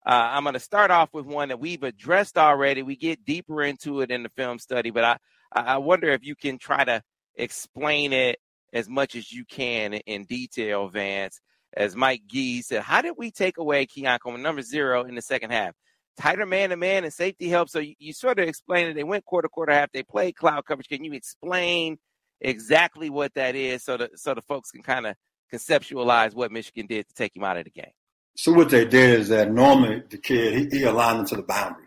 Uh, 0.04 0.30
I'm 0.32 0.42
going 0.42 0.54
to 0.54 0.60
start 0.60 0.90
off 0.90 1.10
with 1.12 1.26
one 1.26 1.48
that 1.48 1.60
we've 1.60 1.82
addressed 1.82 2.38
already. 2.38 2.82
We 2.82 2.96
get 2.96 3.24
deeper 3.24 3.62
into 3.62 4.00
it 4.00 4.10
in 4.10 4.22
the 4.22 4.30
film 4.30 4.58
study, 4.58 4.90
but 4.90 5.04
I, 5.04 5.18
I 5.52 5.78
wonder 5.78 6.08
if 6.08 6.24
you 6.24 6.34
can 6.34 6.58
try 6.58 6.82
to 6.82 7.02
explain 7.36 8.12
it 8.12 8.38
as 8.72 8.88
much 8.88 9.14
as 9.14 9.30
you 9.30 9.44
can 9.44 9.94
in 9.94 10.24
detail, 10.24 10.88
Vance. 10.88 11.40
As 11.76 11.94
Mike 11.94 12.22
Gee 12.26 12.62
said, 12.62 12.82
how 12.82 13.02
did 13.02 13.14
we 13.18 13.30
take 13.30 13.58
away 13.58 13.86
Keon 13.86 14.18
Coleman, 14.20 14.42
number 14.42 14.62
zero, 14.62 15.04
in 15.04 15.14
the 15.14 15.22
second 15.22 15.50
half? 15.50 15.74
Tighter 16.18 16.46
man 16.46 16.70
to 16.70 16.76
man 16.76 17.04
and 17.04 17.12
safety 17.12 17.48
help. 17.48 17.68
So 17.68 17.78
you, 17.78 17.94
you 17.98 18.12
sort 18.12 18.38
of 18.38 18.48
explained 18.48 18.90
it. 18.90 18.94
They 18.94 19.04
went 19.04 19.24
quarter 19.24 19.48
quarter 19.48 19.72
half. 19.72 19.92
They 19.92 20.02
played 20.02 20.36
cloud 20.36 20.64
coverage. 20.66 20.88
Can 20.88 21.04
you 21.04 21.12
explain 21.12 21.98
exactly 22.40 23.10
what 23.10 23.34
that 23.34 23.54
is 23.54 23.84
so 23.84 23.96
that 23.96 24.18
so 24.18 24.34
the 24.34 24.42
folks 24.42 24.70
can 24.70 24.82
kind 24.82 25.06
of 25.06 25.16
conceptualize 25.52 26.34
what 26.34 26.52
Michigan 26.52 26.86
did 26.86 27.08
to 27.08 27.14
take 27.14 27.34
him 27.34 27.44
out 27.44 27.56
of 27.56 27.64
the 27.64 27.70
game? 27.70 27.92
So 28.36 28.52
what 28.52 28.70
they 28.70 28.84
did 28.84 29.20
is 29.20 29.28
that 29.28 29.50
normally 29.50 30.02
the 30.10 30.18
kid 30.18 30.72
he, 30.72 30.78
he 30.78 30.84
aligned 30.84 31.20
into 31.20 31.36
the 31.36 31.42
boundary. 31.42 31.86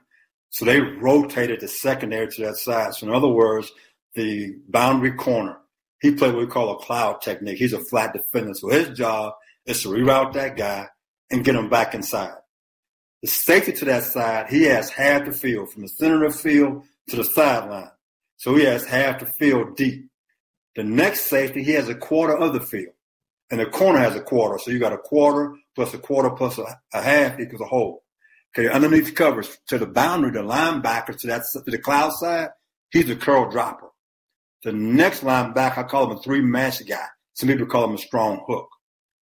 So 0.50 0.66
they 0.66 0.82
rotated 0.82 1.62
the 1.62 1.68
secondary 1.68 2.28
to 2.28 2.42
that 2.46 2.58
side. 2.58 2.94
So 2.94 3.08
in 3.08 3.14
other 3.14 3.30
words, 3.30 3.72
the 4.16 4.56
boundary 4.68 5.14
corner, 5.14 5.58
he 6.02 6.12
played 6.12 6.34
what 6.34 6.42
we 6.42 6.48
call 6.48 6.72
a 6.72 6.84
cloud 6.84 7.22
technique. 7.22 7.58
He's 7.58 7.72
a 7.72 7.80
flat 7.80 8.14
defender. 8.14 8.54
So 8.54 8.68
his 8.68 8.90
job 8.90 9.34
is 9.66 9.82
to 9.84 9.90
reroute 9.90 10.34
that 10.34 10.58
guy 10.58 10.88
and 11.30 11.46
get 11.46 11.56
him 11.56 11.70
back 11.70 11.94
inside. 11.94 12.34
The 13.22 13.28
safety 13.28 13.72
to 13.74 13.86
that 13.86 14.04
side, 14.04 14.48
he 14.50 14.64
has 14.64 14.90
half 14.90 15.26
the 15.26 15.32
field 15.32 15.72
from 15.72 15.84
the 15.84 15.88
center 15.88 16.24
of 16.26 16.34
the 16.34 16.40
field 16.40 16.84
to 17.10 17.16
the 17.16 17.24
sideline. 17.24 17.92
So 18.38 18.56
he 18.56 18.66
has 18.66 18.86
half 18.86 19.20
the 19.20 19.26
field 19.26 19.78
deep. 19.78 20.10
The 20.76 20.84
next 20.84 21.28
safety, 21.28 21.64
he 21.64 21.72
has 21.74 21.90
a 21.90 21.96
quarter 21.96 22.36
of 22.36 22.54
the 22.54 22.62
field. 22.62 22.94
And 23.52 23.60
the 23.60 23.66
corner 23.66 24.00
has 24.00 24.16
a 24.16 24.22
quarter. 24.22 24.58
So 24.58 24.72
you 24.72 24.80
got 24.80 24.94
a 24.94 24.98
quarter 24.98 25.56
plus 25.76 25.94
a 25.94 25.98
quarter 25.98 26.30
plus 26.32 26.58
a, 26.58 26.66
a 26.94 27.02
half 27.02 27.40
equals 27.40 27.62
a 27.62 27.66
whole. 27.66 28.04
Okay, 28.58 28.70
underneath 28.70 29.06
the 29.06 29.12
covers 29.12 29.58
to 29.68 29.78
the 29.78 29.86
boundary, 29.86 30.32
the 30.32 30.40
linebacker 30.40 31.18
to 31.20 31.28
that 31.28 31.44
to 31.54 31.72
the 31.72 31.78
cloud 31.78 32.12
side, 32.14 32.50
he's 32.92 33.10
a 33.10 33.16
curl 33.16 33.50
dropper. 33.50 33.88
The 34.64 34.74
next 34.74 35.22
linebacker, 35.22 35.80
I 35.80 35.84
call 35.84 36.12
him 36.12 36.18
a 36.18 36.22
three 36.22 36.42
match 36.42 36.86
guy. 36.88 37.06
Some 37.34 37.50
people 37.50 37.66
call 37.66 37.86
him 37.86 37.96
a 37.96 37.98
strong 37.98 38.44
hook. 38.48 38.68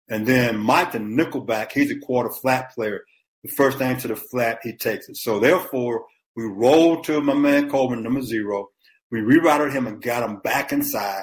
And 0.08 0.26
then 0.26 0.58
Mike, 0.58 0.92
the 0.92 0.98
nickelback, 0.98 1.72
he's 1.72 1.90
a 1.90 1.98
quarter 1.98 2.30
flat 2.30 2.72
player. 2.72 3.02
The 3.46 3.52
first 3.52 3.78
thing 3.78 3.96
to 3.98 4.08
the 4.08 4.16
flat, 4.16 4.58
he 4.64 4.72
takes 4.72 5.08
it. 5.08 5.16
So 5.18 5.38
therefore, 5.38 6.04
we 6.34 6.44
rolled 6.44 7.04
to 7.04 7.20
my 7.20 7.34
man 7.34 7.70
Coleman, 7.70 8.02
number 8.02 8.20
zero. 8.20 8.70
We 9.12 9.20
rerouted 9.20 9.72
him 9.72 9.86
and 9.86 10.02
got 10.02 10.28
him 10.28 10.40
back 10.42 10.72
inside. 10.72 11.22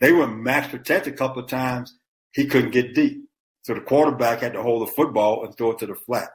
They 0.00 0.10
were 0.10 0.26
max 0.26 0.66
protected 0.66 1.14
a 1.14 1.16
couple 1.16 1.44
of 1.44 1.48
times. 1.48 1.96
He 2.32 2.46
couldn't 2.46 2.72
get 2.72 2.96
deep. 2.96 3.22
So 3.62 3.74
the 3.74 3.80
quarterback 3.80 4.40
had 4.40 4.54
to 4.54 4.62
hold 4.62 4.88
the 4.88 4.92
football 4.92 5.44
and 5.44 5.56
throw 5.56 5.70
it 5.70 5.78
to 5.78 5.86
the 5.86 5.94
flat. 5.94 6.30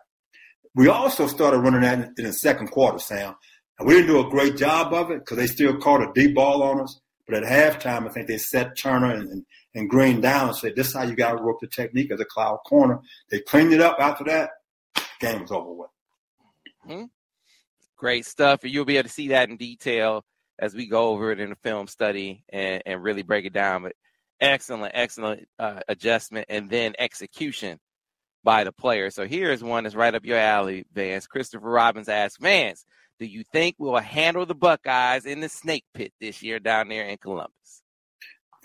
We 0.76 0.88
also 0.88 1.28
started 1.28 1.58
running 1.58 1.82
that 1.82 2.12
in 2.18 2.24
the 2.24 2.32
second 2.32 2.70
quarter, 2.70 2.98
Sam. 2.98 3.36
And 3.80 3.88
we 3.90 3.96
didn't 3.96 4.08
do 4.08 4.26
a 4.26 4.30
great 4.30 4.56
job 4.56 4.94
of 4.94 5.12
it 5.12 5.20
because 5.20 5.36
they 5.36 5.48
still 5.48 5.78
caught 5.78 6.02
a 6.02 6.12
deep 6.16 6.36
ball 6.36 6.64
on 6.64 6.80
us. 6.80 7.02
But 7.28 7.44
at 7.44 7.82
halftime, 7.84 8.08
I 8.08 8.14
think 8.14 8.28
they 8.28 8.38
set 8.38 8.78
Turner 8.78 9.14
and, 9.14 9.30
and, 9.30 9.46
and 9.76 9.90
Green 9.90 10.22
down 10.22 10.48
and 10.48 10.58
said, 10.58 10.78
this 10.78 10.88
is 10.88 10.96
how 10.96 11.04
you 11.04 11.18
got 11.18 11.34
to 11.34 11.44
work 11.44 11.58
the 11.60 11.68
technique 11.68 12.12
as 12.12 12.22
a 12.22 12.26
cloud 12.26 12.60
corner. 12.66 13.02
They 13.30 13.42
cleaned 13.42 13.74
it 13.74 13.82
up 13.82 13.98
after 14.00 14.24
that. 14.24 14.52
Game 15.22 15.42
was 15.42 15.52
over 15.52 15.72
with. 15.72 15.90
Mm-hmm. 16.88 17.06
Great 17.98 18.26
stuff. 18.26 18.64
And 18.64 18.72
you'll 18.72 18.86
be 18.86 18.98
able 18.98 19.08
to 19.08 19.14
see 19.14 19.30
that 19.30 19.50
in 19.50 19.58
detail 19.58 20.26
as 20.60 20.76
we 20.76 20.88
go 20.88 21.10
over 21.10 21.32
it 21.32 21.40
in 21.40 21.52
a 21.52 21.56
film 21.56 21.88
study 21.88 22.44
and, 22.50 22.82
and 22.86 23.04
really 23.04 23.24
break 23.24 23.46
it 23.46 23.54
down. 23.54 23.84
But 23.84 23.94
excellent, 24.40 24.92
excellent 24.96 25.48
uh, 25.60 25.82
adjustment 25.88 26.48
and 26.50 26.70
then 26.70 26.94
execution 27.00 27.80
by 28.44 28.64
the 28.64 28.72
player. 28.72 29.12
So 29.12 29.28
here's 29.28 29.64
one 29.64 29.84
that's 29.84 29.96
right 29.96 30.14
up 30.14 30.26
your 30.26 30.38
alley, 30.38 30.86
Vance. 30.94 31.28
Christopher 31.28 31.70
Robbins 31.70 32.10
asks, 32.10 32.38
Vance, 32.42 32.86
do 33.20 33.26
you 33.26 33.44
think 33.52 33.76
we'll 33.78 33.98
handle 33.98 34.46
the 34.46 34.56
Buckeyes 34.56 35.26
in 35.26 35.42
the 35.42 35.50
snake 35.50 35.86
pit 35.94 36.12
this 36.20 36.42
year 36.42 36.60
down 36.60 36.90
there 36.90 37.06
in 37.06 37.18
Columbus? 37.18 37.84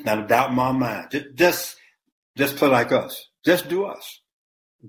Not 0.01 0.21
a 0.21 0.27
doubt 0.27 0.51
in 0.51 0.57
my 0.57 0.73
mind. 0.73 1.09
Just, 1.11 1.27
just, 1.35 1.77
just 2.37 2.57
play 2.57 2.69
like 2.69 2.93
us. 2.93 3.29
Just 3.45 3.69
do 3.69 3.85
us. 3.85 4.21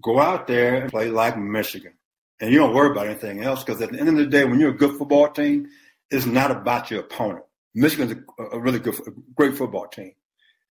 Go 0.01 0.19
out 0.19 0.47
there 0.47 0.75
and 0.75 0.91
play 0.91 1.09
like 1.09 1.37
Michigan. 1.37 1.93
And 2.39 2.51
you 2.51 2.59
don't 2.59 2.75
worry 2.75 2.91
about 2.91 3.07
anything 3.07 3.41
else 3.41 3.63
because 3.63 3.81
at 3.81 3.91
the 3.91 3.99
end 3.99 4.09
of 4.09 4.15
the 4.15 4.27
day, 4.27 4.45
when 4.45 4.59
you're 4.59 4.71
a 4.71 4.77
good 4.77 4.97
football 4.97 5.29
team, 5.29 5.67
it's 6.11 6.25
not 6.25 6.51
about 6.51 6.91
your 6.91 7.01
opponent. 7.01 7.45
Michigan's 7.73 8.13
a, 8.37 8.43
a 8.43 8.59
really 8.59 8.79
good, 8.79 8.95
a 8.95 9.11
great 9.35 9.57
football 9.57 9.87
team. 9.87 10.13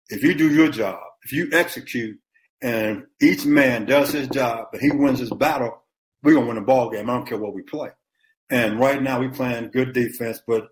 If 0.10 0.24
you 0.24 0.36
do 0.36 0.54
your 0.54 0.70
job, 0.70 1.00
if 1.24 1.32
you 1.32 1.50
execute, 1.54 2.20
and 2.62 3.06
each 3.22 3.46
man 3.46 3.86
does 3.86 4.12
his 4.12 4.28
job 4.28 4.68
and 4.74 4.82
he 4.82 4.92
wins 4.92 5.20
his 5.20 5.32
battle, 5.32 5.84
we're 6.24 6.36
gonna 6.36 6.48
win 6.48 6.56
the 6.56 6.62
ball 6.62 6.90
game. 6.90 7.10
I 7.10 7.14
don't 7.14 7.28
care 7.28 7.38
what 7.38 7.54
we 7.54 7.62
play. 7.62 7.90
And 8.50 8.80
right 8.80 9.02
now 9.02 9.20
we 9.20 9.28
playing 9.30 9.72
good 9.72 9.94
defense, 9.94 10.42
but 10.48 10.68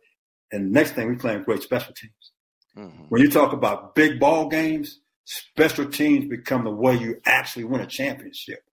and 0.52 0.72
next 0.72 0.92
thing 0.92 1.10
we 1.10 1.16
playing 1.16 1.44
great 1.44 1.64
special 1.64 1.94
teams. 1.94 2.32
Mm-hmm. 2.78 3.04
When 3.10 3.22
you 3.22 3.30
talk 3.30 3.54
about 3.54 3.96
big 3.96 4.20
ball 4.20 4.48
games, 4.48 5.00
special 5.26 5.86
teams 5.86 6.30
become 6.30 6.64
the 6.64 6.72
way 6.72 6.98
you 6.98 7.22
actually 7.26 7.64
win 7.66 7.82
a 7.82 7.88
championship. 7.88 8.64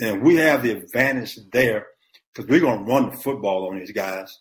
And 0.00 0.22
we 0.22 0.36
have 0.36 0.62
the 0.62 0.70
advantage 0.70 1.38
there 1.52 1.86
because 2.32 2.48
we're 2.48 2.60
gonna 2.60 2.82
run 2.82 3.10
the 3.10 3.16
football 3.16 3.68
on 3.68 3.78
these 3.78 3.92
guys. 3.92 4.38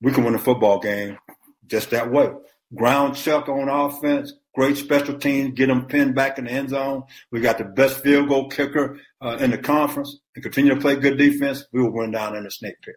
We 0.00 0.12
can 0.12 0.24
win 0.24 0.34
a 0.34 0.38
football 0.38 0.80
game 0.80 1.18
just 1.66 1.90
that 1.90 2.10
way. 2.10 2.30
Ground 2.74 3.14
chuck 3.14 3.48
on 3.48 3.68
offense, 3.68 4.32
great 4.54 4.76
special 4.76 5.16
teams, 5.18 5.54
get 5.54 5.68
them 5.68 5.86
pinned 5.86 6.14
back 6.14 6.38
in 6.38 6.46
the 6.46 6.50
end 6.50 6.70
zone. 6.70 7.04
We 7.30 7.40
got 7.40 7.58
the 7.58 7.64
best 7.64 8.00
field 8.00 8.28
goal 8.28 8.48
kicker 8.48 8.98
uh, 9.20 9.36
in 9.40 9.52
the 9.52 9.58
conference 9.58 10.18
and 10.34 10.42
continue 10.42 10.74
to 10.74 10.80
play 10.80 10.96
good 10.96 11.16
defense. 11.16 11.64
We 11.72 11.80
will 11.80 11.92
win 11.92 12.10
down 12.10 12.36
in 12.36 12.44
the 12.44 12.50
snake 12.50 12.74
pit. 12.82 12.96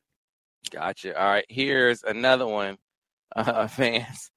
Gotcha. 0.71 1.19
All 1.19 1.29
right. 1.29 1.45
Here's 1.47 2.03
another 2.03 2.47
one, 2.47 2.77
uh, 3.35 3.67
Vance. 3.67 4.31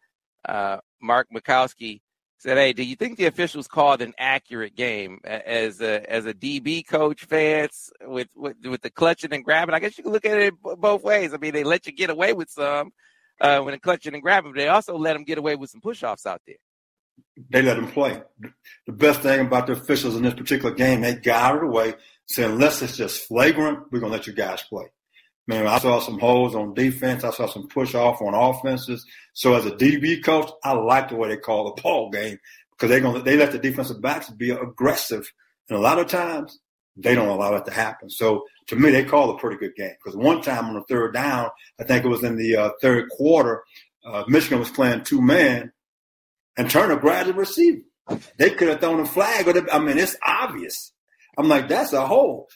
Uh, 0.47 0.79
Mark 1.01 1.29
Mikowski 1.35 2.01
said, 2.43 2.59
"Hey, 2.59 2.73
do 2.73 2.83
you 2.83 2.97
think 2.97 3.17
the 3.17 3.27
officials 3.27 3.69
called 3.69 4.03
an 4.03 4.15
accurate 4.19 4.75
game 4.75 5.21
as 5.25 5.81
a 5.81 6.11
as 6.11 6.27
a 6.27 6.35
DB 6.35 6.87
coach, 6.87 7.25
Vance 7.27 7.91
with 8.03 8.29
with, 8.35 8.57
with 8.65 8.83
the 8.83 8.91
clutching 8.91 9.33
and 9.33 9.45
grabbing? 9.45 9.75
I 9.75 9.79
guess 9.79 9.97
you 9.97 10.05
can 10.05 10.13
look 10.13 10.25
at 10.25 10.39
it 10.39 10.55
both 10.61 11.05
ways. 11.05 11.33
I 11.33 11.37
mean, 11.37 11.53
they 11.53 11.65
let 11.65 11.87
you 11.87 11.93
get 11.93 12.11
away 12.11 12.33
with 12.33 12.51
some 12.51 12.91
uh, 13.41 13.61
when 13.61 13.79
clutching 13.79 14.15
and 14.15 14.23
grabbing, 14.23 14.53
but 14.53 14.59
they 14.59 14.69
also 14.69 14.97
let 14.99 15.13
them 15.13 15.25
get 15.25 15.39
away 15.39 15.55
with 15.55 15.71
some 15.71 15.81
push 15.81 16.03
offs 16.03 16.27
out 16.27 16.43
there." 16.47 16.57
They 17.51 17.63
let 17.63 17.77
them 17.77 17.89
play. 17.89 18.21
The 18.87 18.93
best 18.93 19.21
thing 19.21 19.41
about 19.41 19.67
the 19.67 19.75
officials 19.75 20.17
in 20.17 20.23
this 20.23 20.35
particular 20.35 20.75
game, 20.75 21.01
they 21.01 21.15
got 21.15 21.57
it 21.57 21.63
away, 21.63 21.95
saying, 22.27 22.53
unless 22.53 22.83
it's 22.83 22.97
just 22.97 23.29
flagrant, 23.29 23.85
we're 23.91 24.01
gonna 24.01 24.13
let 24.13 24.27
you 24.27 24.33
guys 24.33 24.63
play. 24.63 24.87
Man, 25.49 25.67
I 25.67 25.79
saw 25.79 25.99
some 25.99 26.21
holes 26.21 26.55
on 26.55 26.75
defense. 26.75 27.25
I 27.25 27.31
saw 27.31 27.47
some 27.47 27.67
push 27.67 27.95
off 27.95 28.23
on 28.23 28.35
offenses. 28.35 29.05
So 29.33 29.55
as 29.55 29.67
a 29.67 29.73
DB 29.73 30.23
coach, 30.23 30.51
I 30.63 30.73
like 30.73 31.09
the 31.09 31.17
way 31.17 31.29
they 31.29 31.37
call 31.37 31.75
the 31.75 31.83
ball 31.83 32.11
game 32.11 32.39
because 32.71 32.91
they're 32.91 33.01
gonna 33.01 33.23
they 33.23 33.37
let 33.37 33.53
the 33.53 33.59
defensive 33.59 34.01
backs 34.01 34.31
be 34.31 34.51
aggressive, 34.51 35.31
and 35.69 35.79
a 35.79 35.83
lot 35.83 35.99
of 35.99 36.07
times 36.07 36.59
they 36.97 37.15
don't 37.15 37.29
allow 37.29 37.55
it 37.55 37.65
to 37.65 37.73
happen. 37.73 38.09
So 38.11 38.45
to 38.69 38.77
me, 38.77 38.91
they 38.91 39.05
call 39.05 39.31
a 39.31 39.39
pretty 39.39 39.57
good 39.57 39.75
game 39.77 39.95
because 40.03 40.17
one 40.17 40.43
time 40.43 40.67
on 40.67 40.75
the 40.75 40.83
third 40.83 41.15
down, 41.15 41.51
I 41.81 41.85
think 41.85 42.05
it 42.05 42.09
was 42.09 42.23
in 42.23 42.37
the 42.37 42.57
uh, 42.57 42.71
third 42.81 43.09
quarter, 43.11 43.65
uh, 44.05 44.25
Michigan 44.29 44.59
was 44.59 44.71
playing 44.71 45.05
two 45.05 45.23
man, 45.23 45.73
and 46.57 46.71
Turner 46.71 46.97
grabbed 46.97 47.31
the 47.31 47.35
receiver. 47.35 47.83
They 48.37 48.51
could 48.51 48.69
have 48.69 48.81
thrown 48.81 49.01
a 49.01 49.07
flag, 49.07 49.47
but 49.47 49.73
I 49.73 49.79
mean 49.79 49.99
it's 49.99 50.17
obvious. 50.25 50.93
I'm 51.39 51.49
like, 51.49 51.69
that's 51.69 51.93
a 51.93 52.07
hole. 52.07 52.49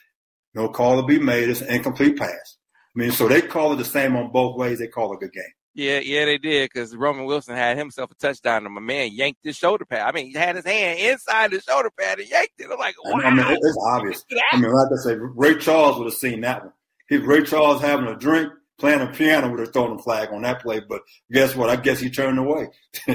No 0.55 0.68
call 0.68 1.01
to 1.01 1.07
be 1.07 1.18
made. 1.18 1.49
It's 1.49 1.61
an 1.61 1.68
incomplete 1.68 2.16
pass. 2.18 2.59
I 2.96 2.98
mean, 2.98 3.12
so 3.12 3.28
they 3.28 3.42
call 3.42 3.72
it 3.74 3.76
the 3.76 3.85
same 3.85 4.16
on 4.16 4.32
both 4.32 4.56
ways. 4.56 4.78
They 4.78 4.87
call 4.87 5.12
it 5.12 5.16
a 5.16 5.18
good 5.18 5.32
game. 5.32 5.44
Yeah, 5.74 5.98
yeah, 5.98 6.24
they 6.24 6.38
did 6.38 6.70
because 6.72 6.96
Roman 6.96 7.26
Wilson 7.26 7.54
had 7.54 7.76
himself 7.76 8.11
a 8.11 8.14
touchdown, 8.14 8.64
and 8.64 8.74
my 8.74 8.80
man 8.80 9.12
yanked 9.12 9.40
his 9.42 9.56
shoulder 9.56 9.85
pad. 9.85 10.00
I 10.00 10.12
mean, 10.12 10.28
he 10.28 10.32
had 10.32 10.56
his 10.56 10.64
hand 10.64 10.98
inside 10.98 11.50
the 11.50 11.61
shoulder 11.61 11.90
pad 11.90 12.18
and 12.18 12.30
yanked 12.30 12.54
it. 12.59 12.68
I'm 12.72 12.78
like, 12.78 12.94
wow. 13.04 13.20
I 13.20 13.35
mean, 13.35 13.44
it's 13.46 13.78
obvious. 13.87 14.24
I 14.52 14.59
mean, 14.59 14.72
like 14.72 14.88
I 14.90 14.96
say, 14.96 15.16
Ray 15.18 15.59
Charles 15.59 15.98
would 15.98 16.06
have 16.06 16.14
seen 16.14 16.40
that 16.40 16.64
one. 16.64 16.72
If 17.11 17.26
Ray 17.26 17.42
Charles 17.42 17.82
having 17.82 18.06
a 18.06 18.16
drink, 18.16 18.50
playing 18.78 19.02
a 19.02 19.09
piano, 19.09 19.50
would 19.50 19.61
have 19.61 19.74
thrown 19.74 19.98
a 19.98 20.02
flag 20.02 20.30
on 20.32 20.42
that 20.42 20.62
play. 20.62 20.80
But 20.80 21.02
guess 21.30 21.54
what? 21.54 21.68
I 21.68 21.76
guess 21.76 22.00
he 22.00 22.09
turned 22.09 22.38
away. 22.38 22.68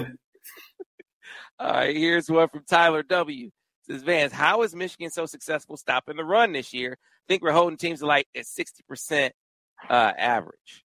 All 1.59 1.71
right, 1.73 1.95
here's 1.95 2.29
one 2.29 2.47
from 2.47 2.63
Tyler 2.69 3.01
W. 3.01 3.49
Says 3.87 4.03
Vance, 4.03 4.33
how 4.33 4.61
is 4.61 4.75
Michigan 4.75 5.09
so 5.09 5.25
successful 5.25 5.77
stopping 5.77 6.17
the 6.17 6.23
run 6.23 6.53
this 6.53 6.73
year? 6.73 6.93
I 6.93 7.25
think 7.27 7.41
we're 7.41 7.51
holding 7.53 7.77
teams 7.77 8.03
like 8.03 8.27
at 8.35 8.45
60% 8.45 9.31
uh, 9.89 10.13
average? 10.17 10.85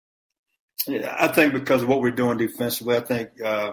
Yeah, 0.87 1.15
I 1.19 1.29
think 1.29 1.53
because 1.53 1.83
of 1.83 1.89
what 1.89 2.01
we're 2.01 2.11
doing 2.11 2.39
defensively, 2.39 2.97
I 2.97 3.01
think 3.01 3.41
uh, 3.43 3.73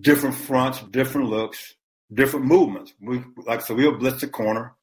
different 0.00 0.34
fronts, 0.34 0.80
different 0.90 1.28
looks, 1.28 1.74
different 2.12 2.46
movements. 2.46 2.94
We 3.00 3.22
like 3.44 3.60
so 3.60 3.74
we'll 3.74 3.98
blitz 3.98 4.20
the 4.20 4.28
corner, 4.28 4.74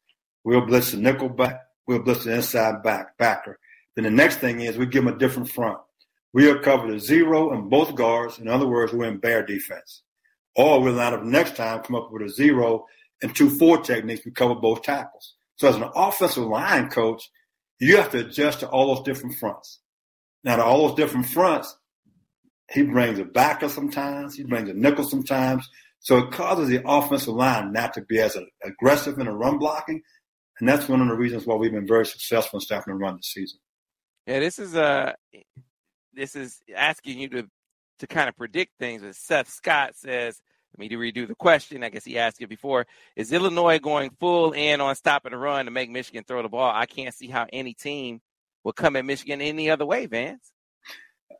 we'll 0.43 0.65
blitz 0.65 0.91
the 0.91 0.97
nickel 0.97 1.29
back, 1.29 1.61
we'll 1.87 2.03
blitz 2.03 2.25
the 2.25 2.35
inside 2.35 2.83
back 2.83 3.17
backer. 3.17 3.59
Then 3.95 4.03
the 4.03 4.11
next 4.11 4.37
thing 4.37 4.61
is 4.61 4.77
we 4.77 4.85
give 4.85 5.05
them 5.05 5.13
a 5.13 5.17
different 5.17 5.49
front. 5.49 5.79
We'll 6.33 6.59
cover 6.59 6.91
the 6.91 6.99
zero 6.99 7.51
and 7.51 7.69
both 7.69 7.95
guards. 7.95 8.37
In 8.37 8.47
other 8.47 8.67
words, 8.67 8.93
we're 8.93 9.07
in 9.07 9.17
bear 9.17 9.43
defense. 9.43 10.03
Or 10.55 10.81
we'll 10.81 10.93
line 10.93 11.13
up 11.13 11.23
next 11.23 11.55
time, 11.55 11.81
come 11.81 11.95
up 11.95 12.11
with 12.11 12.21
a 12.21 12.29
zero 12.29 12.85
and 13.23 13.35
two 13.35 13.49
four 13.49 13.79
techniques. 13.81 14.25
We 14.25 14.31
cover 14.31 14.53
both 14.53 14.83
tackles. 14.83 15.35
So 15.55 15.67
as 15.67 15.75
an 15.77 15.89
offensive 15.95 16.43
line 16.43 16.89
coach, 16.89 17.29
you 17.79 17.97
have 17.97 18.11
to 18.11 18.19
adjust 18.19 18.61
to 18.61 18.69
all 18.69 18.95
those 18.95 19.05
different 19.05 19.35
fronts. 19.35 19.79
Now, 20.43 20.57
to 20.57 20.63
all 20.63 20.87
those 20.87 20.97
different 20.97 21.27
fronts, 21.27 21.75
he 22.71 22.83
brings 22.83 23.19
a 23.19 23.25
backer 23.25 23.69
sometimes, 23.69 24.35
he 24.35 24.43
brings 24.43 24.69
a 24.69 24.73
nickel 24.73 25.03
sometimes. 25.03 25.67
So 25.99 26.17
it 26.17 26.31
causes 26.31 26.69
the 26.69 26.81
offensive 26.87 27.33
line 27.33 27.73
not 27.73 27.93
to 27.95 28.01
be 28.01 28.19
as 28.19 28.37
aggressive 28.63 29.17
in 29.19 29.25
the 29.25 29.31
run 29.31 29.57
blocking. 29.57 30.01
And 30.59 30.67
that's 30.67 30.87
one 30.87 31.01
of 31.01 31.07
the 31.07 31.15
reasons 31.15 31.45
why 31.45 31.55
we've 31.55 31.71
been 31.71 31.87
very 31.87 32.05
successful 32.05 32.57
in 32.57 32.61
stopping 32.61 32.93
the 32.93 32.99
run 32.99 33.17
this 33.17 33.31
season. 33.33 33.59
Yeah, 34.25 34.39
this 34.39 34.59
is 34.59 34.75
uh 34.75 35.13
this 36.13 36.35
is 36.35 36.61
asking 36.75 37.19
you 37.19 37.29
to 37.29 37.47
to 37.99 38.07
kind 38.07 38.29
of 38.29 38.35
predict 38.35 38.73
things. 38.79 39.03
As 39.03 39.17
Seth 39.17 39.49
Scott 39.49 39.95
says, 39.95 40.41
let 40.73 40.79
me 40.79 40.89
to 40.89 40.97
redo 40.97 41.27
the 41.27 41.35
question. 41.35 41.83
I 41.83 41.89
guess 41.89 42.05
he 42.05 42.17
asked 42.17 42.41
it 42.41 42.47
before. 42.47 42.85
Is 43.15 43.31
Illinois 43.31 43.79
going 43.79 44.11
full 44.19 44.51
in 44.51 44.81
on 44.81 44.95
stopping 44.95 45.31
the 45.31 45.37
run 45.37 45.65
to 45.65 45.71
make 45.71 45.89
Michigan 45.89 46.23
throw 46.27 46.41
the 46.41 46.49
ball? 46.49 46.71
I 46.73 46.85
can't 46.85 47.13
see 47.13 47.27
how 47.27 47.47
any 47.51 47.73
team 47.73 48.21
will 48.63 48.73
come 48.73 48.95
at 48.95 49.05
Michigan 49.05 49.41
any 49.41 49.69
other 49.69 49.85
way, 49.85 50.05
Vance. 50.05 50.51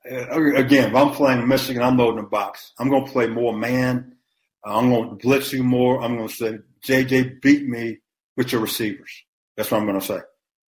Uh, 0.10 0.56
again, 0.56 0.90
if 0.90 0.96
I'm 0.96 1.12
playing 1.12 1.48
Michigan, 1.48 1.84
I'm 1.84 1.98
loading 1.98 2.24
the 2.24 2.30
box. 2.30 2.74
I'm 2.80 2.90
going 2.90 3.06
to 3.06 3.12
play 3.12 3.28
more 3.28 3.54
man. 3.54 4.16
I'm 4.64 4.90
going 4.90 5.10
to 5.10 5.16
blitz 5.16 5.54
you 5.54 5.64
more. 5.64 6.02
I'm 6.02 6.16
going 6.16 6.30
to 6.30 6.34
say, 6.34 6.60
JJ, 6.86 7.42
beat 7.42 7.68
me 7.68 8.00
with 8.36 8.52
your 8.52 8.62
receivers. 8.62 9.12
That's 9.56 9.72
what 9.72 9.80
I'm 9.80 9.88
going 9.88 10.00
to 10.00 10.06
say. 10.06 10.20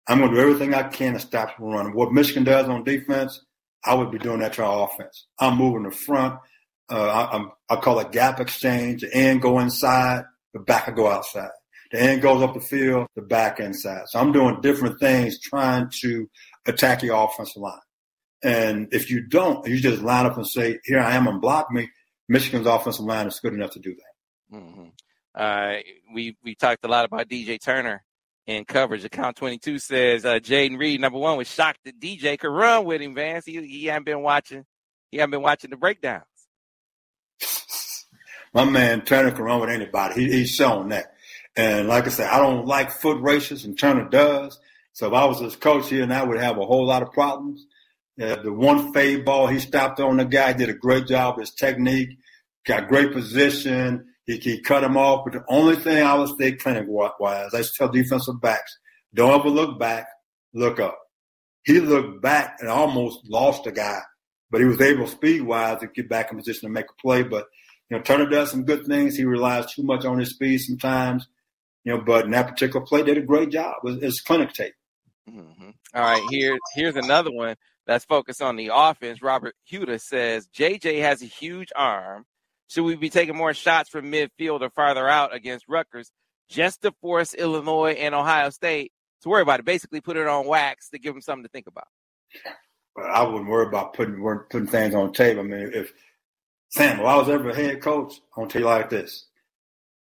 I'm 0.07 0.19
going 0.19 0.31
to 0.31 0.37
do 0.37 0.43
everything 0.43 0.75
I 0.75 0.85
can 0.85 1.13
to 1.13 1.21
stop 1.21 1.57
the 1.59 1.65
run. 1.65 1.93
What 1.93 2.13
Michigan 2.13 2.45
does 2.45 2.69
on 2.69 2.85
defense, 2.85 3.45
I 3.85 3.95
would 3.95 4.11
be 4.11 4.19
doing 4.19 4.41
that 4.41 4.55
to 4.55 4.65
our 4.65 4.89
offense. 4.89 5.27
I'm 5.39 5.59
moving 5.59 5.83
the 5.83 5.91
front. 5.91 6.39
Uh, 6.91 7.49
I, 7.71 7.75
I 7.75 7.77
call 7.77 8.01
it 8.01 8.13
gap 8.13 8.41
exchange. 8.41 9.03
The 9.03 9.15
end 9.15 9.43
go 9.43 9.59
inside, 9.59 10.25
the 10.55 10.61
back 10.61 10.87
will 10.87 10.95
go 10.95 11.09
outside. 11.09 11.51
The 11.91 12.01
end 12.01 12.23
goes 12.23 12.43
up 12.43 12.55
the 12.55 12.61
field, 12.61 13.07
the 13.15 13.23
back 13.23 13.61
inside. 13.61 14.03
So 14.09 14.19
I'm 14.19 14.33
doing 14.33 14.61
different 14.61 15.01
things 15.01 15.41
trying 15.41 15.91
to 16.03 16.29
attack 16.67 17.03
your 17.03 17.25
offensive 17.25 17.63
line. 17.63 17.79
And 18.43 18.89
if 18.93 19.11
you 19.11 19.27
don't, 19.27 19.67
you 19.67 19.81
just 19.81 20.03
line 20.03 20.27
up 20.27 20.37
and 20.37 20.47
say, 20.47 20.79
here 20.85 21.01
I 21.01 21.15
am 21.15 21.27
and 21.27 21.41
block 21.41 21.71
me, 21.71 21.89
Michigan's 22.29 22.67
offensive 22.67 23.05
line 23.05 23.27
is 23.27 23.41
good 23.41 23.55
enough 23.55 23.73
to 23.73 23.81
do 23.81 23.95
that. 23.95 24.57
Mm-hmm. 24.57 24.89
Uh, 25.35 25.77
we, 26.13 26.37
we 26.45 26.55
talked 26.55 26.85
a 26.85 26.89
lot 26.89 27.05
about 27.05 27.29
DJ 27.29 27.61
Turner 27.63 28.05
in 28.47 28.65
coverage. 28.65 29.05
Account 29.05 29.37
22 29.37 29.79
says 29.79 30.25
uh, 30.25 30.35
Jayden 30.35 30.79
Reed, 30.79 31.01
number 31.01 31.19
one, 31.19 31.37
was 31.37 31.51
shocked 31.51 31.81
that 31.85 32.01
DJ 32.01 32.39
could 32.39 32.51
run 32.51 32.85
with 32.85 33.01
him, 33.01 33.15
Vance. 33.15 33.47
He, 33.47 33.61
he 33.67 33.87
hadn't 33.87 34.05
been 34.05 34.23
watching. 34.23 34.65
He 35.11 35.19
hadn't 35.19 35.31
been 35.31 35.43
watching 35.43 35.71
the 35.71 35.77
breakdowns. 35.77 36.25
My 38.55 38.65
man 38.65 39.03
Turner 39.03 39.31
can 39.31 39.45
run 39.45 39.61
with 39.61 39.71
anybody. 39.71 40.23
He, 40.23 40.33
he's 40.33 40.51
shown 40.51 40.89
that. 40.89 41.15
And 41.57 41.89
like 41.89 42.07
I 42.07 42.11
said, 42.11 42.31
I 42.31 42.39
don't 42.39 42.67
like 42.67 42.91
foot 42.91 43.21
races, 43.21 43.65
and 43.65 43.79
Turner 43.79 44.09
does. 44.09 44.59
So 44.93 45.09
if 45.09 45.13
I 45.13 45.25
was 45.25 45.41
his 45.41 45.57
coach 45.57 45.89
here, 45.89 46.03
and 46.03 46.13
I 46.13 46.23
would 46.23 46.41
have 46.41 46.59
a 46.59 46.65
whole 46.65 46.87
lot 46.87 47.03
of 47.03 47.13
problems. 47.13 47.67
Uh, 48.21 48.37
the 48.43 48.53
one 48.53 48.93
fade 48.93 49.25
ball 49.25 49.47
he 49.47 49.61
stopped 49.61 50.01
on 50.01 50.17
the 50.17 50.25
guy 50.25 50.53
did 50.53 50.69
a 50.69 50.75
great 50.75 51.07
job. 51.07 51.39
His 51.39 51.53
technique 51.53 52.19
got 52.67 52.89
great 52.89 53.13
position. 53.13 54.07
He, 54.25 54.39
he 54.39 54.61
cut 54.61 54.85
him 54.85 54.97
off. 54.97 55.25
But 55.25 55.35
the 55.35 55.45
only 55.49 55.77
thing 55.77 56.03
I 56.03 56.15
would 56.15 56.37
say 56.37 56.53
clinic 56.53 56.87
wise, 56.89 57.55
I 57.55 57.63
tell 57.77 57.89
defensive 57.89 58.41
backs, 58.41 58.77
don't 59.15 59.39
ever 59.39 59.49
look 59.49 59.79
back, 59.79 60.07
look 60.53 60.81
up. 60.81 60.99
He 61.65 61.81
looked 61.81 62.23
back 62.23 62.57
and 62.61 62.69
almost 62.69 63.21
lost 63.29 63.65
the 63.65 63.73
guy, 63.73 64.01
but 64.51 64.61
he 64.61 64.67
was 64.67 64.81
able 64.81 65.07
speed 65.07 65.43
wise 65.43 65.81
to 65.81 65.87
get 65.87 66.09
back 66.09 66.31
in 66.31 66.39
position 66.39 66.69
to 66.69 66.73
make 66.73 66.87
a 66.87 67.01
play. 67.01 67.23
But 67.23 67.47
you 67.91 67.97
know, 67.97 68.03
Turner 68.03 68.27
does 68.27 68.51
some 68.51 68.65
good 68.65 68.87
things. 68.87 69.17
He 69.17 69.25
relies 69.25 69.73
too 69.73 69.83
much 69.83 70.05
on 70.05 70.19
his 70.19 70.31
speed 70.31 70.59
sometimes. 70.59 71.27
You 71.85 71.97
know, 71.97 72.03
but 72.05 72.27
in 72.27 72.33
that 72.33 72.49
particular 72.49 72.85
play, 72.85 73.03
did 73.03 73.17
a 73.17 73.23
great 73.23 73.51
job. 73.51 73.77
It's, 73.85 74.03
it's 74.03 74.21
clinic 74.21 74.53
tape. 74.53 74.75
Mm-hmm. 75.29 75.71
All 75.95 76.03
right, 76.03 76.23
here 76.31 76.59
here's 76.75 76.97
another 76.97 77.31
one 77.31 77.57
that's 77.87 78.05
focused 78.05 78.43
on 78.43 78.57
the 78.57 78.71
offense. 78.73 79.23
Robert 79.23 79.55
Huda 79.71 80.01
says 80.01 80.47
JJ 80.49 81.01
has 81.01 81.23
a 81.23 81.27
huge 81.27 81.71
arm. 81.75 82.25
Should 82.69 82.85
we 82.85 82.97
be 82.97 83.09
taking 83.09 83.37
more 83.37 83.55
shots 83.55 83.89
from 83.89 84.13
midfield 84.13 84.61
or 84.61 84.71
farther 84.71 85.09
out 85.09 85.35
against 85.35 85.67
Rutgers 85.69 86.13
just 86.51 86.83
to 86.83 86.93
force 87.01 87.33
Illinois 87.33 87.93
and 87.93 88.15
Ohio 88.15 88.51
State 88.51 88.93
to 89.23 89.31
worry 89.31 89.43
about 89.43 89.61
it? 89.61 89.67
Basically, 89.67 90.03
put 90.03 90.19
it 90.19 90.27
on 90.27 90.47
wax 90.47 90.91
to 90.91 90.99
give 90.99 91.15
them 91.15 91.23
something 91.23 91.45
to 91.45 91.49
think 91.49 91.67
about. 91.67 91.87
Well, 92.95 93.07
I 93.11 93.23
wouldn't 93.23 93.49
worry 93.49 93.67
about 93.67 93.95
putting 93.95 94.23
putting 94.51 94.67
things 94.67 94.95
on 94.95 95.13
tape. 95.15 95.39
I 95.39 95.43
mean, 95.43 95.71
if 95.73 95.93
Sam, 96.71 97.01
if 97.01 97.07
I 97.07 97.17
was 97.17 97.29
ever 97.29 97.51
a 97.51 97.57
head 97.57 97.81
coach, 97.81 98.15
I'm 98.37 98.43
gonna 98.43 98.51
tell 98.51 98.63
you 98.63 98.67
like 98.67 98.91
this: 98.91 99.27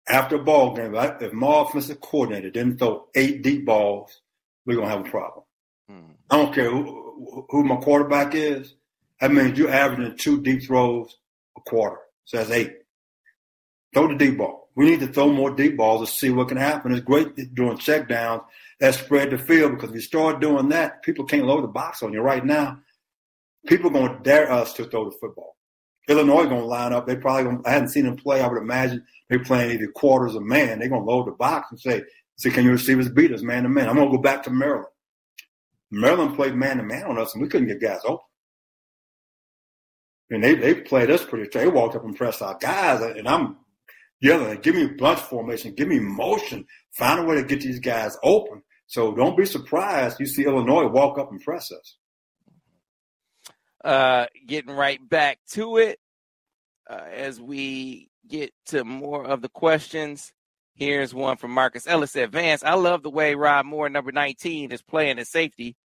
after 0.07 0.35
a 0.35 0.43
ball 0.43 0.75
game, 0.75 0.93
if 0.95 1.33
my 1.33 1.61
offensive 1.61 2.01
coordinator 2.01 2.49
didn't 2.49 2.77
throw 2.77 3.07
eight 3.15 3.41
deep 3.41 3.65
balls, 3.65 4.21
we're 4.65 4.75
gonna 4.77 4.89
have 4.89 5.05
a 5.05 5.09
problem. 5.09 5.45
Hmm. 5.89 6.11
I 6.29 6.37
don't 6.37 6.53
care 6.53 6.69
who, 6.69 7.45
who 7.49 7.63
my 7.63 7.77
quarterback 7.77 8.35
is. 8.35 8.75
That 9.19 9.31
means 9.31 9.57
you're 9.57 9.69
averaging 9.69 10.17
two 10.17 10.41
deep 10.41 10.63
throws 10.63 11.17
a 11.57 11.61
quarter. 11.61 11.99
So 12.25 12.37
that's 12.37 12.51
eight. 12.51 12.77
Throw 13.93 14.07
the 14.07 14.15
deep 14.15 14.37
ball. 14.37 14.69
We 14.75 14.85
need 14.85 15.01
to 15.01 15.07
throw 15.07 15.31
more 15.31 15.53
deep 15.53 15.77
balls 15.77 16.07
to 16.07 16.15
see 16.15 16.29
what 16.29 16.47
can 16.47 16.57
happen. 16.57 16.93
It's 16.93 17.01
great 17.01 17.53
doing 17.53 17.77
check 17.77 18.07
downs 18.07 18.43
that 18.79 18.95
spread 18.95 19.31
the 19.31 19.37
field 19.37 19.73
because 19.73 19.89
if 19.89 19.95
you 19.95 20.01
start 20.01 20.39
doing 20.39 20.69
that, 20.69 21.03
people 21.03 21.25
can't 21.25 21.45
load 21.45 21.63
the 21.63 21.67
box 21.67 22.01
on 22.01 22.13
you 22.13 22.21
right 22.21 22.43
now. 22.43 22.79
People 23.67 23.89
are 23.89 23.93
going 23.93 24.17
to 24.17 24.23
dare 24.23 24.51
us 24.51 24.73
to 24.73 24.85
throw 24.85 25.05
the 25.09 25.17
football. 25.17 25.57
Illinois 26.11 26.45
going 26.45 26.61
to 26.61 26.65
line 26.65 26.93
up. 26.93 27.07
They 27.07 27.15
probably 27.15 27.43
going 27.43 27.61
I 27.65 27.71
hadn't 27.71 27.89
seen 27.89 28.05
them 28.05 28.17
play. 28.17 28.41
I 28.41 28.47
would 28.47 28.61
imagine 28.61 29.05
they're 29.29 29.43
playing 29.43 29.71
either 29.71 29.91
quarters 29.91 30.35
of 30.35 30.43
man. 30.43 30.79
They're 30.79 30.89
going 30.89 31.05
to 31.05 31.09
load 31.09 31.27
the 31.27 31.31
box 31.31 31.71
and 31.71 31.79
say, 31.79 32.03
say, 32.37 32.49
can 32.49 32.63
your 32.63 32.73
receivers 32.73 33.09
beat 33.09 33.31
us 33.31 33.41
man 33.41 33.63
to 33.63 33.69
man? 33.69 33.89
I'm 33.89 33.95
going 33.95 34.11
to 34.11 34.17
go 34.17 34.21
back 34.21 34.43
to 34.43 34.49
Maryland. 34.49 34.87
Maryland 35.91 36.35
played 36.35 36.55
man 36.55 36.77
to 36.77 36.83
man 36.83 37.03
on 37.03 37.19
us 37.19 37.33
and 37.33 37.41
we 37.41 37.49
couldn't 37.49 37.67
get 37.67 37.81
guys 37.81 38.01
open. 38.05 38.25
And 40.29 40.43
they 40.43 40.55
they 40.55 40.73
played 40.75 41.11
us 41.11 41.25
pretty. 41.25 41.49
They 41.51 41.67
walked 41.67 41.95
up 41.95 42.05
and 42.05 42.15
pressed 42.15 42.41
our 42.41 42.57
guys, 42.57 43.01
and 43.01 43.27
I'm 43.27 43.57
yelling, 44.21 44.61
"Give 44.61 44.75
me 44.75 44.85
bunch 44.87 45.19
formation, 45.19 45.75
give 45.75 45.89
me 45.89 45.99
motion, 45.99 46.65
find 46.91 47.19
a 47.19 47.23
way 47.23 47.35
to 47.35 47.43
get 47.43 47.59
these 47.59 47.79
guys 47.79 48.17
open." 48.23 48.63
So 48.87 49.13
don't 49.13 49.37
be 49.37 49.45
surprised 49.45 50.21
you 50.21 50.25
see 50.25 50.45
Illinois 50.45 50.87
walk 50.87 51.17
up 51.17 51.31
and 51.31 51.41
press 51.41 51.69
us. 51.71 51.97
Uh, 53.83 54.27
getting 54.47 54.73
right 54.73 54.99
back 55.09 55.39
to 55.49 55.77
it 55.77 55.99
uh, 56.91 57.05
as 57.13 57.39
we 57.39 58.09
get 58.27 58.53
to 58.67 58.83
more 58.83 59.25
of 59.25 59.41
the 59.41 59.49
questions. 59.49 60.33
Here's 60.75 61.13
one 61.13 61.37
from 61.37 61.51
Marcus 61.51 61.87
Ellis 61.87 62.15
at 62.15 62.31
Vance. 62.31 62.63
I 62.63 62.73
love 62.73 63.03
the 63.03 63.09
way 63.09 63.35
Rod 63.35 63.65
Moore, 63.65 63.89
number 63.89 64.11
19, 64.11 64.71
is 64.71 64.81
playing 64.81 65.19
at 65.19 65.27
safety. 65.27 65.75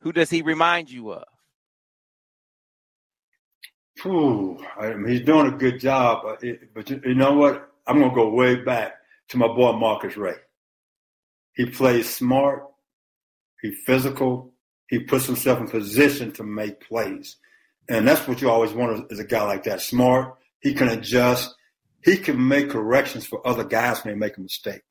Who 0.00 0.12
does 0.12 0.30
he 0.30 0.42
remind 0.42 0.90
you 0.90 1.12
of? 1.12 1.24
I 4.80 4.94
mean, 4.94 5.12
he's 5.12 5.24
doing 5.24 5.46
a 5.46 5.56
good 5.56 5.80
job, 5.80 6.22
but, 6.24 6.44
it, 6.44 6.74
but 6.74 6.90
you, 6.90 7.00
you, 7.04 7.14
know 7.14 7.34
what? 7.34 7.70
I'm 7.86 7.98
going 7.98 8.10
to 8.10 8.14
go 8.14 8.30
way 8.30 8.56
back 8.56 8.94
to 9.28 9.36
my 9.36 9.46
boy 9.46 9.72
Marcus 9.72 10.16
Ray. 10.16 10.34
He 11.54 11.66
plays 11.66 12.08
smart, 12.08 12.64
he's 13.60 13.76
physical, 13.86 14.52
he 14.88 15.00
puts 15.00 15.26
himself 15.26 15.60
in 15.60 15.68
position 15.68 16.32
to 16.32 16.42
make 16.42 16.86
plays. 16.86 17.36
And 17.88 18.08
that's 18.08 18.26
what 18.26 18.40
you 18.40 18.50
always 18.50 18.72
want 18.72 19.12
as 19.12 19.18
a 19.18 19.24
guy 19.24 19.42
like 19.44 19.64
that. 19.64 19.82
Smart, 19.82 20.36
he 20.62 20.74
can 20.74 20.88
adjust, 20.88 21.54
he 22.02 22.16
can 22.16 22.48
make 22.48 22.70
corrections 22.70 23.26
for 23.26 23.46
other 23.46 23.64
guys 23.64 24.04
when 24.04 24.14
they 24.14 24.18
make 24.18 24.36
a 24.36 24.40
mistake. 24.40 24.82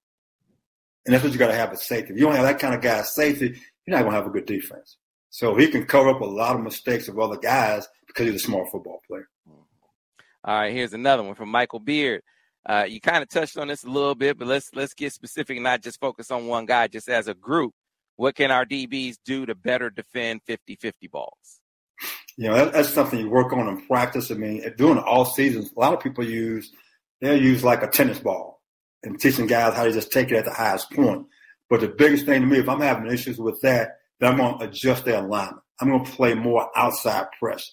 And 1.06 1.14
that's 1.14 1.24
what 1.24 1.34
you 1.34 1.40
got 1.40 1.48
to 1.48 1.56
have 1.56 1.72
at 1.72 1.80
safety. 1.80 2.14
If 2.14 2.20
you 2.20 2.26
don't 2.26 2.36
have 2.36 2.46
that 2.46 2.60
kind 2.60 2.76
of 2.76 2.82
guy 2.82 3.02
safety, 3.02 3.60
you're 3.86 3.98
not 3.98 4.04
going 4.04 4.12
to 4.12 4.18
have 4.18 4.28
a 4.28 4.32
good 4.32 4.46
defense. 4.46 4.98
So 5.30 5.56
he 5.56 5.68
can 5.68 5.86
cover 5.86 6.10
up 6.10 6.22
a 6.22 6.26
lot 6.26 6.56
of 6.56 6.62
mistakes 6.62 7.08
of 7.08 7.18
other 7.18 7.38
guys 7.38 7.88
because 8.06 8.28
he's 8.28 8.36
a 8.36 8.46
smart 8.46 8.70
football 8.70 9.02
player. 9.08 9.28
All 10.44 10.56
right, 10.56 10.74
here's 10.74 10.94
another 10.94 11.24
one 11.24 11.36
from 11.36 11.50
Michael 11.50 11.80
Beard. 11.80 12.22
Uh, 12.66 12.86
you 12.88 13.00
kind 13.00 13.24
of 13.24 13.30
touched 13.30 13.58
on 13.58 13.68
this 13.68 13.84
a 13.84 13.90
little 13.90 14.16
bit, 14.16 14.38
but 14.38 14.48
let's 14.48 14.70
let's 14.74 14.94
get 14.94 15.14
specific, 15.14 15.58
and 15.58 15.64
not 15.64 15.82
just 15.82 16.00
focus 16.00 16.30
on 16.32 16.48
one 16.48 16.66
guy, 16.66 16.88
just 16.88 17.10
as 17.10 17.28
a 17.28 17.34
group. 17.34 17.74
What 18.18 18.36
can 18.36 18.52
our 18.52 18.66
DBs 18.66 19.18
do 19.26 19.46
to 19.46 19.56
better 19.56 19.90
defend 19.90 20.42
50-50 20.48 20.94
balls? 21.12 21.61
You 22.38 22.50
know, 22.50 22.56
that, 22.56 22.74
that's 22.74 22.90
something 22.90 23.20
you 23.20 23.30
work 23.30 23.54
on 23.54 23.68
and 23.68 23.88
practice. 23.88 24.32
I 24.32 24.36
mean, 24.36 24.64
doing 24.78 24.98
all 25.00 25.26
seasons, 25.26 25.72
a 25.76 25.80
lot 25.80 25.94
of 25.94 26.00
people 26.00 26.26
use 26.26 26.72
they'll 27.20 27.42
use 27.42 27.64
like 27.64 27.84
a 27.84 27.88
tennis 27.88 28.20
ball 28.20 28.62
and 29.04 29.20
teaching 29.20 29.48
guys 29.48 29.76
how 29.76 29.84
to 29.84 29.92
just 29.92 30.12
take 30.12 30.32
it 30.32 30.38
at 30.38 30.46
the 30.46 30.54
highest 30.54 30.92
point. 30.92 31.26
But 31.70 31.82
the 31.82 31.88
biggest 31.88 32.26
thing 32.26 32.42
to 32.42 32.48
me, 32.48 32.58
if 32.58 32.68
I'm 32.68 32.82
having 32.82 33.12
issues 33.12 33.38
with 33.38 33.62
that, 33.62 33.98
then 34.20 34.32
I'm 34.32 34.38
going 34.38 34.60
to 34.60 34.66
adjust 34.66 35.06
their 35.06 35.24
alignment. 35.24 35.64
I'm 35.80 35.90
going 35.90 36.04
to 36.04 36.12
play 36.12 36.34
more 36.34 36.70
outside 36.76 37.28
press. 37.40 37.72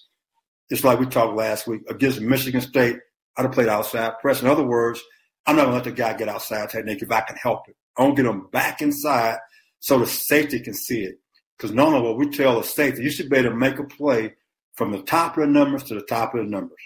It's 0.69 0.83
like 0.83 0.99
we 0.99 1.05
talked 1.05 1.35
last 1.35 1.67
week 1.67 1.81
against 1.89 2.21
Michigan 2.21 2.61
State. 2.61 2.97
I'd 3.37 3.43
have 3.43 3.51
played 3.51 3.67
outside 3.67 4.13
press. 4.21 4.41
In 4.41 4.47
other 4.47 4.63
words, 4.63 5.01
I'm 5.45 5.55
not 5.55 5.63
going 5.63 5.71
to 5.71 5.75
let 5.75 5.83
the 5.83 5.91
guy 5.91 6.13
get 6.13 6.29
outside 6.29 6.69
technique 6.69 7.01
if 7.01 7.11
I 7.11 7.21
can 7.21 7.35
help 7.35 7.67
it. 7.67 7.75
I 7.97 8.07
to 8.07 8.15
get 8.15 8.25
him 8.25 8.47
back 8.51 8.81
inside 8.81 9.37
so 9.79 9.99
the 9.99 10.07
safety 10.07 10.59
can 10.59 10.73
see 10.73 11.03
it. 11.03 11.19
Because 11.57 11.73
normally 11.73 12.07
what 12.07 12.17
we 12.17 12.29
tell 12.29 12.59
the 12.59 12.63
safety, 12.65 13.03
you 13.03 13.11
should 13.11 13.29
be 13.29 13.37
able 13.37 13.49
to 13.49 13.55
make 13.55 13.77
a 13.79 13.83
play 13.83 14.35
from 14.75 14.91
the 14.91 15.01
top 15.01 15.37
of 15.37 15.41
the 15.41 15.51
numbers 15.51 15.83
to 15.83 15.95
the 15.95 16.01
top 16.01 16.33
of 16.33 16.43
the 16.43 16.49
numbers. 16.49 16.79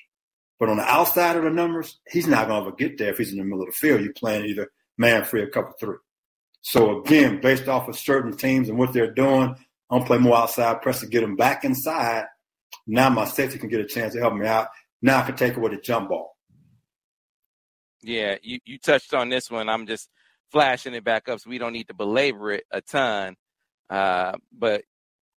But 0.60 0.70
on 0.70 0.78
the 0.78 0.84
outside 0.84 1.36
of 1.36 1.44
the 1.44 1.50
numbers, 1.50 2.00
he's 2.10 2.28
not 2.28 2.48
going 2.48 2.62
to 2.62 2.68
ever 2.68 2.76
get 2.76 2.98
there 2.98 3.12
if 3.12 3.18
he's 3.18 3.32
in 3.32 3.38
the 3.38 3.44
middle 3.44 3.62
of 3.62 3.68
the 3.68 3.74
field. 3.74 4.02
You're 4.02 4.14
playing 4.14 4.46
either 4.46 4.72
man 4.98 5.24
free 5.24 5.42
or 5.42 5.48
cover 5.48 5.74
three. 5.80 5.98
So 6.62 7.02
again, 7.02 7.42
based 7.42 7.68
off 7.68 7.90
of 7.90 7.98
certain 7.98 8.38
teams 8.38 8.70
and 8.70 8.78
what 8.78 8.94
they're 8.94 9.14
doing, 9.14 9.56
I'm 9.90 10.00
gonna 10.00 10.06
play 10.06 10.18
more 10.18 10.38
outside 10.38 10.82
press 10.82 11.02
to 11.02 11.08
get 11.08 11.22
them 11.22 11.36
back 11.36 11.66
inside 11.66 12.26
now 12.88 13.10
my 13.10 13.26
safety 13.26 13.58
can 13.60 13.70
get 13.70 13.82
a 13.82 13.86
chance 13.86 14.14
to 14.14 14.20
help 14.20 14.34
me 14.34 14.48
out. 14.48 14.68
Now 15.02 15.20
I 15.20 15.24
can 15.24 15.36
take 15.36 15.58
away 15.58 15.72
the 15.72 15.82
jump 15.82 16.10
ball. 16.10 16.36
Yeah, 18.02 18.36
you, 18.42 18.60
you 18.66 18.78
touched 18.78 19.14
on 19.14 19.30
this 19.30 19.50
one. 19.50 19.70
I'm 19.70 19.88
just 19.88 20.10
flashing 20.52 20.94
it 20.94 21.04
back 21.04 21.30
up, 21.30 21.40
so 21.40 21.50
we 21.50 21.58
don't 21.58 21.74
need 21.74 21.88
to 21.88 21.94
belabor 21.94 22.52
it 22.52 22.66
a 22.72 22.82
ton. 22.82 23.36
Uh, 23.90 24.34
but 24.58 24.84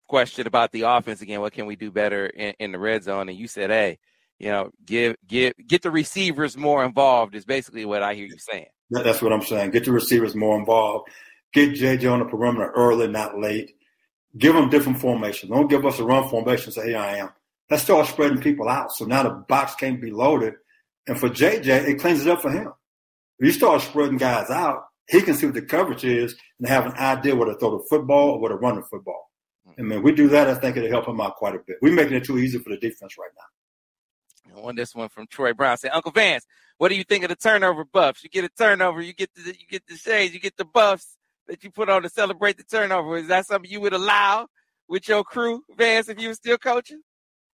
question 0.08 0.47
about 0.47 0.72
the 0.72 0.84
offense 0.84 1.22
again. 1.22 1.41
What 1.41 1.53
can 1.53 1.66
we 1.66 1.76
do 1.76 1.91
better 1.91 2.28
in, 2.28 2.53
in, 2.60 2.72
the 2.72 2.80
red 2.80 3.03
zone? 3.03 3.30
And 3.30 3.38
you 3.38 3.47
said, 3.47 3.70
hey, 3.70 3.97
you 4.39 4.49
know, 4.49 4.72
give 4.86 5.16
give 5.28 5.53
get 5.68 5.82
the 5.82 5.91
receivers 5.91 6.58
more 6.58 6.84
involved 6.84 7.36
is 7.36 7.45
basically 7.45 7.86
what 7.86 8.03
I 8.03 8.14
hear 8.14 8.26
you 8.26 8.38
saying. 8.38 8.68
That's 8.89 9.22
what 9.22 9.34
I'm 9.34 9.41
saying. 9.41 9.72
Get 9.72 9.86
the 9.86 9.91
receivers 9.91 10.36
more 10.36 10.58
involved. 10.60 11.10
Get 11.53 11.72
JJ 11.72 12.12
on 12.12 12.20
the 12.20 12.26
perimeter 12.26 12.72
early, 12.76 13.08
not 13.08 13.39
late. 13.39 13.76
Give 14.38 14.53
them 14.53 14.70
different 14.70 14.99
formations. 14.99 15.51
Don't 15.51 15.70
give 15.70 15.86
us 15.86 15.99
a 15.99 16.03
run 16.03 16.28
formation. 16.28 16.72
Say, 16.72 16.89
here 16.89 16.97
I 16.97 17.18
am. 17.18 17.30
Let's 17.70 17.84
start 17.84 18.08
spreading 18.08 18.41
people 18.41 18.68
out. 18.68 18.91
So 18.91 19.06
now 19.06 19.24
the 19.24 19.30
box 19.30 19.76
can't 19.76 20.01
be 20.01 20.12
loaded. 20.12 20.56
And 21.08 21.20
for 21.20 21.30
JJ, 21.30 21.88
it 21.88 21.99
cleans 21.99 22.26
it 22.26 22.32
up 22.32 22.41
for 22.41 22.51
him. 22.51 22.74
If 23.39 23.47
you 23.47 23.51
start 23.53 23.82
spreading 23.82 24.18
guys 24.18 24.49
out, 24.49 24.86
he 25.08 25.22
can 25.22 25.36
see 25.36 25.45
what 25.45 25.56
the 25.56 25.62
coverage 25.62 26.03
is 26.03 26.36
and 26.60 26.68
have 26.68 26.86
an 26.86 26.93
idea 26.93 27.36
where 27.36 27.51
to 27.51 27.58
throw 27.58 27.78
the 27.78 27.86
football 27.89 28.32
or 28.32 28.39
where 28.39 28.51
to 28.51 28.58
run 28.58 28.76
the 28.76 28.84
football. 28.84 29.30
I 29.78 29.82
mean, 29.82 30.01
we 30.01 30.11
do 30.11 30.28
that. 30.30 30.49
I 30.49 30.55
think 30.55 30.78
it'll 30.78 30.89
help 30.89 31.07
him 31.07 31.19
out 31.19 31.36
quite 31.36 31.55
a 31.55 31.59
bit. 31.59 31.78
We're 31.82 31.93
making 31.93 32.15
it 32.15 32.23
too 32.23 32.38
easy 32.38 32.59
for 32.59 32.69
the 32.69 32.78
defense 32.78 33.17
right 33.17 33.30
now. 33.36 34.61
On 34.61 34.76
this 34.76 34.95
one 34.95 35.09
from 35.09 35.28
Troy 35.28 35.53
Brown, 35.53 35.78
say, 35.78 35.89
Uncle 35.89 36.11
Vance, 36.11 36.45
what 36.78 36.89
do 36.89 36.95
you 36.95 37.03
think 37.03 37.23
of 37.23 37.30
the 37.30 37.36
turnover 37.36 37.84
buffs? 37.84 38.23
You 38.23 38.30
get 38.30 38.45
a 38.45 38.49
turnover, 38.49 39.01
you 39.01 39.13
get 39.13 39.34
the 39.34 39.41
you 39.47 39.67
get 39.69 39.86
the 39.88 39.95
shades, 39.95 40.34
you 40.34 40.39
get 40.39 40.55
the 40.55 40.65
buffs 40.65 41.17
that 41.47 41.63
you 41.63 41.71
put 41.71 41.89
on 41.89 42.03
to 42.03 42.09
celebrate 42.09 42.57
the 42.57 42.63
turnover. 42.63 43.17
Is 43.17 43.28
that 43.28 43.47
something 43.47 43.69
you 43.69 43.82
would 43.82 43.93
allow 43.93 44.47
with 44.88 45.07
your 45.07 45.23
crew, 45.23 45.63
Vance, 45.78 46.09
if 46.09 46.19
you 46.19 46.30
were 46.30 46.36
still 46.36 46.57
coaching? 46.57 47.01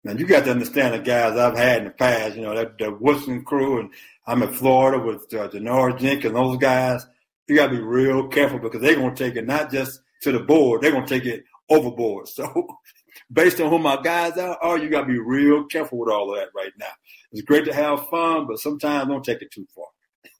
Man, 0.04 0.18
you 0.18 0.26
got 0.26 0.46
to 0.46 0.52
understand 0.52 0.96
the 0.96 1.00
guys 1.00 1.38
I've 1.38 1.58
had 1.58 1.80
in 1.80 1.84
the 1.86 1.92
past. 1.92 2.36
You 2.36 2.42
know, 2.42 2.56
that 2.56 2.78
the 2.78 2.92
Woodson 2.92 3.44
crew, 3.44 3.80
and 3.80 3.92
I'm 4.26 4.44
in 4.44 4.52
Florida 4.52 5.04
with 5.04 5.34
uh, 5.34 5.48
Janoris 5.50 6.00
Jenkins, 6.00 6.34
those 6.34 6.58
guys. 6.58 7.06
You 7.48 7.56
got 7.56 7.68
to 7.68 7.78
be 7.78 7.82
real 7.82 8.28
careful 8.28 8.60
because 8.60 8.82
they're 8.82 8.96
going 8.96 9.14
to 9.14 9.24
take 9.24 9.36
it 9.36 9.46
not 9.46 9.72
just 9.72 10.00
to 10.22 10.32
the 10.32 10.40
board, 10.40 10.82
they're 10.82 10.92
going 10.92 11.06
to 11.06 11.10
take 11.10 11.26
it 11.26 11.44
overboard. 11.72 12.28
So, 12.28 12.68
based 13.32 13.60
on 13.60 13.70
who 13.70 13.80
my 13.80 14.00
guys 14.02 14.38
are, 14.38 14.58
oh, 14.62 14.76
you 14.76 14.90
got 14.90 15.02
to 15.02 15.08
be 15.08 15.20
real 15.20 15.66
careful 15.66 16.00
with 16.00 16.10
all 16.10 16.32
of 16.32 16.40
that 16.40 16.50
right 16.56 16.74
now. 16.78 16.92
It's 17.32 17.42
great 17.42 17.66
to 17.66 17.74
have 17.74 18.08
fun, 18.10 18.48
but 18.48 18.60
sometimes 18.60 19.08
don't 19.08 19.24
take 19.24 19.42
it 19.42 19.52
too 19.52 19.66
far. 19.74 19.86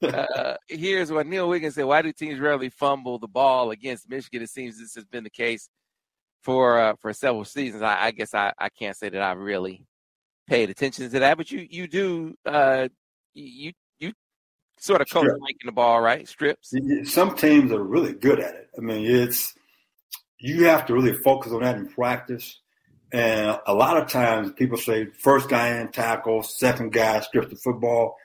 uh, 0.02 0.56
here's 0.68 1.10
what 1.10 1.26
Neil 1.26 1.48
Wiggins 1.48 1.74
said: 1.74 1.84
Why 1.84 2.02
do 2.02 2.12
teams 2.12 2.38
rarely 2.38 2.68
fumble 2.68 3.18
the 3.18 3.28
ball 3.28 3.70
against 3.70 4.08
Michigan? 4.08 4.42
It 4.42 4.50
seems 4.50 4.78
this 4.78 4.94
has 4.94 5.04
been 5.04 5.24
the 5.24 5.30
case 5.30 5.68
for 6.42 6.78
uh, 6.78 6.94
for 7.00 7.12
several 7.12 7.44
seasons. 7.44 7.82
I, 7.82 8.06
I 8.06 8.10
guess 8.10 8.34
I, 8.34 8.52
I 8.58 8.68
can't 8.68 8.96
say 8.96 9.08
that 9.08 9.22
I've 9.22 9.38
really 9.38 9.86
paid 10.46 10.70
attention 10.70 11.08
to 11.08 11.18
that, 11.20 11.36
but 11.36 11.50
you 11.50 11.66
you 11.68 11.86
do 11.86 12.34
uh, 12.46 12.88
you 13.34 13.72
you 13.98 14.12
sort 14.78 15.00
of 15.00 15.08
coach 15.08 15.30
making 15.40 15.66
the 15.66 15.72
ball 15.72 16.00
right 16.00 16.26
strips. 16.28 16.74
Some 17.04 17.36
teams 17.36 17.72
are 17.72 17.82
really 17.82 18.12
good 18.12 18.40
at 18.40 18.54
it. 18.54 18.68
I 18.76 18.80
mean, 18.80 19.04
it's 19.06 19.54
you 20.42 20.64
have 20.64 20.86
to 20.86 20.94
really 20.94 21.14
focus 21.14 21.52
on 21.52 21.62
that 21.62 21.76
in 21.76 21.88
practice. 21.88 22.58
And 23.12 23.58
a 23.66 23.72
lot 23.72 23.96
of 23.96 24.08
times 24.08 24.52
people 24.52 24.76
say 24.76 25.06
first 25.20 25.48
guy 25.48 25.78
in 25.78 25.92
tackle, 25.92 26.42
second 26.42 26.92
guy 26.92 27.20
strips 27.20 27.50
the 27.50 27.56
football. 27.56 28.16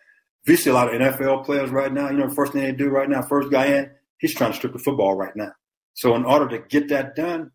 If 0.43 0.49
you 0.49 0.57
see 0.57 0.69
a 0.71 0.73
lot 0.73 0.93
of 0.93 0.99
NFL 0.99 1.45
players 1.45 1.69
right 1.69 1.93
now, 1.93 2.09
you 2.09 2.17
know, 2.17 2.29
first 2.29 2.53
thing 2.53 2.63
they 2.63 2.71
do 2.71 2.89
right 2.89 3.07
now, 3.07 3.21
first 3.21 3.51
guy 3.51 3.65
in, 3.67 3.91
he's 4.17 4.33
trying 4.33 4.51
to 4.51 4.57
strip 4.57 4.73
the 4.73 4.79
football 4.79 5.15
right 5.15 5.35
now. 5.35 5.51
So 5.93 6.15
in 6.15 6.25
order 6.25 6.47
to 6.47 6.65
get 6.67 6.89
that 6.89 7.15
done, 7.15 7.51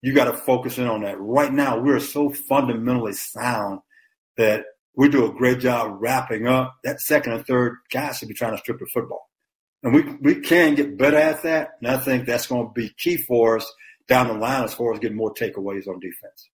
you 0.00 0.14
got 0.14 0.24
to 0.24 0.36
focus 0.36 0.78
in 0.78 0.86
on 0.86 1.02
that. 1.02 1.20
Right 1.20 1.52
now, 1.52 1.78
we're 1.78 2.00
so 2.00 2.30
fundamentally 2.30 3.12
sound 3.12 3.80
that 4.38 4.64
we 4.96 5.10
do 5.10 5.26
a 5.26 5.34
great 5.34 5.58
job 5.58 5.98
wrapping 6.00 6.46
up. 6.46 6.76
That 6.84 7.00
second 7.00 7.32
and 7.34 7.46
third 7.46 7.76
guy 7.92 8.12
should 8.12 8.28
be 8.28 8.34
trying 8.34 8.52
to 8.52 8.58
strip 8.58 8.78
the 8.78 8.86
football. 8.86 9.28
And 9.82 9.92
we, 9.92 10.02
we 10.22 10.40
can 10.40 10.76
get 10.76 10.96
better 10.96 11.18
at 11.18 11.42
that. 11.42 11.70
And 11.82 11.90
I 11.90 11.98
think 11.98 12.24
that's 12.24 12.46
going 12.46 12.68
to 12.68 12.72
be 12.72 12.94
key 12.96 13.18
for 13.18 13.58
us 13.58 13.70
down 14.08 14.28
the 14.28 14.34
line 14.34 14.64
as 14.64 14.74
far 14.74 14.92
as 14.92 14.98
getting 14.98 15.16
more 15.16 15.32
takeaways 15.32 15.86
on 15.86 16.00
defense. 16.00 16.50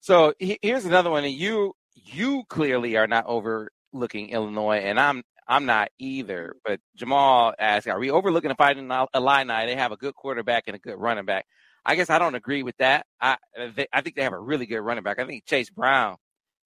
So 0.00 0.34
here's 0.38 0.84
another 0.84 1.10
one. 1.10 1.24
And 1.24 1.32
you 1.32 1.74
you 1.94 2.42
clearly 2.48 2.96
are 2.96 3.06
not 3.06 3.26
overlooking 3.26 4.30
Illinois, 4.30 4.78
and 4.78 4.98
I'm 4.98 5.22
I'm 5.46 5.66
not 5.66 5.90
either. 5.98 6.56
But 6.64 6.80
Jamal 6.96 7.54
asked, 7.58 7.86
"Are 7.86 7.98
we 7.98 8.10
overlooking 8.10 8.48
the 8.48 8.54
fighting 8.56 8.90
Illini? 9.14 9.66
They 9.66 9.76
have 9.76 9.92
a 9.92 9.96
good 9.96 10.14
quarterback 10.14 10.64
and 10.66 10.76
a 10.76 10.78
good 10.78 10.96
running 10.98 11.24
back." 11.24 11.46
I 11.84 11.96
guess 11.96 12.10
I 12.10 12.18
don't 12.18 12.34
agree 12.34 12.62
with 12.62 12.76
that. 12.78 13.06
I 13.20 13.36
they, 13.74 13.86
I 13.92 14.00
think 14.00 14.16
they 14.16 14.22
have 14.22 14.32
a 14.32 14.40
really 14.40 14.66
good 14.66 14.80
running 14.80 15.04
back. 15.04 15.18
I 15.18 15.26
think 15.26 15.44
Chase 15.46 15.70
Brown 15.70 16.16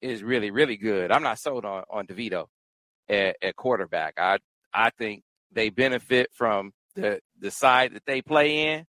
is 0.01 0.23
really 0.23 0.51
really 0.51 0.77
good. 0.77 1.11
I'm 1.11 1.23
not 1.23 1.39
sold 1.39 1.65
on 1.65 1.83
on 1.89 2.07
DeVito 2.07 2.47
at, 3.09 3.37
at 3.41 3.55
quarterback. 3.55 4.15
I 4.17 4.39
I 4.73 4.89
think 4.91 5.23
they 5.51 5.69
benefit 5.69 6.29
from 6.33 6.71
the 6.95 7.19
the 7.39 7.51
side 7.51 7.93
that 7.93 8.05
they 8.05 8.21
play 8.21 8.73
in. 8.73 8.85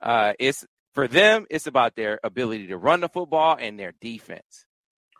Uh, 0.00 0.32
it's 0.38 0.64
for 0.94 1.08
them. 1.08 1.46
It's 1.50 1.66
about 1.66 1.96
their 1.96 2.20
ability 2.24 2.68
to 2.68 2.76
run 2.76 3.00
the 3.00 3.08
football 3.08 3.56
and 3.58 3.78
their 3.78 3.92
defense. 4.00 4.66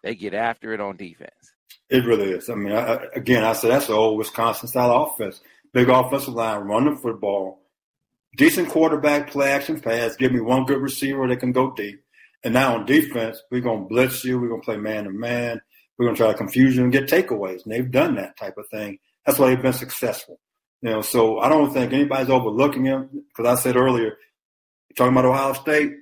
They 0.03 0.15
get 0.15 0.35
after 0.35 0.73
it 0.73 0.81
on 0.81 0.97
defense. 0.97 1.31
It 1.89 2.05
really 2.05 2.31
is. 2.31 2.49
I 2.49 2.55
mean, 2.55 2.73
I, 2.73 3.07
again, 3.15 3.45
I 3.45 3.53
said 3.53 3.71
that's 3.71 3.89
the 3.89 3.95
old 3.95 4.19
Wisconsin 4.19 4.69
style 4.69 5.05
offense. 5.05 5.41
Big 5.73 5.89
offensive 5.89 6.35
line, 6.35 6.63
run 6.63 6.87
the 6.87 6.97
football, 6.97 7.63
decent 8.37 8.69
quarterback, 8.71 9.31
play 9.31 9.51
action 9.51 9.81
pass. 9.81 10.17
Give 10.17 10.33
me 10.33 10.41
one 10.41 10.65
good 10.65 10.81
receiver 10.81 11.29
that 11.29 11.37
can 11.37 11.53
go 11.53 11.73
deep. 11.73 12.03
And 12.43 12.55
now 12.55 12.77
on 12.77 12.87
defense, 12.87 13.43
we're 13.51 13.61
to 13.61 13.87
blitz 13.89 14.25
you. 14.25 14.41
We're 14.41 14.49
to 14.49 14.63
play 14.63 14.77
man 14.79 15.05
to 15.05 15.11
man. 15.11 15.61
We're 15.99 16.11
to 16.11 16.17
try 16.17 16.29
to 16.29 16.39
confuse 16.39 16.77
you 16.77 16.83
and 16.83 16.93
get 16.93 17.09
takeaways. 17.09 17.65
And 17.65 17.73
they've 17.73 17.91
done 17.91 18.15
that 18.17 18.37
type 18.39 18.57
of 18.57 18.69
thing. 18.69 18.99
That's 19.27 19.39
why 19.39 19.51
they've 19.51 19.63
been 19.63 19.73
successful. 19.73 20.41
You 20.81 20.91
know, 20.91 21.03
so 21.03 21.39
I 21.39 21.51
don't 21.51 21.73
think 21.73 21.93
anybody's 21.93 22.31
overlooking 22.31 22.87
him 22.87 23.11
because 23.29 23.59
I 23.59 23.61
said 23.61 23.77
earlier, 23.77 24.17
talking 24.97 25.13
about 25.13 25.25
Ohio 25.25 25.53
State, 25.55 25.93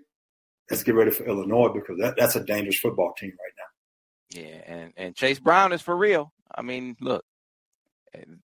let's 0.70 0.82
get 0.82 0.94
ready 0.94 1.10
for 1.10 1.24
Illinois 1.24 1.68
because 1.68 1.98
that, 1.98 2.14
that's 2.16 2.36
a 2.36 2.44
dangerous 2.44 2.78
football 2.78 3.12
team 3.16 3.32
right 3.32 3.52
now. 3.56 4.40
Yeah, 4.42 4.62
and, 4.66 4.92
and 4.96 5.14
Chase 5.14 5.38
Brown 5.38 5.72
is 5.72 5.82
for 5.82 5.96
real. 5.96 6.32
I 6.54 6.62
mean, 6.62 6.96
look, 7.00 7.24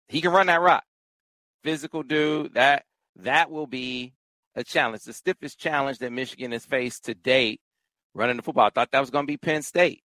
he 0.08 0.20
can 0.20 0.32
run 0.32 0.46
that 0.46 0.60
rock. 0.60 0.84
Physical 1.62 2.02
dude. 2.02 2.54
That 2.54 2.84
that 3.16 3.50
will 3.50 3.66
be 3.66 4.14
a 4.54 4.62
challenge, 4.62 5.02
the 5.02 5.12
stiffest 5.12 5.58
challenge 5.58 5.98
that 5.98 6.12
Michigan 6.12 6.52
has 6.52 6.64
faced 6.64 7.06
to 7.06 7.14
date 7.14 7.60
running 8.14 8.36
the 8.36 8.42
football. 8.42 8.66
I 8.66 8.70
thought 8.70 8.90
that 8.92 9.00
was 9.00 9.10
going 9.10 9.26
to 9.26 9.30
be 9.30 9.36
Penn 9.36 9.62
State. 9.62 10.02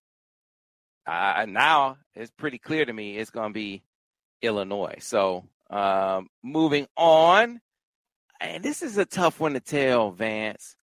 Uh, 1.05 1.45
now 1.47 1.97
it's 2.15 2.31
pretty 2.31 2.57
clear 2.57 2.85
to 2.85 2.93
me 2.93 3.17
it's 3.17 3.31
going 3.31 3.49
to 3.49 3.53
be 3.53 3.83
Illinois. 4.41 4.97
So 4.99 5.45
um, 5.69 6.27
moving 6.43 6.87
on, 6.97 7.59
and 8.39 8.63
this 8.63 8.81
is 8.81 8.97
a 8.97 9.05
tough 9.05 9.39
one 9.39 9.53
to 9.53 9.59
tell, 9.59 10.11
Vance. 10.11 10.75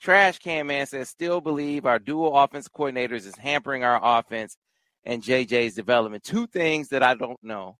Trash 0.00 0.38
Can 0.38 0.66
Man 0.66 0.86
says, 0.86 1.08
still 1.08 1.40
believe 1.40 1.86
our 1.86 1.98
dual 1.98 2.36
offense 2.36 2.68
coordinators 2.68 3.26
is 3.26 3.36
hampering 3.36 3.84
our 3.84 4.00
offense 4.02 4.56
and 5.04 5.22
JJ's 5.22 5.74
development. 5.74 6.24
Two 6.24 6.46
things 6.46 6.88
that 6.88 7.02
I 7.02 7.14
don't 7.14 7.42
know. 7.42 7.78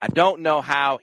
I 0.00 0.08
don't 0.08 0.40
know 0.40 0.60
how 0.60 0.98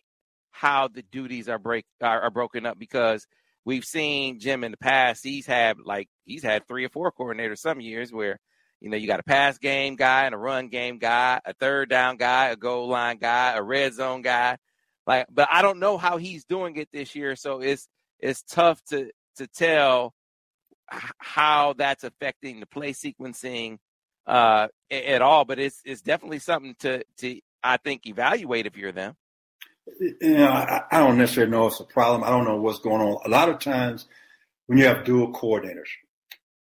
how 0.52 0.90
the 0.90 1.02
duties 1.02 1.48
are 1.50 1.58
break 1.58 1.86
are, 2.02 2.22
are 2.22 2.30
broken 2.30 2.66
up 2.66 2.78
because 2.78 3.26
we've 3.66 3.86
seen 3.86 4.40
Jim 4.40 4.64
in 4.64 4.72
the 4.72 4.78
past. 4.78 5.24
He's 5.24 5.46
had 5.46 5.78
like 5.84 6.10
he's 6.26 6.44
had 6.44 6.68
three 6.68 6.86
or 6.86 6.90
four 6.90 7.12
coordinators 7.12 7.60
some 7.60 7.80
years 7.80 8.12
where 8.12 8.40
you 8.80 8.90
know 8.90 8.98
you 8.98 9.08
got 9.08 9.20
a 9.20 9.24
pass 9.24 9.58
game 9.58 9.96
guy 9.96 10.26
and 10.26 10.36
a 10.36 10.38
run 10.38 10.68
game 10.68 10.98
guy, 10.98 11.40
a 11.46 11.54
third 11.54 11.90
down 11.90 12.18
guy, 12.18 12.50
a 12.50 12.56
goal 12.56 12.90
line 12.90 13.18
guy, 13.18 13.54
a 13.54 13.64
red 13.64 13.94
zone 13.94 14.22
guy. 14.22 14.58
Like, 15.08 15.28
but 15.32 15.48
I 15.52 15.62
don't 15.62 15.80
know 15.80 15.98
how 15.98 16.18
he's 16.18 16.46
doing 16.46 16.76
it 16.78 16.90
this 16.92 17.16
year, 17.16 17.36
so 17.36 17.62
it's 17.62 17.88
it's 18.20 18.44
tough 18.44 18.84
to 18.86 19.12
to 19.38 19.48
tell 19.48 20.14
how 21.18 21.74
that's 21.78 22.04
affecting 22.04 22.60
the 22.60 22.66
play 22.66 22.94
sequencing 22.94 23.78
uh, 24.28 24.68
at 24.90 25.22
all. 25.22 25.46
But 25.46 25.60
it's 25.60 25.82
it's 25.86 26.02
definitely 26.02 26.40
something 26.40 26.76
to 26.80 27.04
to 27.18 27.40
I 27.64 27.78
think 27.78 28.06
evaluate 28.06 28.66
if 28.66 28.78
you're 28.78 28.92
them 28.92 29.16
you 30.00 30.38
know, 30.38 30.48
I, 30.48 30.84
I, 30.92 31.00
don't 31.00 31.18
necessarily 31.18 31.52
know 31.52 31.68
it's 31.68 31.80
a 31.80 31.86
problem. 31.86 32.24
I 32.24 32.30
don't 32.30 32.46
know 32.46 32.58
what's 32.58 32.80
going 32.80 33.02
on. 33.02 33.20
A 33.26 33.30
lot 33.30 33.50
of 33.50 33.60
times 33.60 34.08
when 34.68 34.78
you 34.78 34.86
have 34.86 35.04
dual 35.04 35.34
coordinators, 35.34 35.90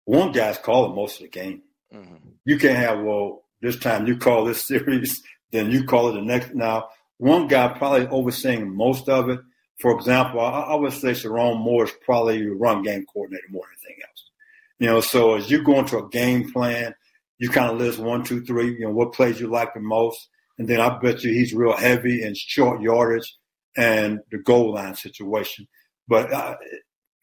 one 0.05 0.31
guy's 0.31 0.57
calling 0.57 0.95
most 0.95 1.15
of 1.17 1.23
the 1.23 1.29
game. 1.29 1.61
Mm-hmm. 1.93 2.29
You 2.45 2.57
can't 2.57 2.77
have, 2.77 3.03
well, 3.03 3.43
this 3.61 3.77
time 3.77 4.07
you 4.07 4.17
call 4.17 4.45
this 4.45 4.63
series, 4.67 5.21
then 5.51 5.71
you 5.71 5.83
call 5.83 6.09
it 6.09 6.13
the 6.13 6.21
next. 6.21 6.53
Now, 6.53 6.89
one 7.17 7.47
guy 7.47 7.67
probably 7.69 8.07
overseeing 8.07 8.75
most 8.75 9.09
of 9.09 9.29
it. 9.29 9.39
For 9.79 9.95
example, 9.95 10.39
I, 10.39 10.61
I 10.61 10.75
would 10.75 10.93
say 10.93 11.11
Sherrone 11.11 11.59
Moore 11.59 11.85
is 11.85 11.91
probably 12.03 12.39
your 12.39 12.57
run 12.57 12.83
game 12.83 13.05
coordinator 13.05 13.47
more 13.49 13.63
than 13.63 13.77
anything 13.85 14.03
else. 14.03 14.31
You 14.79 14.87
know, 14.87 15.01
so 15.01 15.35
as 15.35 15.49
you 15.49 15.63
go 15.63 15.79
into 15.79 15.97
a 15.97 16.09
game 16.09 16.51
plan, 16.51 16.93
you 17.39 17.49
kind 17.49 17.71
of 17.71 17.77
list 17.77 17.99
one, 17.99 18.23
two, 18.23 18.43
three, 18.43 18.73
you 18.73 18.85
know, 18.85 18.91
what 18.91 19.13
plays 19.13 19.39
you 19.39 19.47
like 19.47 19.73
the 19.73 19.79
most 19.79 20.29
and 20.57 20.67
then 20.67 20.79
I 20.79 20.97
bet 20.97 21.23
you 21.23 21.31
he's 21.31 21.53
real 21.53 21.75
heavy 21.75 22.23
in 22.23 22.33
short 22.35 22.81
yardage 22.81 23.35
and 23.75 24.19
the 24.31 24.39
goal 24.39 24.73
line 24.73 24.95
situation. 24.95 25.67
But 26.07 26.33
uh, 26.33 26.55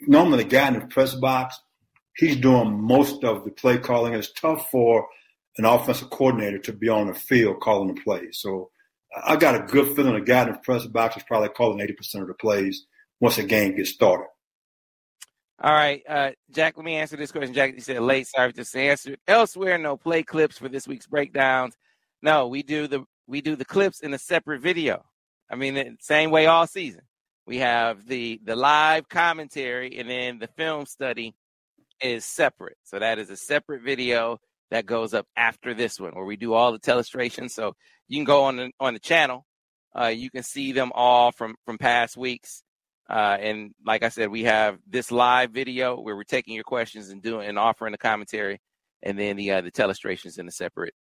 normally, 0.01 0.45
the 0.45 0.51
guy 0.51 0.69
in 0.69 0.75
the 0.75 0.87
press 0.87 1.15
box, 1.15 1.61
he's 2.17 2.37
doing 2.37 2.81
most 2.81 3.25
of 3.25 3.45
the 3.45 3.51
play 3.51 3.79
calling. 3.79 4.15
It's 4.15 4.33
tough 4.33 4.71
for 4.71 5.09
an 5.57 5.65
offensive 5.65 6.11
coordinator 6.11 6.59
to 6.59 6.73
be 6.73 6.89
on 6.89 7.09
the 7.09 7.15
field 7.15 7.61
calling 7.61 7.95
the 7.95 8.01
plays. 8.01 8.39
So 8.41 8.71
I 9.23 9.37
got 9.37 9.55
a 9.55 9.61
good 9.61 9.95
feeling 9.95 10.15
the 10.15 10.21
guy 10.21 10.43
in 10.43 10.53
the 10.53 10.59
press 10.59 10.87
box 10.87 11.17
is 11.17 11.23
probably 11.23 11.51
calling 11.51 11.87
80% 11.87 12.23
of 12.23 12.29
the 12.29 12.35
plays 12.35 12.87
once 13.21 13.37
the 13.37 13.45
game 13.45 13.77
gets 13.77 13.91
started. 13.91 14.27
All 15.63 15.73
right, 15.73 16.03
uh, 16.09 16.33
Jack, 16.51 16.77
let 16.77 16.85
me 16.85 16.97
answer 16.97 17.17
this 17.17 17.31
question. 17.31 17.55
Jack, 17.55 17.75
you 17.75 17.81
said 17.81 18.01
late. 18.01 18.27
Sorry 18.27 18.51
for 18.51 18.57
this 18.57 18.75
answer. 18.75 19.17
Elsewhere, 19.27 19.79
no 19.79 19.97
play 19.97 20.23
clips 20.23 20.59
for 20.59 20.69
this 20.69 20.89
week's 20.89 21.07
breakdowns. 21.07 21.77
No, 22.23 22.49
we 22.49 22.63
do 22.63 22.89
the 22.89 23.05
we 23.27 23.41
do 23.41 23.57
the 23.57 23.65
clips 23.65 24.01
in 24.01 24.13
a 24.13 24.19
separate 24.19 24.61
video. 24.61 25.05
I 25.51 25.57
mean, 25.57 25.97
same 26.01 26.31
way 26.31 26.47
all 26.47 26.67
season. 26.67 27.03
We 27.47 27.59
have 27.59 28.07
the 28.07 28.41
the 28.45 28.57
live 28.57 29.09
commentary, 29.09 29.97
and 29.99 30.11
then 30.11 30.39
the 30.39 30.49
film 30.49 30.87
study 30.87 31.35
is 32.01 32.25
separate. 32.25 32.77
So 32.83 32.99
that 32.99 33.19
is 33.19 33.31
a 33.31 33.37
separate 33.37 33.83
video 33.83 34.41
that 34.71 34.87
goes 34.87 35.15
up 35.15 35.27
after 35.37 35.75
this 35.75 36.01
one, 36.01 36.13
where 36.13 36.25
we 36.25 36.37
do 36.37 36.55
all 36.55 36.73
the 36.73 36.79
telestrations. 36.79 37.51
So 37.51 37.75
you 38.09 38.19
can 38.19 38.25
go 38.25 38.45
on 38.45 38.57
the, 38.57 38.71
on 38.81 38.95
the 38.95 39.01
channel. 39.01 39.47
Uh, 39.97 40.07
you 40.07 40.31
can 40.31 40.43
see 40.43 40.73
them 40.73 40.91
all 40.95 41.31
from 41.31 41.55
from 41.65 41.79
past 41.79 42.17
weeks. 42.17 42.63
Uh, 43.09 43.37
and 43.39 43.75
like 43.85 44.03
I 44.03 44.09
said, 44.09 44.31
we 44.31 44.45
have 44.45 44.79
this 44.89 45.13
live 45.13 45.51
video 45.51 46.01
where 46.01 46.17
we're 46.17 46.25
taking 46.25 46.55
your 46.55 46.65
questions 46.65 47.11
and 47.11 47.23
doing 47.23 47.49
and 47.49 47.59
offering 47.59 47.93
the 47.93 47.99
commentary, 47.99 48.61
and 49.03 49.19
then 49.19 49.37
the 49.37 49.51
uh, 49.53 49.61
the 49.61 49.71
telestrations 49.71 50.39
in 50.39 50.49
a 50.49 50.51
separate 50.51 50.95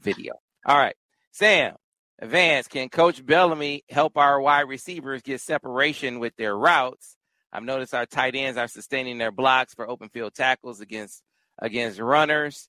video. 0.00 0.34
All 0.64 0.76
right, 0.76 0.96
Sam, 1.32 1.76
Vance, 2.22 2.66
can 2.66 2.88
Coach 2.88 3.24
Bellamy 3.24 3.84
help 3.88 4.16
our 4.16 4.40
wide 4.40 4.68
receivers 4.68 5.22
get 5.22 5.40
separation 5.40 6.18
with 6.18 6.34
their 6.36 6.56
routes? 6.56 7.16
I've 7.52 7.62
noticed 7.62 7.94
our 7.94 8.06
tight 8.06 8.34
ends 8.34 8.58
are 8.58 8.68
sustaining 8.68 9.18
their 9.18 9.32
blocks 9.32 9.74
for 9.74 9.88
open 9.88 10.08
field 10.08 10.34
tackles 10.34 10.80
against 10.80 11.22
against 11.58 11.98
runners. 11.98 12.68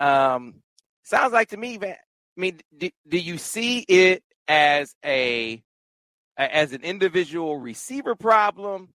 Um, 0.00 0.62
sounds 1.02 1.32
like 1.32 1.48
to 1.50 1.56
me, 1.56 1.76
Van. 1.76 1.92
I 1.92 2.40
mean, 2.40 2.60
do, 2.76 2.90
do 3.06 3.18
you 3.18 3.38
see 3.38 3.80
it 3.80 4.22
as 4.48 4.94
a 5.04 5.62
as 6.36 6.72
an 6.72 6.82
individual 6.82 7.58
receiver 7.58 8.14
problem 8.14 8.88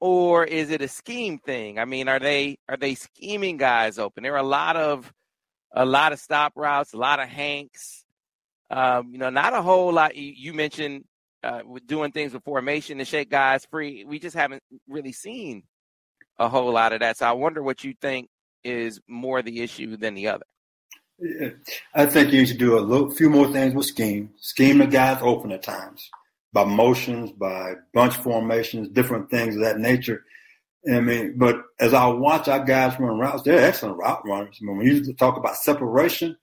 or 0.00 0.44
is 0.44 0.70
it 0.70 0.82
a 0.82 0.88
scheme 0.88 1.38
thing? 1.38 1.78
I 1.78 1.86
mean, 1.86 2.08
are 2.08 2.18
they 2.18 2.58
are 2.68 2.76
they 2.76 2.94
scheming 2.94 3.56
guys 3.56 3.98
open? 3.98 4.22
There 4.22 4.34
are 4.34 4.38
a 4.38 4.42
lot 4.42 4.76
of 4.76 5.10
a 5.72 5.84
lot 5.84 6.12
of 6.12 6.20
stop 6.20 6.52
routes, 6.56 6.92
a 6.92 6.98
lot 6.98 7.20
of 7.20 7.28
hanks. 7.28 8.04
Um, 8.70 9.10
you 9.12 9.18
know, 9.18 9.30
not 9.30 9.54
a 9.54 9.62
whole 9.62 9.92
lot. 9.92 10.16
You, 10.16 10.32
you 10.36 10.52
mentioned 10.52 11.04
uh, 11.42 11.60
doing 11.86 12.12
things 12.12 12.32
with 12.32 12.44
formation 12.44 12.98
to 12.98 13.04
shake 13.04 13.30
guys 13.30 13.66
free. 13.70 14.04
We 14.04 14.18
just 14.18 14.36
haven't 14.36 14.62
really 14.88 15.12
seen 15.12 15.62
a 16.38 16.48
whole 16.48 16.72
lot 16.72 16.92
of 16.92 17.00
that. 17.00 17.18
So 17.18 17.26
I 17.26 17.32
wonder 17.32 17.62
what 17.62 17.84
you 17.84 17.94
think 18.00 18.28
is 18.64 19.00
more 19.08 19.42
the 19.42 19.60
issue 19.60 19.96
than 19.96 20.14
the 20.14 20.28
other. 20.28 20.44
I 21.94 22.06
think 22.06 22.32
you 22.32 22.44
should 22.44 22.58
do 22.58 22.78
a 22.78 22.80
little, 22.80 23.10
few 23.10 23.30
more 23.30 23.52
things 23.52 23.74
with 23.74 23.86
scheme. 23.86 24.30
Scheme 24.40 24.78
the 24.78 24.86
guys 24.86 25.18
open 25.22 25.52
at 25.52 25.62
times 25.62 26.10
by 26.52 26.64
motions, 26.64 27.32
by 27.32 27.74
bunch 27.92 28.16
formations, 28.16 28.88
different 28.88 29.30
things 29.30 29.56
of 29.56 29.62
that 29.62 29.78
nature. 29.78 30.24
I 30.90 31.00
mean, 31.00 31.34
but 31.36 31.62
as 31.80 31.94
I 31.94 32.06
watch 32.06 32.48
our 32.48 32.62
guys 32.62 32.98
run 32.98 33.18
routes, 33.18 33.42
they're 33.42 33.66
excellent 33.66 33.96
route 33.96 34.22
runners. 34.26 34.58
I 34.60 34.64
mean, 34.64 34.76
when 34.76 34.86
you 34.86 35.14
talk 35.14 35.36
about 35.36 35.56
separation, 35.56 36.36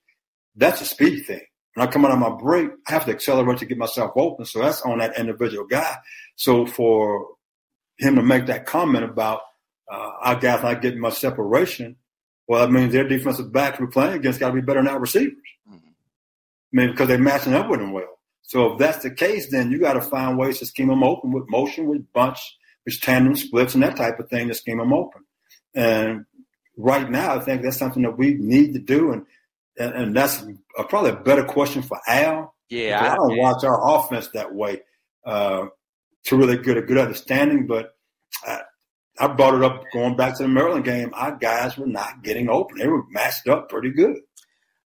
that's 0.56 0.80
a 0.80 0.84
speed 0.84 1.24
thing. 1.26 1.42
When 1.74 1.86
I 1.86 1.90
come 1.90 2.04
out 2.04 2.10
of 2.10 2.18
my 2.18 2.30
break, 2.30 2.70
I 2.86 2.92
have 2.92 3.06
to 3.06 3.12
accelerate 3.12 3.58
to 3.58 3.66
get 3.66 3.78
myself 3.78 4.12
open. 4.16 4.44
So 4.44 4.60
that's 4.60 4.82
on 4.82 4.98
that 4.98 5.18
individual 5.18 5.66
guy. 5.66 5.96
So 6.36 6.66
for 6.66 7.28
him 7.98 8.16
to 8.16 8.22
make 8.22 8.46
that 8.46 8.66
comment 8.66 9.04
about 9.04 9.42
uh, 9.90 10.10
our 10.20 10.36
guys 10.36 10.62
not 10.62 10.82
getting 10.82 11.00
much 11.00 11.18
separation, 11.18 11.96
well, 12.46 12.60
that 12.60 12.72
means 12.72 12.92
their 12.92 13.08
defensive 13.08 13.52
backs 13.52 13.78
we're 13.80 13.86
playing 13.86 14.14
against 14.14 14.40
got 14.40 14.48
to 14.48 14.54
be 14.54 14.60
better 14.60 14.80
than 14.80 14.88
our 14.88 15.00
receivers. 15.00 15.36
Mm-hmm. 15.68 15.76
I 15.76 16.72
mean, 16.72 16.90
because 16.90 17.08
they're 17.08 17.18
matching 17.18 17.54
up 17.54 17.68
with 17.68 17.80
them 17.80 17.92
well. 17.92 18.18
So 18.42 18.72
if 18.72 18.78
that's 18.78 19.02
the 19.02 19.10
case, 19.10 19.50
then 19.50 19.70
you 19.70 19.78
got 19.78 19.94
to 19.94 20.02
find 20.02 20.36
ways 20.36 20.58
to 20.58 20.66
scheme 20.66 20.88
them 20.88 21.02
open 21.02 21.32
with 21.32 21.48
motion, 21.48 21.86
with 21.86 22.12
bunch, 22.12 22.38
with 22.84 23.00
tandem 23.00 23.36
splits, 23.36 23.74
and 23.74 23.82
that 23.82 23.96
type 23.96 24.18
of 24.18 24.28
thing 24.28 24.48
to 24.48 24.54
scheme 24.54 24.78
them 24.78 24.92
open. 24.92 25.22
And 25.74 26.26
right 26.76 27.10
now, 27.10 27.36
I 27.36 27.40
think 27.40 27.62
that's 27.62 27.78
something 27.78 28.02
that 28.02 28.18
we 28.18 28.34
need 28.34 28.74
to 28.74 28.80
do, 28.80 29.12
and 29.12 29.26
and, 29.78 29.94
and 29.94 30.16
that's 30.16 30.44
a, 30.76 30.84
probably 30.84 31.12
a 31.12 31.16
better 31.16 31.44
question 31.44 31.82
for 31.82 31.98
Al. 32.06 32.54
Yeah, 32.68 33.00
I, 33.00 33.12
I 33.12 33.16
don't 33.16 33.36
yeah. 33.36 33.42
watch 33.42 33.64
our 33.64 33.96
offense 33.96 34.28
that 34.34 34.54
way 34.54 34.82
uh, 35.24 35.66
to 36.24 36.36
really 36.36 36.58
get 36.58 36.76
a 36.76 36.82
good 36.82 36.98
understanding. 36.98 37.66
But 37.66 37.94
I, 38.44 38.60
I 39.18 39.28
brought 39.28 39.54
it 39.54 39.62
up 39.62 39.84
going 39.92 40.16
back 40.16 40.36
to 40.38 40.44
the 40.44 40.48
Maryland 40.48 40.84
game. 40.84 41.10
Our 41.14 41.36
guys 41.36 41.76
were 41.76 41.86
not 41.86 42.22
getting 42.22 42.48
open; 42.48 42.78
they 42.78 42.88
were 42.88 43.04
matched 43.10 43.48
up 43.48 43.68
pretty 43.68 43.90
good, 43.90 44.16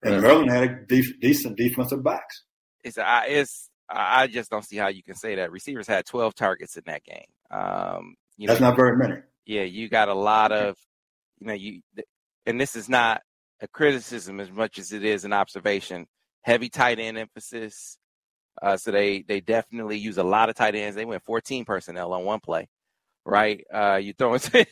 and 0.04 0.22
Maryland 0.22 0.52
had 0.52 0.64
a 0.64 0.86
def- 0.88 1.20
decent 1.20 1.58
defensive 1.58 2.04
backs 2.04 2.44
it's 2.86 2.98
I 2.98 3.26
it's 3.26 3.70
I 3.90 4.28
just 4.28 4.50
don't 4.50 4.64
see 4.64 4.78
how 4.78 4.88
you 4.88 5.04
can 5.04 5.16
say 5.16 5.36
that. 5.36 5.52
Receivers 5.52 5.88
had 5.88 6.06
12 6.06 6.34
targets 6.34 6.78
in 6.78 6.84
that 6.86 7.04
game. 7.04 7.26
Um, 7.52 8.16
you 8.38 8.48
That's 8.48 8.60
know, 8.60 8.70
not 8.70 8.78
very 8.78 8.98
many. 8.98 9.22
Yeah, 9.46 9.62
you 9.62 9.90
got 9.90 10.10
a 10.10 10.14
lot 10.16 10.52
of, 10.52 10.76
you 11.40 11.48
know, 11.48 11.54
you, 11.54 11.82
and 12.48 12.60
this 12.60 12.76
is 12.76 12.90
not 12.90 13.22
a 13.62 13.68
criticism 13.68 14.40
as 14.40 14.50
much 14.50 14.80
as 14.80 14.92
it 14.92 15.06
is 15.06 15.24
an 15.24 15.34
observation. 15.34 16.08
Heavy 16.42 16.70
tight 16.70 17.00
end 17.00 17.18
emphasis. 17.18 18.00
Uh, 18.62 18.78
so 18.78 18.92
they 18.92 19.24
they 19.28 19.42
definitely 19.42 19.98
use 19.98 20.18
a 20.18 20.24
lot 20.24 20.50
of 20.50 20.56
tight 20.56 20.76
ends. 20.76 20.96
They 20.96 21.06
went 21.06 21.24
14 21.24 21.66
personnel 21.66 22.14
on 22.14 22.24
one 22.24 22.40
play, 22.40 22.68
right? 23.26 23.66
Uh, 23.74 24.00
you 24.02 24.14
throwing. 24.14 24.40
hey 24.54 24.66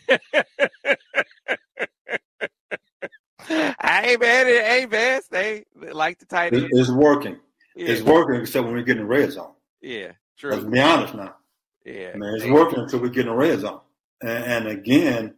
man, 4.18 4.46
hey 4.46 4.88
man, 4.90 5.22
they 5.32 5.66
like 5.74 6.20
the 6.20 6.26
tight 6.26 6.54
end. 6.54 6.70
It's 6.72 6.92
working. 6.92 7.38
Yeah. 7.76 7.90
It's 7.90 8.02
working 8.02 8.42
except 8.42 8.66
when 8.66 8.76
we 8.76 8.84
get 8.84 8.98
in 8.98 9.04
the 9.04 9.10
red 9.10 9.32
zone. 9.32 9.54
Yeah, 9.82 10.12
true. 10.38 10.52
Let's 10.52 10.66
be 10.66 10.80
honest 10.80 11.16
now. 11.16 11.36
Yeah, 11.86 12.12
I 12.14 12.18
mean, 12.18 12.36
it's 12.36 12.46
working 12.46 12.80
until 12.80 13.00
we 13.00 13.10
get 13.10 13.22
in 13.22 13.32
the 13.32 13.36
red 13.36 13.60
zone. 13.60 13.82
And, 14.22 14.44
and 14.44 14.68
again, 14.68 15.36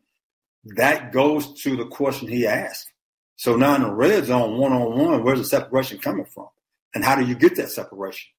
that 0.76 1.12
goes 1.12 1.62
to 1.64 1.76
the 1.76 1.86
question 1.86 2.28
he 2.28 2.46
asked. 2.46 2.92
So 3.38 3.56
now 3.56 3.76
in 3.76 3.84
the 3.84 3.92
red 3.92 4.26
zone, 4.26 4.58
one 4.58 4.72
on 4.72 4.98
one, 4.98 5.24
where's 5.24 5.40
the 5.40 5.46
separation 5.46 5.98
coming 5.98 6.26
from? 6.26 6.48
And 6.94 7.04
how 7.04 7.16
do 7.16 7.26
you 7.26 7.36
get 7.36 7.56
that 7.58 7.72
separation? 7.72 8.30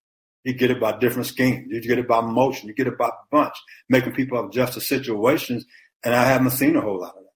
You 0.47 0.55
get 0.55 0.70
it 0.70 0.78
by 0.78 0.97
different 0.97 1.26
schemes. 1.26 1.66
You 1.72 1.80
get 1.80 1.99
it 1.99 2.07
by 2.07 2.20
motion. 2.20 2.68
You 2.68 2.74
get 2.74 2.86
it 2.86 2.97
by 2.97 3.11
bunch, 3.32 3.57
making 3.88 4.12
people 4.12 4.47
adjust 4.47 4.74
to 4.74 4.80
situations. 4.80 5.66
And 6.05 6.14
I 6.14 6.22
haven't 6.22 6.53
seen 6.53 6.76
a 6.76 6.80
whole 6.80 7.01
lot 7.01 7.16
of 7.16 7.24
that 7.24 7.32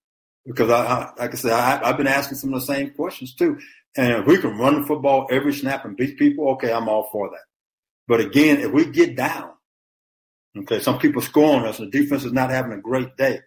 because 0.46 0.70
I, 0.70 0.84
I 0.86 1.12
like 1.18 1.32
I 1.32 1.36
said, 1.36 1.50
I, 1.50 1.88
have 1.88 1.96
been 1.96 2.06
asking 2.06 2.38
some 2.38 2.54
of 2.54 2.60
the 2.60 2.66
same 2.66 2.90
questions 2.90 3.34
too. 3.34 3.58
And 3.96 4.12
if 4.12 4.26
we 4.26 4.38
can 4.38 4.56
run 4.56 4.80
the 4.80 4.86
football 4.86 5.26
every 5.28 5.52
snap 5.52 5.84
and 5.84 5.96
beat 5.96 6.20
people, 6.20 6.50
okay, 6.50 6.72
I'm 6.72 6.88
all 6.88 7.08
for 7.10 7.28
that. 7.30 7.42
But 8.06 8.20
again, 8.20 8.60
if 8.60 8.70
we 8.70 8.84
get 8.84 9.16
down, 9.16 9.54
okay, 10.56 10.78
some 10.78 11.00
people 11.00 11.20
score 11.20 11.56
on 11.56 11.66
us 11.66 11.80
and 11.80 11.92
the 11.92 12.00
defense 12.00 12.24
is 12.24 12.32
not 12.32 12.50
having 12.50 12.70
a 12.70 12.80
great 12.80 13.16
day. 13.16 13.40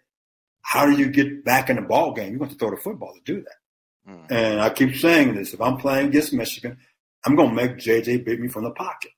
How 0.60 0.84
do 0.84 0.92
you 0.92 1.08
get 1.08 1.42
back 1.42 1.70
in 1.70 1.76
the 1.76 1.82
ball 1.82 2.12
game? 2.12 2.34
You 2.34 2.38
want 2.38 2.52
to 2.52 2.58
throw 2.58 2.70
the 2.70 2.76
football 2.76 3.14
to 3.14 3.20
do 3.24 3.42
that. 3.42 4.12
Mm. 4.12 4.30
And 4.30 4.60
I 4.60 4.68
keep 4.68 4.94
saying 4.96 5.36
this: 5.36 5.54
if 5.54 5.60
I'm 5.62 5.78
playing 5.78 6.08
against 6.08 6.34
Michigan, 6.34 6.76
I'm 7.24 7.34
going 7.34 7.48
to 7.48 7.54
make 7.54 7.78
JJ 7.78 8.26
beat 8.26 8.40
me 8.40 8.48
from 8.48 8.64
the 8.64 8.70
pocket 8.70 9.12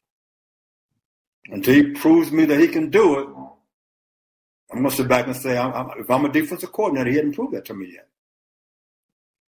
until 1.49 1.75
he 1.75 1.93
proves 1.93 2.33
me 2.33 2.45
that 2.47 2.61
he 2.61 2.69
can 2.69 2.91
do 2.91 3.19
it. 3.19 3.29
I'm 4.73 4.79
going 4.79 4.91
to 4.91 4.97
sit 4.97 5.09
back 5.09 5.27
and 5.27 5.37
say, 5.37 5.57
I'm, 5.57 5.73
I'm, 5.73 5.91
if 5.99 6.11
I'm 6.11 6.25
a 6.25 6.33
defensive 6.33 6.73
coordinator, 6.73 7.11
he 7.11 7.17
hasn't 7.17 7.35
proved 7.35 7.55
that 7.55 7.65
to 7.67 7.75
me 7.75 7.93
yet. 7.95 8.09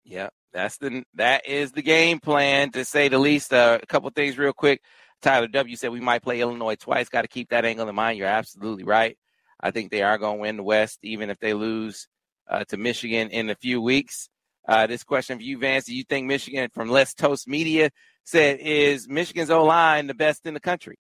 Yeah, 0.03 0.29
that's 0.53 0.77
the 0.77 1.03
that 1.15 1.45
is 1.45 1.71
the 1.73 1.81
game 1.81 2.19
plan 2.19 2.71
to 2.71 2.85
say 2.85 3.09
the 3.09 3.19
least. 3.19 3.51
Uh, 3.51 3.79
a 3.81 3.85
couple 3.85 4.09
things 4.11 4.37
real 4.37 4.53
quick. 4.53 4.81
Tyler 5.21 5.47
W 5.47 5.75
said 5.75 5.91
we 5.91 5.99
might 5.99 6.21
play 6.21 6.39
Illinois 6.39 6.75
twice. 6.75 7.09
Got 7.09 7.23
to 7.23 7.27
keep 7.27 7.49
that 7.49 7.65
angle 7.65 7.89
in 7.89 7.95
mind. 7.95 8.17
You're 8.17 8.27
absolutely 8.27 8.83
right. 8.83 9.17
I 9.59 9.71
think 9.71 9.91
they 9.91 10.03
are 10.03 10.17
going 10.17 10.37
to 10.37 10.41
win 10.41 10.57
the 10.57 10.63
West, 10.63 10.99
even 11.01 11.29
if 11.29 11.39
they 11.39 11.53
lose 11.53 12.07
uh, 12.49 12.63
to 12.65 12.77
Michigan 12.77 13.29
in 13.29 13.49
a 13.49 13.55
few 13.55 13.81
weeks. 13.81 14.29
Uh, 14.67 14.85
this 14.85 15.03
question 15.03 15.37
for 15.37 15.43
you, 15.43 15.57
Vance. 15.57 15.85
Do 15.85 15.95
you 15.95 16.03
think 16.03 16.27
Michigan, 16.27 16.69
from 16.73 16.89
Let's 16.89 17.13
Toast 17.13 17.47
Media, 17.47 17.89
said 18.23 18.59
is 18.59 19.07
Michigan's 19.07 19.49
O 19.49 19.63
line 19.63 20.07
the 20.07 20.13
best 20.13 20.45
in 20.45 20.53
the 20.53 20.59
country? 20.59 20.97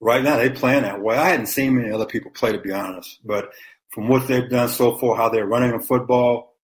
Right 0.00 0.22
now, 0.22 0.36
they 0.36 0.50
playing 0.50 0.82
that 0.82 1.00
way. 1.00 1.16
I 1.16 1.30
hadn't 1.30 1.46
seen 1.46 1.76
many 1.76 1.90
other 1.90 2.06
people 2.06 2.30
play, 2.30 2.52
to 2.52 2.58
be 2.58 2.72
honest. 2.72 3.18
But 3.24 3.50
from 3.90 4.08
what 4.08 4.28
they've 4.28 4.48
done 4.48 4.68
so 4.68 4.96
far, 4.96 5.16
how 5.16 5.28
they're 5.28 5.46
running 5.46 5.72
the 5.72 5.84
football, 5.84 6.54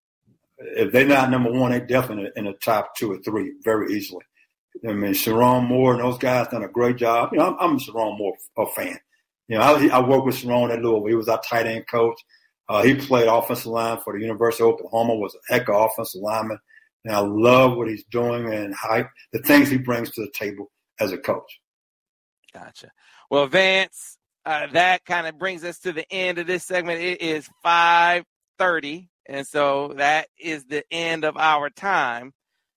if 0.59 0.93
they're 0.93 1.07
not 1.07 1.30
number 1.30 1.51
one, 1.51 1.72
they're 1.72 1.85
definitely 1.85 2.30
in 2.37 2.45
the 2.45 2.53
top 2.55 2.95
two 2.97 3.12
or 3.12 3.18
three 3.18 3.55
very 3.64 3.93
easily. 3.93 4.24
I 4.87 4.93
mean, 4.93 5.12
Sherrone 5.12 5.66
Moore 5.66 5.95
and 5.95 6.03
those 6.03 6.18
guys 6.18 6.49
done 6.49 6.64
a 6.64 6.68
great 6.68 6.97
job. 6.97 7.30
You 7.32 7.39
know, 7.39 7.47
I'm, 7.47 7.57
I'm 7.59 7.76
a 7.76 7.78
Sherrone 7.78 8.18
Moore 8.18 8.37
a 8.57 8.66
fan. 8.66 8.99
You 9.49 9.59
know, 9.59 9.62
I, 9.62 9.87
I 9.89 10.09
worked 10.09 10.26
with 10.26 10.37
Sherrone 10.37 10.72
at 10.72 10.80
Louisville. 10.80 11.09
He 11.09 11.14
was 11.14 11.28
our 11.28 11.41
tight 11.43 11.66
end 11.66 11.87
coach. 11.87 12.20
Uh, 12.68 12.82
he 12.82 12.95
played 12.95 13.28
offensive 13.28 13.66
line 13.66 13.99
for 14.03 14.14
the 14.14 14.24
University 14.24 14.62
of 14.62 14.70
Oklahoma, 14.70 15.16
was 15.16 15.35
a 15.35 15.53
heck 15.53 15.68
of 15.68 15.74
offensive 15.74 16.22
lineman. 16.22 16.59
And 17.05 17.14
I 17.14 17.18
love 17.18 17.76
what 17.76 17.89
he's 17.89 18.05
doing 18.05 18.53
and 18.53 18.74
how, 18.74 19.05
the 19.32 19.41
things 19.41 19.68
he 19.68 19.76
brings 19.76 20.11
to 20.12 20.22
the 20.22 20.30
table 20.30 20.70
as 20.99 21.12
a 21.12 21.18
coach. 21.18 21.61
Gotcha. 22.55 22.91
Well, 23.31 23.47
Vance, 23.47 24.18
uh, 24.45 24.68
that 24.72 25.05
kind 25.05 25.27
of 25.27 25.39
brings 25.39 25.64
us 25.64 25.79
to 25.81 25.93
the 25.93 26.11
end 26.12 26.39
of 26.39 26.47
this 26.47 26.64
segment. 26.64 27.01
It 27.01 27.20
is 27.22 27.49
530 27.62 29.09
and 29.27 29.47
so 29.47 29.95
that 29.97 30.29
is 30.39 30.64
the 30.66 30.85
end 30.91 31.25
of 31.25 31.37
our 31.37 31.70
time. 31.70 32.33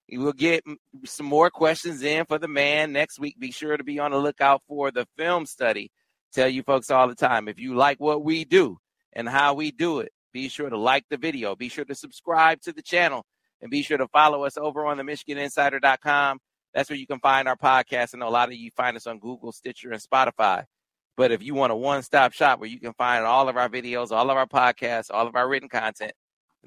We 0.10 0.18
will 0.18 0.34
get 0.34 0.64
some 1.04 1.26
more 1.26 1.50
questions 1.50 2.02
in 2.02 2.26
for 2.26 2.40
the 2.40 2.48
man 2.48 2.94
next 2.94 3.20
week. 3.20 3.38
Be 3.40 3.52
sure 3.52 3.76
to 3.76 3.84
be 3.84 4.00
on 4.00 4.12
the 4.12 4.18
lookout 4.18 4.62
for 4.68 4.90
the 4.90 5.06
film 5.18 5.46
study. 5.46 5.92
Tell 6.34 6.48
you 6.48 6.64
folks 6.64 6.90
all 6.90 7.08
the 7.10 7.16
time 7.16 7.48
if 7.48 7.60
you 7.60 7.76
like 7.76 8.00
what 8.00 8.24
we 8.24 8.46
do 8.46 8.78
and 9.14 9.28
how 9.28 9.54
we 9.54 9.72
do 9.72 10.00
it, 10.00 10.12
be 10.32 10.48
sure 10.48 10.70
to 10.70 10.78
like 10.78 11.06
the 11.10 11.18
video. 11.18 11.56
Be 11.56 11.68
sure 11.68 11.86
to 11.86 11.96
subscribe 11.96 12.62
to 12.62 12.72
the 12.72 12.82
channel 12.82 13.26
and 13.62 13.72
be 13.72 13.82
sure 13.82 13.98
to 13.98 14.08
follow 14.08 14.44
us 14.44 14.58
over 14.58 14.86
on 14.86 14.98
the 14.98 15.04
MichiganInsider.com. 15.04 16.40
That's 16.78 16.92
where 16.92 17.00
you 17.00 17.08
can 17.08 17.20
find 17.20 17.48
our 17.48 17.56
podcast. 17.56 18.14
I 18.14 18.20
know 18.20 18.28
a 18.28 18.30
lot 18.30 18.50
of 18.50 18.54
you 18.54 18.70
find 18.78 18.96
us 18.96 19.08
on 19.08 19.18
Google, 19.18 19.52
Stitcher, 19.52 19.92
and 19.92 20.00
Spotify. 20.00 20.66
But 21.16 21.32
if 21.32 21.42
you 21.42 21.56
want 21.56 21.74
a 21.74 21.76
one 21.76 22.04
stop 22.04 22.34
shop 22.34 22.60
where 22.60 22.70
you 22.70 22.80
can 22.80 22.94
find 22.94 23.26
all 23.26 23.50
of 23.50 23.58
our 23.58 23.68
videos, 23.68 24.12
all 24.12 24.30
of 24.30 24.38
our 24.38 24.46
podcasts, 24.46 25.10
all 25.12 25.26
of 25.26 25.36
our 25.36 25.50
written 25.50 25.70
content, 25.70 26.12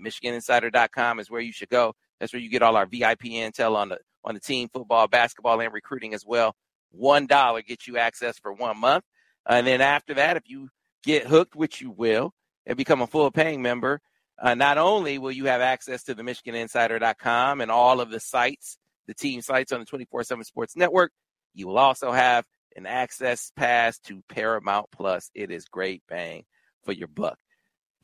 MichiganInsider.com 0.04 1.20
is 1.20 1.30
where 1.30 1.40
you 1.40 1.52
should 1.52 1.68
go. 1.68 1.94
That's 2.18 2.32
where 2.32 2.42
you 2.42 2.50
get 2.50 2.60
all 2.60 2.74
our 2.74 2.86
VIP 2.86 3.20
intel 3.20 3.76
on 3.76 3.90
the 3.90 3.98
on 4.24 4.34
the 4.34 4.40
team, 4.40 4.68
football, 4.72 5.06
basketball, 5.06 5.60
and 5.60 5.72
recruiting 5.72 6.12
as 6.12 6.26
well. 6.26 6.56
One 6.90 7.28
dollar 7.28 7.62
gets 7.62 7.86
you 7.86 7.96
access 7.96 8.36
for 8.36 8.52
one 8.52 8.80
month. 8.80 9.04
And 9.48 9.64
then 9.64 9.80
after 9.80 10.14
that, 10.14 10.36
if 10.36 10.50
you 10.50 10.70
get 11.04 11.28
hooked, 11.28 11.54
which 11.54 11.80
you 11.80 11.92
will, 11.92 12.34
and 12.66 12.76
become 12.76 13.00
a 13.00 13.06
full 13.06 13.30
paying 13.30 13.62
member, 13.62 14.00
uh, 14.42 14.56
not 14.56 14.76
only 14.76 15.18
will 15.18 15.30
you 15.30 15.44
have 15.44 15.60
access 15.60 16.02
to 16.02 16.16
the 16.16 16.24
MichiganInsider.com 16.24 17.60
and 17.60 17.70
all 17.70 18.00
of 18.00 18.10
the 18.10 18.18
sites, 18.18 18.76
the 19.10 19.14
team 19.14 19.42
sites 19.42 19.72
on 19.72 19.80
the 19.80 19.86
24 19.86 20.22
7 20.22 20.44
Sports 20.44 20.76
Network, 20.76 21.10
you 21.52 21.66
will 21.66 21.78
also 21.78 22.12
have 22.12 22.44
an 22.76 22.86
access 22.86 23.50
pass 23.56 23.98
to 23.98 24.22
Paramount 24.28 24.86
Plus. 24.92 25.32
It 25.34 25.50
is 25.50 25.64
great 25.64 26.04
bang 26.08 26.44
for 26.84 26.92
your 26.92 27.08
buck. 27.08 27.36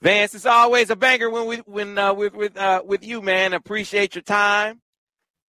Vance, 0.03 0.35
it's 0.35 0.47
always 0.47 0.91
a 0.91 0.97
banger 0.97 1.31
when 1.31 1.47
we 1.47 1.59
when 1.59 1.97
uh, 1.97 2.13
with 2.13 2.35
with 2.35 2.57
uh, 2.57 2.83
with 2.85 3.05
you, 3.05 3.23
man. 3.23 3.53
Appreciate 3.53 4.17
your 4.17 4.23
time. 4.23 4.81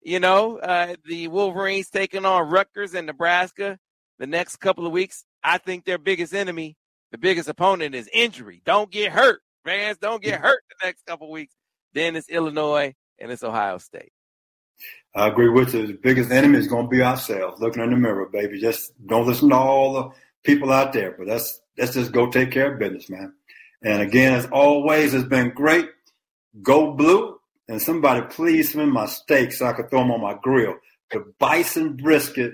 You 0.02 0.20
know, 0.20 0.58
uh, 0.58 0.94
the 1.04 1.26
Wolverines 1.26 1.90
taking 1.90 2.24
on 2.24 2.48
Rutgers 2.48 2.94
and 2.94 3.08
Nebraska 3.08 3.76
the 4.20 4.28
next 4.28 4.58
couple 4.58 4.86
of 4.86 4.92
weeks. 4.92 5.24
I 5.42 5.58
think 5.58 5.84
their 5.84 5.98
biggest 5.98 6.32
enemy, 6.32 6.76
the 7.10 7.18
biggest 7.18 7.48
opponent, 7.48 7.96
is 7.96 8.08
injury. 8.14 8.62
Don't 8.64 8.90
get 8.90 9.10
hurt, 9.10 9.42
Vance. 9.66 9.98
Don't 9.98 10.22
get 10.22 10.40
hurt 10.40 10.62
the 10.68 10.86
next 10.86 11.04
couple 11.06 11.26
of 11.26 11.32
weeks. 11.32 11.56
Then 11.92 12.14
it's 12.14 12.28
Illinois 12.28 12.94
and 13.18 13.32
it's 13.32 13.42
Ohio 13.42 13.78
State. 13.78 14.12
I 15.14 15.26
agree 15.26 15.48
with 15.48 15.74
you. 15.74 15.86
The 15.86 15.92
biggest 15.94 16.30
enemy 16.30 16.58
is 16.58 16.68
going 16.68 16.86
to 16.86 16.90
be 16.90 17.02
ourselves. 17.02 17.60
Looking 17.60 17.82
in 17.82 17.90
the 17.90 17.96
mirror, 17.96 18.26
baby. 18.26 18.60
Just 18.60 18.92
don't 19.06 19.26
listen 19.26 19.48
to 19.48 19.56
all 19.56 19.92
the 19.92 20.10
people 20.44 20.72
out 20.72 20.92
there. 20.92 21.14
But 21.18 21.26
let's 21.26 21.60
let's 21.76 21.94
just 21.94 22.12
go 22.12 22.30
take 22.30 22.52
care 22.52 22.72
of 22.72 22.78
business, 22.78 23.10
man. 23.10 23.34
And 23.82 24.02
again, 24.02 24.34
as 24.34 24.46
always, 24.46 25.14
it's 25.14 25.28
been 25.28 25.50
great. 25.50 25.88
Go 26.62 26.92
blue. 26.92 27.38
And 27.68 27.80
somebody 27.80 28.22
please 28.22 28.72
send 28.72 28.92
my 28.92 29.06
steak 29.06 29.52
so 29.52 29.66
I 29.66 29.72
could 29.72 29.90
throw 29.90 30.00
them 30.00 30.10
on 30.10 30.20
my 30.20 30.36
grill. 30.40 30.76
The 31.12 31.32
bison 31.38 31.96
brisket 31.96 32.52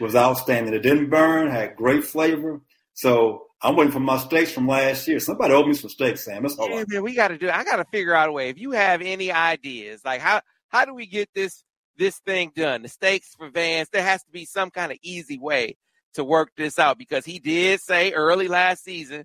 was 0.00 0.14
outstanding. 0.14 0.74
It 0.74 0.82
didn't 0.82 1.10
burn, 1.10 1.50
had 1.50 1.76
great 1.76 2.04
flavor. 2.04 2.60
So 2.94 3.46
I'm 3.62 3.76
waiting 3.76 3.92
for 3.92 4.00
my 4.00 4.18
steaks 4.18 4.52
from 4.52 4.68
last 4.68 5.08
year. 5.08 5.18
Somebody 5.18 5.54
owe 5.54 5.64
me 5.64 5.74
some 5.74 5.90
steaks, 5.90 6.24
Sam. 6.24 6.42
That's 6.42 6.56
all 6.56 6.68
right. 6.68 6.86
man, 6.88 7.02
we 7.02 7.14
got 7.14 7.28
to 7.28 7.38
do. 7.38 7.48
It. 7.48 7.54
I 7.54 7.64
got 7.64 7.76
to 7.76 7.84
figure 7.86 8.14
out 8.14 8.28
a 8.28 8.32
way. 8.32 8.48
If 8.48 8.58
you 8.58 8.72
have 8.72 9.02
any 9.02 9.32
ideas, 9.32 10.02
like 10.04 10.20
how 10.20 10.40
how 10.68 10.84
do 10.84 10.94
we 10.94 11.06
get 11.06 11.28
this 11.34 11.64
this 11.96 12.18
thing 12.18 12.52
done? 12.54 12.82
The 12.82 12.88
stakes 12.88 13.34
for 13.34 13.50
Vance. 13.50 13.88
There 13.90 14.02
has 14.02 14.22
to 14.24 14.30
be 14.30 14.44
some 14.44 14.70
kind 14.70 14.92
of 14.92 14.98
easy 15.02 15.38
way 15.38 15.76
to 16.14 16.24
work 16.24 16.50
this 16.56 16.78
out 16.78 16.98
because 16.98 17.24
he 17.24 17.38
did 17.38 17.80
say 17.80 18.12
early 18.12 18.48
last 18.48 18.84
season 18.84 19.24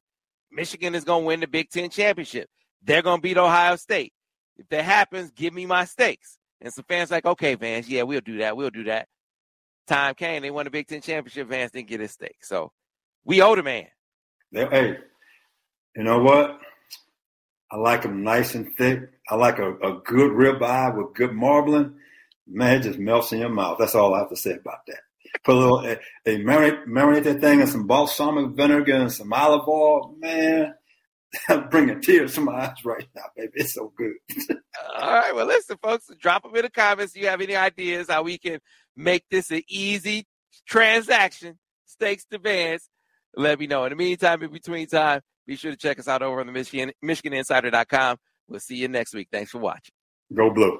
Michigan 0.51 0.93
is 0.95 1.03
going 1.03 1.23
to 1.23 1.27
win 1.27 1.39
the 1.39 1.47
Big 1.47 1.69
Ten 1.69 1.89
championship. 1.89 2.49
They're 2.83 3.01
going 3.01 3.19
to 3.19 3.21
beat 3.21 3.37
Ohio 3.37 3.75
State. 3.77 4.13
If 4.57 4.67
that 4.69 4.83
happens, 4.83 5.31
give 5.31 5.53
me 5.53 5.65
my 5.65 5.85
stakes. 5.85 6.37
And 6.59 6.73
some 6.73 6.85
fans 6.87 7.09
like, 7.09 7.25
okay, 7.25 7.55
Vance, 7.55 7.87
yeah, 7.87 8.03
we'll 8.03 8.21
do 8.21 8.39
that. 8.39 8.55
We'll 8.57 8.69
do 8.69 8.83
that. 8.85 9.07
Time 9.87 10.13
came, 10.13 10.41
they 10.41 10.51
won 10.51 10.65
the 10.65 10.71
Big 10.71 10.87
Ten 10.87 11.01
championship. 11.01 11.47
Vance 11.47 11.71
didn't 11.71 11.87
get 11.87 11.99
his 11.99 12.11
stake. 12.11 12.43
So 12.43 12.71
we 13.23 13.41
owe 13.41 13.55
the 13.55 13.63
man. 13.63 13.87
Hey, 14.51 14.97
you 15.95 16.03
know 16.03 16.21
what? 16.21 16.59
I 17.71 17.77
like 17.77 18.01
them 18.01 18.23
nice 18.23 18.53
and 18.53 18.73
thick. 18.75 19.09
I 19.29 19.35
like 19.35 19.59
a, 19.59 19.73
a 19.77 20.01
good 20.03 20.31
ribeye 20.31 20.95
with 20.95 21.15
good 21.15 21.33
marbling. 21.33 21.95
Man, 22.47 22.79
it 22.79 22.83
just 22.83 22.99
melts 22.99 23.31
in 23.31 23.39
your 23.39 23.49
mouth. 23.49 23.77
That's 23.79 23.95
all 23.95 24.13
I 24.13 24.19
have 24.19 24.29
to 24.29 24.35
say 24.35 24.53
about 24.53 24.85
that. 24.87 24.99
Put 25.43 25.55
a 25.55 25.59
little, 25.59 25.79
a, 25.79 25.97
a 26.25 26.37
marinate, 26.39 26.85
marinate 26.87 27.23
that 27.23 27.41
thing 27.41 27.61
in 27.61 27.67
some 27.67 27.87
balsamic 27.87 28.55
vinegar 28.55 28.95
and 28.95 29.11
some 29.11 29.31
olive 29.31 29.67
oil. 29.67 30.15
Man, 30.19 30.73
I'm 31.49 31.69
bringing 31.69 32.01
tears 32.01 32.35
to 32.35 32.41
my 32.41 32.67
eyes 32.67 32.83
right 32.83 33.07
now, 33.15 33.23
baby. 33.35 33.51
It's 33.55 33.73
so 33.73 33.93
good. 33.97 34.13
All 34.95 35.13
right. 35.13 35.33
Well, 35.33 35.45
listen, 35.45 35.77
folks, 35.81 36.09
drop 36.19 36.43
them 36.43 36.55
in 36.55 36.63
the 36.63 36.69
comments. 36.69 37.15
You 37.15 37.27
have 37.27 37.41
any 37.41 37.55
ideas 37.55 38.07
how 38.09 38.23
we 38.23 38.37
can 38.37 38.59
make 38.95 39.23
this 39.29 39.51
an 39.51 39.61
easy 39.69 40.27
transaction, 40.67 41.57
stakes 41.85 42.25
to 42.25 42.37
Vance, 42.37 42.89
let 43.35 43.59
me 43.59 43.67
know. 43.67 43.85
In 43.85 43.91
the 43.91 43.95
meantime, 43.95 44.43
in 44.43 44.51
between 44.51 44.87
time, 44.87 45.21
be 45.47 45.55
sure 45.55 45.71
to 45.71 45.77
check 45.77 45.99
us 45.99 46.07
out 46.07 46.21
over 46.21 46.39
on 46.39 46.47
the 46.47 46.51
Michigan, 46.51 46.91
MichiganInsider.com. 47.03 48.17
We'll 48.47 48.59
see 48.59 48.75
you 48.75 48.87
next 48.87 49.13
week. 49.13 49.29
Thanks 49.31 49.51
for 49.51 49.59
watching. 49.59 49.93
Go 50.33 50.49
blue. 50.53 50.79